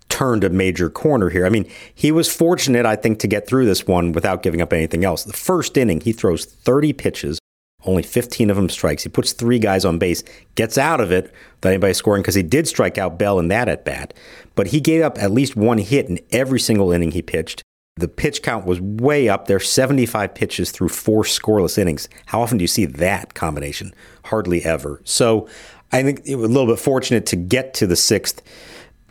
turned 0.08 0.44
a 0.44 0.50
major 0.50 0.90
corner 0.90 1.30
here. 1.30 1.46
I 1.46 1.48
mean, 1.48 1.68
he 1.94 2.12
was 2.12 2.34
fortunate, 2.34 2.86
I 2.86 2.96
think, 2.96 3.18
to 3.20 3.26
get 3.26 3.46
through 3.46 3.66
this 3.66 3.86
one 3.86 4.12
without 4.12 4.42
giving 4.42 4.60
up 4.60 4.72
anything 4.72 5.04
else. 5.04 5.24
The 5.24 5.32
first 5.32 5.76
inning, 5.76 6.00
he 6.00 6.12
throws 6.12 6.44
30 6.44 6.92
pitches, 6.94 7.38
only 7.84 8.02
15 8.02 8.50
of 8.50 8.56
them 8.56 8.68
strikes. 8.68 9.02
He 9.02 9.08
puts 9.08 9.32
three 9.32 9.58
guys 9.58 9.84
on 9.84 9.98
base, 9.98 10.24
gets 10.54 10.78
out 10.78 11.00
of 11.00 11.12
it 11.12 11.32
without 11.56 11.70
anybody 11.70 11.94
scoring 11.94 12.22
because 12.22 12.34
he 12.34 12.42
did 12.42 12.66
strike 12.66 12.98
out 12.98 13.18
Bell 13.18 13.38
in 13.38 13.48
that 13.48 13.68
at 13.68 13.84
bat. 13.84 14.14
But 14.54 14.68
he 14.68 14.80
gave 14.80 15.02
up 15.02 15.18
at 15.18 15.30
least 15.30 15.56
one 15.56 15.78
hit 15.78 16.08
in 16.08 16.18
every 16.32 16.60
single 16.60 16.90
inning 16.92 17.12
he 17.12 17.22
pitched. 17.22 17.62
The 17.96 18.08
pitch 18.08 18.42
count 18.42 18.64
was 18.64 18.80
way 18.80 19.28
up 19.28 19.48
there 19.48 19.58
75 19.58 20.34
pitches 20.34 20.70
through 20.70 20.90
four 20.90 21.24
scoreless 21.24 21.78
innings. 21.78 22.08
How 22.26 22.42
often 22.42 22.58
do 22.58 22.62
you 22.62 22.68
see 22.68 22.86
that 22.86 23.34
combination? 23.34 23.92
Hardly 24.24 24.64
ever. 24.64 25.00
So 25.04 25.48
I 25.90 26.02
think 26.02 26.22
it 26.24 26.36
was 26.36 26.48
a 26.48 26.52
little 26.52 26.72
bit 26.72 26.80
fortunate 26.80 27.26
to 27.26 27.36
get 27.36 27.74
to 27.74 27.86
the 27.86 27.96
sixth 27.96 28.42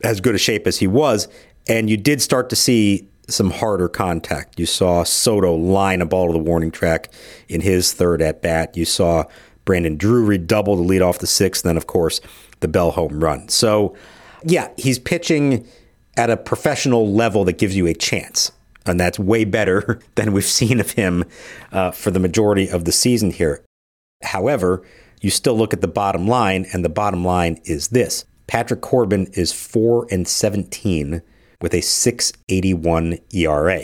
as 0.03 0.21
good 0.21 0.35
a 0.35 0.37
shape 0.37 0.67
as 0.67 0.77
he 0.77 0.87
was. 0.87 1.27
And 1.67 1.89
you 1.89 1.97
did 1.97 2.21
start 2.21 2.49
to 2.49 2.55
see 2.55 3.07
some 3.27 3.51
harder 3.51 3.89
contact. 3.89 4.59
You 4.59 4.65
saw 4.65 5.03
Soto 5.03 5.53
line 5.53 6.01
a 6.01 6.05
ball 6.05 6.27
to 6.27 6.33
the 6.33 6.39
warning 6.39 6.71
track 6.71 7.09
in 7.49 7.61
his 7.61 7.93
third 7.93 8.21
at 8.21 8.41
bat. 8.41 8.77
You 8.77 8.85
saw 8.85 9.25
Brandon 9.65 9.97
Drury 9.97 10.37
double 10.37 10.77
the 10.77 10.83
lead 10.83 11.01
off 11.01 11.19
the 11.19 11.27
sixth, 11.27 11.65
and 11.65 11.69
then, 11.69 11.77
of 11.77 11.87
course, 11.87 12.21
the 12.61 12.67
Bell 12.67 12.91
home 12.91 13.21
run. 13.21 13.49
So, 13.49 13.95
yeah, 14.43 14.69
he's 14.77 14.97
pitching 14.97 15.67
at 16.15 16.29
a 16.29 16.37
professional 16.37 17.11
level 17.11 17.43
that 17.45 17.57
gives 17.57 17.75
you 17.75 17.85
a 17.85 17.93
chance. 17.93 18.51
And 18.85 18.97
that's 18.97 19.19
way 19.19 19.43
better 19.43 19.99
than 20.15 20.31
we've 20.31 20.45
seen 20.45 20.79
of 20.79 20.91
him 20.91 21.25
uh, 21.71 21.91
for 21.91 22.11
the 22.11 22.19
majority 22.19 22.69
of 22.69 22.85
the 22.85 22.93
season 22.93 23.31
here. 23.31 23.63
However, 24.23 24.83
you 25.21 25.29
still 25.29 25.57
look 25.57 25.73
at 25.73 25.81
the 25.81 25.87
bottom 25.87 26.27
line, 26.27 26.65
and 26.71 26.85
the 26.85 26.89
bottom 26.89 27.25
line 27.25 27.59
is 27.65 27.89
this 27.89 28.25
Patrick 28.47 28.81
Corbin 28.81 29.27
is 29.33 29.51
4 29.51 30.07
and 30.09 30.27
17 30.27 31.21
with 31.61 31.73
a 31.73 31.81
681 31.81 33.19
ERA. 33.33 33.81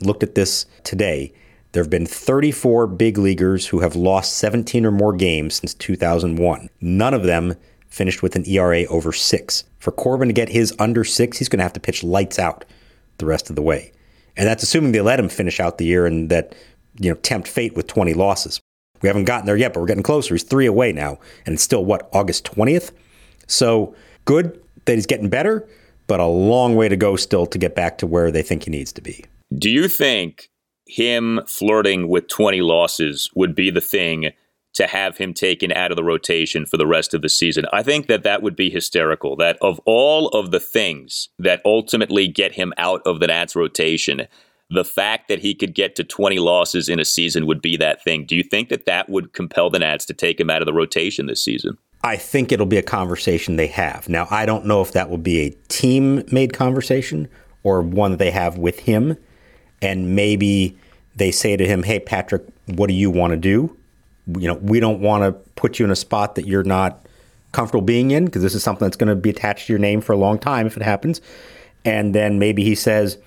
Looked 0.00 0.24
at 0.24 0.34
this 0.34 0.66
today. 0.82 1.32
There 1.70 1.82
have 1.82 1.90
been 1.90 2.06
34 2.06 2.88
big 2.88 3.16
leaguers 3.16 3.68
who 3.68 3.80
have 3.80 3.96
lost 3.96 4.36
17 4.36 4.84
or 4.84 4.90
more 4.90 5.12
games 5.12 5.54
since 5.54 5.72
2001. 5.74 6.68
None 6.80 7.14
of 7.14 7.22
them 7.22 7.54
finished 7.88 8.22
with 8.22 8.36
an 8.36 8.46
ERA 8.46 8.84
over 8.86 9.12
6. 9.12 9.64
For 9.78 9.92
Corbin 9.92 10.28
to 10.28 10.34
get 10.34 10.48
his 10.48 10.74
under 10.78 11.04
6, 11.04 11.38
he's 11.38 11.48
going 11.48 11.58
to 11.58 11.64
have 11.64 11.72
to 11.74 11.80
pitch 11.80 12.02
lights 12.02 12.38
out 12.38 12.64
the 13.18 13.26
rest 13.26 13.50
of 13.50 13.56
the 13.56 13.62
way. 13.62 13.92
And 14.36 14.48
that's 14.48 14.62
assuming 14.62 14.92
they 14.92 15.00
let 15.00 15.20
him 15.20 15.28
finish 15.28 15.60
out 15.60 15.78
the 15.78 15.84
year 15.84 16.06
and 16.06 16.28
that, 16.30 16.54
you 16.98 17.10
know, 17.10 17.16
tempt 17.16 17.46
fate 17.46 17.76
with 17.76 17.86
20 17.86 18.14
losses. 18.14 18.60
We 19.00 19.06
haven't 19.08 19.24
gotten 19.24 19.46
there 19.46 19.56
yet, 19.56 19.72
but 19.72 19.80
we're 19.80 19.86
getting 19.86 20.02
closer. 20.02 20.34
He's 20.34 20.42
3 20.42 20.66
away 20.66 20.92
now, 20.92 21.18
and 21.46 21.54
it's 21.54 21.62
still 21.62 21.84
what, 21.84 22.08
August 22.12 22.44
20th? 22.44 22.92
So 23.52 23.94
good 24.24 24.60
that 24.86 24.94
he's 24.94 25.06
getting 25.06 25.28
better, 25.28 25.68
but 26.06 26.20
a 26.20 26.26
long 26.26 26.74
way 26.74 26.88
to 26.88 26.96
go 26.96 27.16
still 27.16 27.46
to 27.46 27.58
get 27.58 27.74
back 27.74 27.98
to 27.98 28.06
where 28.06 28.30
they 28.30 28.42
think 28.42 28.64
he 28.64 28.70
needs 28.70 28.92
to 28.92 29.02
be. 29.02 29.24
Do 29.56 29.70
you 29.70 29.88
think 29.88 30.48
him 30.86 31.40
flirting 31.46 32.08
with 32.08 32.28
20 32.28 32.60
losses 32.60 33.30
would 33.34 33.54
be 33.54 33.70
the 33.70 33.80
thing 33.80 34.32
to 34.74 34.86
have 34.86 35.18
him 35.18 35.34
taken 35.34 35.72
out 35.72 35.90
of 35.90 35.96
the 35.96 36.04
rotation 36.04 36.64
for 36.64 36.76
the 36.76 36.86
rest 36.86 37.12
of 37.12 37.22
the 37.22 37.28
season. 37.28 37.66
I 37.72 37.82
think 37.82 38.06
that 38.06 38.22
that 38.22 38.42
would 38.42 38.56
be 38.56 38.70
hysterical. 38.70 39.36
That 39.36 39.58
of 39.60 39.80
all 39.84 40.28
of 40.28 40.50
the 40.50 40.60
things 40.60 41.28
that 41.38 41.60
ultimately 41.64 42.26
get 42.26 42.52
him 42.52 42.72
out 42.78 43.02
of 43.06 43.20
the 43.20 43.26
Nats 43.26 43.54
rotation, 43.54 44.26
the 44.70 44.84
fact 44.84 45.28
that 45.28 45.40
he 45.40 45.54
could 45.54 45.74
get 45.74 45.94
to 45.96 46.04
20 46.04 46.38
losses 46.38 46.88
in 46.88 46.98
a 46.98 47.04
season 47.04 47.46
would 47.46 47.60
be 47.60 47.76
that 47.76 48.02
thing. 48.02 48.24
Do 48.24 48.34
you 48.34 48.42
think 48.42 48.70
that 48.70 48.86
that 48.86 49.10
would 49.10 49.34
compel 49.34 49.68
the 49.68 49.78
Nats 49.78 50.06
to 50.06 50.14
take 50.14 50.40
him 50.40 50.48
out 50.48 50.62
of 50.62 50.66
the 50.66 50.72
rotation 50.72 51.26
this 51.26 51.44
season? 51.44 51.76
I 52.04 52.16
think 52.16 52.50
it'll 52.50 52.66
be 52.66 52.78
a 52.78 52.82
conversation 52.82 53.56
they 53.56 53.68
have. 53.68 54.08
Now, 54.08 54.26
I 54.30 54.44
don't 54.44 54.66
know 54.66 54.82
if 54.82 54.92
that 54.92 55.08
will 55.08 55.18
be 55.18 55.40
a 55.40 55.50
team 55.68 56.24
made 56.32 56.52
conversation 56.52 57.28
or 57.62 57.80
one 57.80 58.10
that 58.12 58.16
they 58.18 58.30
have 58.30 58.58
with 58.58 58.80
him. 58.80 59.16
And 59.80 60.14
maybe 60.14 60.76
they 61.16 61.30
say 61.30 61.56
to 61.56 61.66
him, 61.66 61.84
Hey, 61.84 62.00
Patrick, 62.00 62.42
what 62.66 62.88
do 62.88 62.94
you 62.94 63.10
want 63.10 63.32
to 63.32 63.36
do? 63.36 63.76
You 64.26 64.48
know, 64.48 64.54
we 64.54 64.80
don't 64.80 65.00
want 65.00 65.22
to 65.24 65.32
put 65.54 65.78
you 65.78 65.84
in 65.84 65.90
a 65.90 65.96
spot 65.96 66.36
that 66.36 66.46
you're 66.46 66.64
not 66.64 67.06
comfortable 67.52 67.82
being 67.82 68.10
in 68.10 68.24
because 68.24 68.42
this 68.42 68.54
is 68.54 68.62
something 68.62 68.86
that's 68.86 68.96
going 68.96 69.08
to 69.08 69.16
be 69.16 69.30
attached 69.30 69.66
to 69.66 69.72
your 69.72 69.80
name 69.80 70.00
for 70.00 70.12
a 70.12 70.16
long 70.16 70.38
time 70.38 70.66
if 70.66 70.76
it 70.76 70.82
happens. 70.82 71.20
And 71.84 72.14
then 72.14 72.38
maybe 72.38 72.64
he 72.64 72.74
says, 72.74 73.18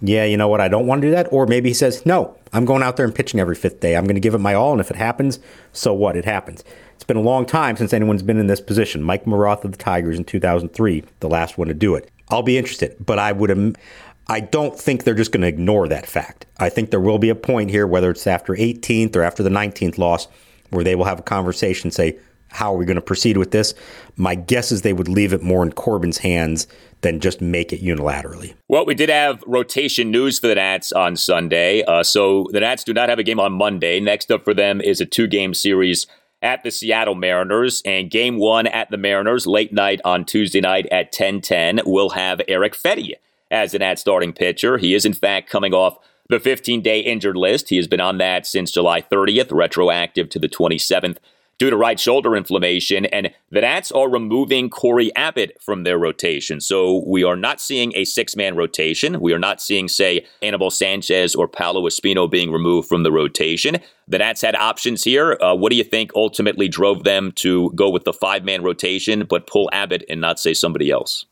yeah, 0.00 0.24
you 0.24 0.36
know 0.36 0.48
what, 0.48 0.60
I 0.60 0.68
don't 0.68 0.86
want 0.86 1.02
to 1.02 1.08
do 1.08 1.10
that. 1.12 1.28
Or 1.32 1.46
maybe 1.46 1.70
he 1.70 1.74
says, 1.74 2.04
no, 2.06 2.36
I'm 2.52 2.64
going 2.64 2.82
out 2.82 2.96
there 2.96 3.04
and 3.04 3.14
pitching 3.14 3.40
every 3.40 3.54
fifth 3.54 3.80
day. 3.80 3.96
I'm 3.96 4.04
going 4.04 4.14
to 4.14 4.20
give 4.20 4.34
it 4.34 4.38
my 4.38 4.54
all. 4.54 4.72
And 4.72 4.80
if 4.80 4.90
it 4.90 4.96
happens, 4.96 5.38
so 5.72 5.92
what? 5.92 6.16
It 6.16 6.24
happens. 6.24 6.64
It's 6.98 7.04
been 7.04 7.16
a 7.16 7.20
long 7.20 7.46
time 7.46 7.76
since 7.76 7.92
anyone's 7.92 8.24
been 8.24 8.40
in 8.40 8.48
this 8.48 8.60
position. 8.60 9.04
Mike 9.04 9.24
Maroth 9.24 9.62
of 9.62 9.70
the 9.70 9.78
Tigers 9.78 10.18
in 10.18 10.24
2003, 10.24 11.04
the 11.20 11.28
last 11.28 11.56
one 11.56 11.68
to 11.68 11.74
do 11.74 11.94
it. 11.94 12.10
I'll 12.28 12.42
be 12.42 12.58
interested, 12.58 12.96
but 12.98 13.20
I 13.20 13.30
would. 13.30 13.78
I 14.26 14.40
don't 14.40 14.76
think 14.76 15.04
they're 15.04 15.14
just 15.14 15.30
going 15.30 15.42
to 15.42 15.46
ignore 15.46 15.86
that 15.86 16.06
fact. 16.06 16.46
I 16.56 16.68
think 16.68 16.90
there 16.90 16.98
will 16.98 17.20
be 17.20 17.28
a 17.28 17.36
point 17.36 17.70
here, 17.70 17.86
whether 17.86 18.10
it's 18.10 18.26
after 18.26 18.52
18th 18.52 19.14
or 19.14 19.22
after 19.22 19.44
the 19.44 19.48
19th 19.48 19.96
loss, 19.96 20.26
where 20.70 20.82
they 20.82 20.96
will 20.96 21.04
have 21.04 21.20
a 21.20 21.22
conversation, 21.22 21.92
say, 21.92 22.18
how 22.48 22.74
are 22.74 22.76
we 22.76 22.84
going 22.84 22.96
to 22.96 23.00
proceed 23.00 23.36
with 23.36 23.52
this? 23.52 23.74
My 24.16 24.34
guess 24.34 24.72
is 24.72 24.82
they 24.82 24.92
would 24.92 25.08
leave 25.08 25.32
it 25.32 25.40
more 25.40 25.62
in 25.62 25.70
Corbin's 25.70 26.18
hands 26.18 26.66
than 27.02 27.20
just 27.20 27.40
make 27.40 27.72
it 27.72 27.80
unilaterally. 27.80 28.54
Well, 28.66 28.84
we 28.84 28.96
did 28.96 29.08
have 29.08 29.44
rotation 29.46 30.10
news 30.10 30.40
for 30.40 30.48
the 30.48 30.56
Nats 30.56 30.90
on 30.90 31.14
Sunday. 31.14 31.84
Uh, 31.84 32.02
so 32.02 32.48
the 32.50 32.58
Nats 32.58 32.82
do 32.82 32.92
not 32.92 33.08
have 33.08 33.20
a 33.20 33.22
game 33.22 33.38
on 33.38 33.52
Monday. 33.52 34.00
Next 34.00 34.32
up 34.32 34.42
for 34.42 34.52
them 34.52 34.80
is 34.80 35.00
a 35.00 35.06
two 35.06 35.28
game 35.28 35.54
series 35.54 36.08
at 36.42 36.62
the 36.62 36.70
Seattle 36.70 37.14
Mariners. 37.14 37.82
And 37.84 38.10
game 38.10 38.38
one 38.38 38.66
at 38.66 38.90
the 38.90 38.96
Mariners, 38.96 39.46
late 39.46 39.72
night 39.72 40.00
on 40.04 40.24
Tuesday 40.24 40.60
night 40.60 40.86
at 40.86 41.06
1010, 41.06 41.80
will 41.84 42.10
have 42.10 42.40
Erick 42.48 42.74
Fedde 42.74 43.14
as 43.50 43.74
an 43.74 43.80
Nats 43.80 44.00
starting 44.00 44.32
pitcher. 44.32 44.78
He 44.78 44.94
is, 44.94 45.04
in 45.04 45.14
fact, 45.14 45.50
coming 45.50 45.74
off 45.74 45.98
the 46.28 46.40
15 46.40 46.82
day 46.82 47.00
injured 47.00 47.36
list. 47.36 47.70
He 47.70 47.76
has 47.76 47.88
been 47.88 48.00
on 48.00 48.18
that 48.18 48.46
since 48.46 48.70
July 48.70 49.00
30th, 49.00 49.52
retroactive 49.52 50.28
to 50.30 50.38
the 50.38 50.48
27th 50.48 51.16
due 51.58 51.70
to 51.70 51.76
right 51.76 51.98
shoulder 51.98 52.36
inflammation, 52.36 53.04
and 53.06 53.30
the 53.50 53.60
Nats 53.60 53.90
are 53.92 54.08
removing 54.08 54.70
Cory 54.70 55.14
Abbott 55.16 55.56
from 55.60 55.82
their 55.82 55.98
rotation. 55.98 56.60
So 56.60 57.02
we 57.06 57.24
are 57.24 57.36
not 57.36 57.60
seeing 57.60 57.92
a 57.94 58.04
six 58.04 58.36
man 58.36 58.56
rotation. 58.56 59.20
We 59.20 59.32
are 59.32 59.38
not 59.38 59.60
seeing, 59.60 59.88
say, 59.88 60.26
Anibal 60.42 60.70
Sanchez 60.70 61.34
or 61.34 61.48
Paolo 61.48 61.82
Espino 61.88 62.30
being 62.30 62.52
removed 62.52 62.88
from 62.88 63.02
the 63.02 63.12
rotation. 63.12 63.78
The 64.06 64.18
Nats 64.18 64.42
had 64.42 64.54
options 64.54 65.04
here. 65.04 65.36
Uh, 65.40 65.54
what 65.54 65.70
do 65.70 65.76
you 65.76 65.84
think 65.84 66.12
ultimately 66.14 66.68
drove 66.68 67.04
them 67.04 67.32
to 67.36 67.70
go 67.74 67.90
with 67.90 68.04
the 68.04 68.12
five 68.12 68.44
man 68.44 68.62
rotation, 68.62 69.24
but 69.28 69.46
pull 69.46 69.68
Abbott 69.72 70.04
and 70.08 70.20
not 70.20 70.38
say 70.38 70.54
somebody 70.54 70.90
else? 70.90 71.26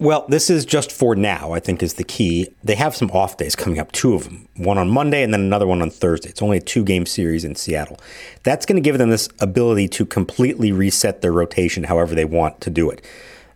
Well, 0.00 0.26
this 0.28 0.48
is 0.48 0.64
just 0.64 0.92
for 0.92 1.16
now, 1.16 1.50
I 1.52 1.58
think 1.58 1.82
is 1.82 1.94
the 1.94 2.04
key. 2.04 2.54
They 2.62 2.76
have 2.76 2.94
some 2.94 3.10
off 3.10 3.36
days 3.36 3.56
coming 3.56 3.80
up, 3.80 3.90
two 3.90 4.14
of 4.14 4.24
them, 4.24 4.48
one 4.56 4.78
on 4.78 4.88
Monday 4.88 5.24
and 5.24 5.34
then 5.34 5.40
another 5.40 5.66
one 5.66 5.82
on 5.82 5.90
Thursday. 5.90 6.28
It's 6.28 6.40
only 6.40 6.58
a 6.58 6.60
two 6.60 6.84
game 6.84 7.04
series 7.04 7.44
in 7.44 7.56
Seattle. 7.56 7.98
That's 8.44 8.64
going 8.64 8.80
to 8.80 8.80
give 8.80 8.98
them 8.98 9.10
this 9.10 9.28
ability 9.40 9.88
to 9.88 10.06
completely 10.06 10.70
reset 10.70 11.20
their 11.20 11.32
rotation 11.32 11.82
however 11.82 12.14
they 12.14 12.24
want 12.24 12.60
to 12.60 12.70
do 12.70 12.88
it. 12.90 13.04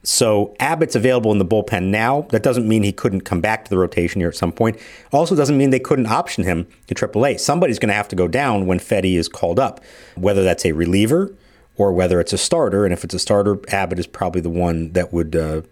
So 0.02 0.56
Abbott's 0.58 0.96
available 0.96 1.30
in 1.30 1.38
the 1.38 1.44
bullpen 1.44 1.90
now. 1.90 2.22
That 2.30 2.42
doesn't 2.42 2.66
mean 2.66 2.82
he 2.82 2.92
couldn't 2.92 3.20
come 3.20 3.40
back 3.40 3.64
to 3.64 3.70
the 3.70 3.78
rotation 3.78 4.20
here 4.20 4.28
at 4.28 4.34
some 4.34 4.50
point. 4.50 4.80
Also 5.12 5.36
doesn't 5.36 5.56
mean 5.56 5.70
they 5.70 5.78
couldn't 5.78 6.06
option 6.06 6.42
him 6.42 6.66
to 6.88 6.94
AAA. 6.96 7.38
Somebody's 7.38 7.78
going 7.78 7.90
to 7.90 7.94
have 7.94 8.08
to 8.08 8.16
go 8.16 8.26
down 8.26 8.66
when 8.66 8.80
Fedde 8.80 9.14
is 9.14 9.28
called 9.28 9.60
up, 9.60 9.80
whether 10.16 10.42
that's 10.42 10.66
a 10.66 10.72
reliever 10.72 11.32
or 11.76 11.92
whether 11.92 12.18
it's 12.18 12.32
a 12.32 12.38
starter. 12.38 12.84
And 12.84 12.92
if 12.92 13.04
it's 13.04 13.14
a 13.14 13.20
starter, 13.20 13.60
Abbott 13.68 14.00
is 14.00 14.08
probably 14.08 14.40
the 14.40 14.50
one 14.50 14.92
that 14.94 15.12
would 15.12 15.36
uh, 15.36 15.62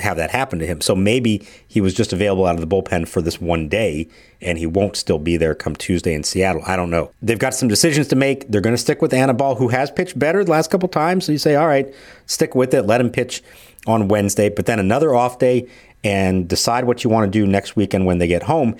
have 0.00 0.16
that 0.16 0.30
happen 0.30 0.58
to 0.58 0.66
him. 0.66 0.80
So 0.80 0.94
maybe 0.94 1.46
he 1.66 1.80
was 1.80 1.94
just 1.94 2.12
available 2.12 2.46
out 2.46 2.54
of 2.54 2.60
the 2.60 2.66
bullpen 2.66 3.08
for 3.08 3.22
this 3.22 3.40
one 3.40 3.68
day 3.68 4.08
and 4.40 4.58
he 4.58 4.66
won't 4.66 4.96
still 4.96 5.18
be 5.18 5.36
there 5.36 5.54
come 5.54 5.74
Tuesday 5.74 6.14
in 6.14 6.24
Seattle. 6.24 6.62
I 6.66 6.76
don't 6.76 6.90
know. 6.90 7.10
They've 7.22 7.38
got 7.38 7.54
some 7.54 7.68
decisions 7.68 8.08
to 8.08 8.16
make. 8.16 8.48
They're 8.48 8.60
going 8.60 8.74
to 8.74 8.80
stick 8.80 9.02
with 9.02 9.12
Anibal, 9.12 9.56
who 9.56 9.68
has 9.68 9.90
pitched 9.90 10.18
better 10.18 10.44
the 10.44 10.50
last 10.50 10.70
couple 10.70 10.88
times. 10.88 11.26
So 11.26 11.32
you 11.32 11.38
say, 11.38 11.56
all 11.56 11.66
right, 11.66 11.92
stick 12.26 12.54
with 12.54 12.74
it. 12.74 12.82
Let 12.82 13.00
him 13.00 13.10
pitch 13.10 13.42
on 13.86 14.08
Wednesday, 14.08 14.48
but 14.48 14.66
then 14.66 14.78
another 14.78 15.14
off 15.14 15.38
day 15.38 15.68
and 16.04 16.48
decide 16.48 16.84
what 16.84 17.02
you 17.02 17.10
want 17.10 17.30
to 17.30 17.38
do 17.38 17.46
next 17.46 17.74
weekend 17.76 18.06
when 18.06 18.18
they 18.18 18.26
get 18.26 18.44
home. 18.44 18.76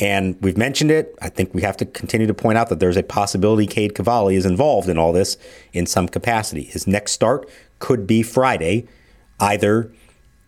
And 0.00 0.36
we've 0.40 0.56
mentioned 0.56 0.90
it. 0.90 1.14
I 1.20 1.28
think 1.28 1.54
we 1.54 1.62
have 1.62 1.76
to 1.76 1.84
continue 1.86 2.26
to 2.26 2.34
point 2.34 2.58
out 2.58 2.70
that 2.70 2.80
there's 2.80 2.96
a 2.96 3.02
possibility 3.02 3.66
Cade 3.66 3.94
Cavalli 3.94 4.36
is 4.36 4.46
involved 4.46 4.88
in 4.88 4.98
all 4.98 5.12
this 5.12 5.36
in 5.72 5.86
some 5.86 6.08
capacity. 6.08 6.64
His 6.64 6.86
next 6.86 7.12
start 7.12 7.48
could 7.78 8.06
be 8.06 8.22
Friday, 8.22 8.86
either 9.38 9.92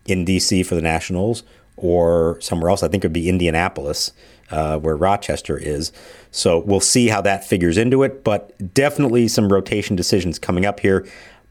in 0.05 0.25
D.C. 0.25 0.63
for 0.63 0.75
the 0.75 0.81
Nationals 0.81 1.43
or 1.77 2.39
somewhere 2.41 2.69
else. 2.69 2.83
I 2.83 2.87
think 2.87 3.03
it 3.03 3.07
would 3.07 3.13
be 3.13 3.29
Indianapolis, 3.29 4.11
uh, 4.51 4.77
where 4.79 4.95
Rochester 4.95 5.57
is. 5.57 5.91
So 6.31 6.59
we'll 6.59 6.79
see 6.79 7.07
how 7.07 7.21
that 7.21 7.43
figures 7.43 7.77
into 7.77 8.03
it, 8.03 8.23
but 8.23 8.73
definitely 8.73 9.27
some 9.27 9.51
rotation 9.51 9.95
decisions 9.95 10.39
coming 10.39 10.65
up 10.65 10.79
here. 10.79 11.07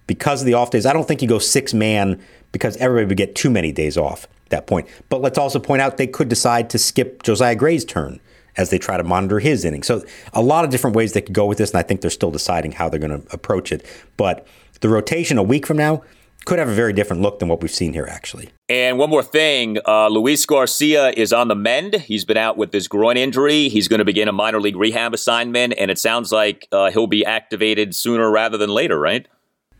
Because 0.06 0.42
of 0.42 0.46
the 0.46 0.54
off 0.54 0.70
days, 0.70 0.86
I 0.86 0.92
don't 0.92 1.08
think 1.08 1.22
you 1.22 1.28
go 1.28 1.38
six 1.38 1.72
man 1.72 2.22
because 2.52 2.76
everybody 2.76 3.06
would 3.06 3.16
get 3.16 3.34
too 3.34 3.50
many 3.50 3.72
days 3.72 3.96
off 3.96 4.24
at 4.44 4.50
that 4.50 4.66
point. 4.66 4.86
But 5.08 5.22
let's 5.22 5.38
also 5.38 5.58
point 5.58 5.80
out 5.82 5.96
they 5.96 6.06
could 6.06 6.28
decide 6.28 6.70
to 6.70 6.78
skip 6.78 7.22
Josiah 7.22 7.56
Gray's 7.56 7.84
turn 7.84 8.20
as 8.56 8.70
they 8.70 8.78
try 8.78 8.96
to 8.96 9.02
monitor 9.02 9.40
his 9.40 9.64
inning. 9.64 9.82
So 9.82 10.04
a 10.32 10.42
lot 10.42 10.64
of 10.64 10.70
different 10.70 10.94
ways 10.94 11.12
they 11.12 11.22
could 11.22 11.34
go 11.34 11.46
with 11.46 11.58
this, 11.58 11.70
and 11.70 11.78
I 11.78 11.82
think 11.82 12.00
they're 12.00 12.10
still 12.10 12.30
deciding 12.30 12.72
how 12.72 12.88
they're 12.88 13.00
going 13.00 13.22
to 13.22 13.34
approach 13.34 13.72
it. 13.72 13.84
But 14.16 14.46
the 14.80 14.88
rotation 14.88 15.38
a 15.38 15.42
week 15.42 15.66
from 15.66 15.76
now, 15.76 16.02
could 16.44 16.58
have 16.58 16.68
a 16.68 16.74
very 16.74 16.92
different 16.92 17.22
look 17.22 17.38
than 17.38 17.48
what 17.48 17.60
we've 17.60 17.70
seen 17.70 17.92
here, 17.92 18.06
actually. 18.08 18.50
And 18.68 18.98
one 18.98 19.10
more 19.10 19.22
thing 19.22 19.78
uh, 19.86 20.08
Luis 20.08 20.44
Garcia 20.46 21.10
is 21.10 21.32
on 21.32 21.48
the 21.48 21.54
mend. 21.54 21.94
He's 21.94 22.24
been 22.24 22.36
out 22.36 22.56
with 22.56 22.72
this 22.72 22.88
groin 22.88 23.16
injury. 23.16 23.68
He's 23.68 23.88
going 23.88 23.98
to 23.98 24.04
begin 24.04 24.28
a 24.28 24.32
minor 24.32 24.60
league 24.60 24.76
rehab 24.76 25.14
assignment, 25.14 25.74
and 25.78 25.90
it 25.90 25.98
sounds 25.98 26.32
like 26.32 26.68
uh, 26.72 26.90
he'll 26.90 27.06
be 27.06 27.24
activated 27.24 27.94
sooner 27.94 28.30
rather 28.30 28.56
than 28.56 28.70
later, 28.70 28.98
right? 28.98 29.26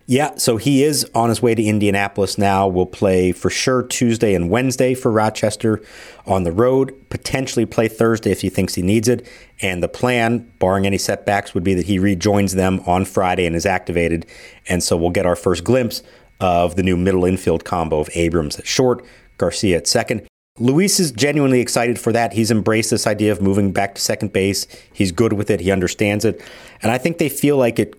Yeah, 0.06 0.36
so 0.36 0.58
he 0.58 0.84
is 0.84 1.10
on 1.14 1.30
his 1.30 1.40
way 1.40 1.54
to 1.54 1.62
Indianapolis 1.62 2.36
now. 2.36 2.68
Will 2.68 2.84
play 2.84 3.32
for 3.32 3.48
sure 3.48 3.82
Tuesday 3.82 4.34
and 4.34 4.50
Wednesday 4.50 4.92
for 4.92 5.10
Rochester 5.10 5.82
on 6.26 6.42
the 6.42 6.52
road, 6.52 6.94
potentially 7.08 7.64
play 7.64 7.88
Thursday 7.88 8.30
if 8.30 8.42
he 8.42 8.50
thinks 8.50 8.74
he 8.74 8.82
needs 8.82 9.08
it. 9.08 9.26
And 9.62 9.82
the 9.82 9.88
plan, 9.88 10.52
barring 10.58 10.86
any 10.86 10.98
setbacks, 10.98 11.54
would 11.54 11.64
be 11.64 11.72
that 11.72 11.86
he 11.86 11.98
rejoins 11.98 12.52
them 12.52 12.80
on 12.86 13.06
Friday 13.06 13.46
and 13.46 13.56
is 13.56 13.64
activated. 13.64 14.26
And 14.68 14.82
so 14.82 14.94
we'll 14.94 15.08
get 15.08 15.24
our 15.24 15.36
first 15.36 15.64
glimpse 15.64 16.02
of 16.45 16.76
the 16.76 16.82
new 16.82 16.97
middle 16.97 17.24
infield 17.24 17.64
combo 17.64 17.99
of 17.99 18.11
Abrams 18.14 18.59
at 18.59 18.66
short, 18.66 19.03
Garcia 19.38 19.78
at 19.78 19.86
second. 19.86 20.26
Luis 20.59 21.01
is 21.01 21.11
genuinely 21.11 21.61
excited 21.61 21.99
for 21.99 22.12
that. 22.12 22.34
He's 22.34 22.51
embraced 22.51 22.90
this 22.90 23.07
idea 23.07 23.32
of 23.32 23.40
moving 23.40 23.72
back 23.72 23.95
to 23.95 24.01
second 24.01 24.32
base. 24.32 24.66
He's 24.92 25.11
good 25.11 25.32
with 25.32 25.51
it. 25.51 25.61
He 25.61 25.70
understands 25.70 26.24
it. 26.24 26.40
And 26.82 26.92
I 26.92 26.99
think 26.99 27.16
they 27.16 27.30
feel 27.30 27.57
like 27.57 27.78
it, 27.78 27.95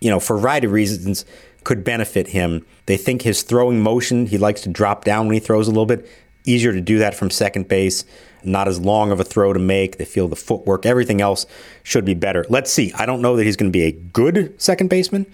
you 0.00 0.10
know, 0.10 0.20
for 0.20 0.36
a 0.36 0.40
variety 0.40 0.66
of 0.66 0.72
reasons, 0.72 1.24
could 1.64 1.82
benefit 1.82 2.28
him. 2.28 2.64
They 2.86 2.96
think 2.96 3.22
his 3.22 3.42
throwing 3.42 3.82
motion, 3.82 4.26
he 4.26 4.38
likes 4.38 4.60
to 4.62 4.68
drop 4.68 5.04
down 5.04 5.26
when 5.26 5.34
he 5.34 5.40
throws 5.40 5.66
a 5.66 5.72
little 5.72 5.84
bit. 5.84 6.08
Easier 6.44 6.72
to 6.72 6.80
do 6.80 6.98
that 6.98 7.14
from 7.14 7.30
second 7.30 7.68
base. 7.68 8.04
Not 8.44 8.68
as 8.68 8.80
long 8.80 9.10
of 9.10 9.20
a 9.20 9.24
throw 9.24 9.52
to 9.52 9.58
make. 9.58 9.98
They 9.98 10.04
feel 10.04 10.28
the 10.28 10.36
footwork, 10.36 10.86
everything 10.86 11.20
else 11.20 11.46
should 11.82 12.04
be 12.04 12.14
better. 12.14 12.44
Let's 12.48 12.72
see. 12.72 12.92
I 12.94 13.06
don't 13.06 13.22
know 13.22 13.36
that 13.36 13.44
he's 13.44 13.56
going 13.56 13.70
to 13.70 13.76
be 13.76 13.84
a 13.84 13.92
good 13.92 14.60
second 14.60 14.88
baseman, 14.88 15.26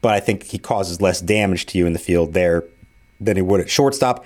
but 0.00 0.14
I 0.14 0.20
think 0.20 0.44
he 0.44 0.58
causes 0.58 1.00
less 1.00 1.20
damage 1.20 1.66
to 1.66 1.78
you 1.78 1.86
in 1.86 1.92
the 1.92 1.98
field 1.98 2.32
there 2.32 2.64
than 3.20 3.36
he 3.36 3.42
would 3.42 3.60
at 3.60 3.70
shortstop. 3.70 4.24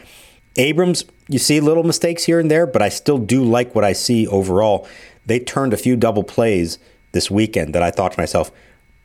Abrams, 0.57 1.05
you 1.29 1.39
see 1.39 1.61
little 1.61 1.83
mistakes 1.83 2.25
here 2.25 2.41
and 2.41 2.51
there, 2.51 2.67
but 2.67 2.83
I 2.83 2.89
still 2.89 3.19
do 3.19 3.45
like 3.45 3.75
what 3.75 3.85
I 3.85 3.93
see 3.93 4.27
overall. 4.27 4.89
They 5.27 5.39
turned 5.39 5.75
a 5.75 5.77
few 5.77 5.97
double 5.97 6.25
plays 6.25 6.79
this 7.13 7.31
weekend 7.31 7.75
that 7.75 7.83
I 7.83 7.91
thought 7.91 8.13
to 8.13 8.21
myself, 8.21 8.51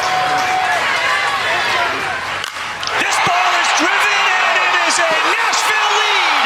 This 3.03 3.17
ball 3.27 3.51
is 3.59 3.69
driven, 3.75 4.19
and 4.31 4.55
it 4.63 4.73
is 4.87 4.95
a 4.95 5.11
Nashville 5.27 5.91
lead. 5.99 6.43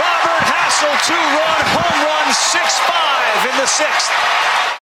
Robert 0.00 0.44
Hassell, 0.48 0.96
two-run 1.04 1.60
home 1.76 2.00
run, 2.08 2.28
6-5 2.32 3.52
in 3.52 3.56
the 3.60 3.68
sixth. 3.68 4.39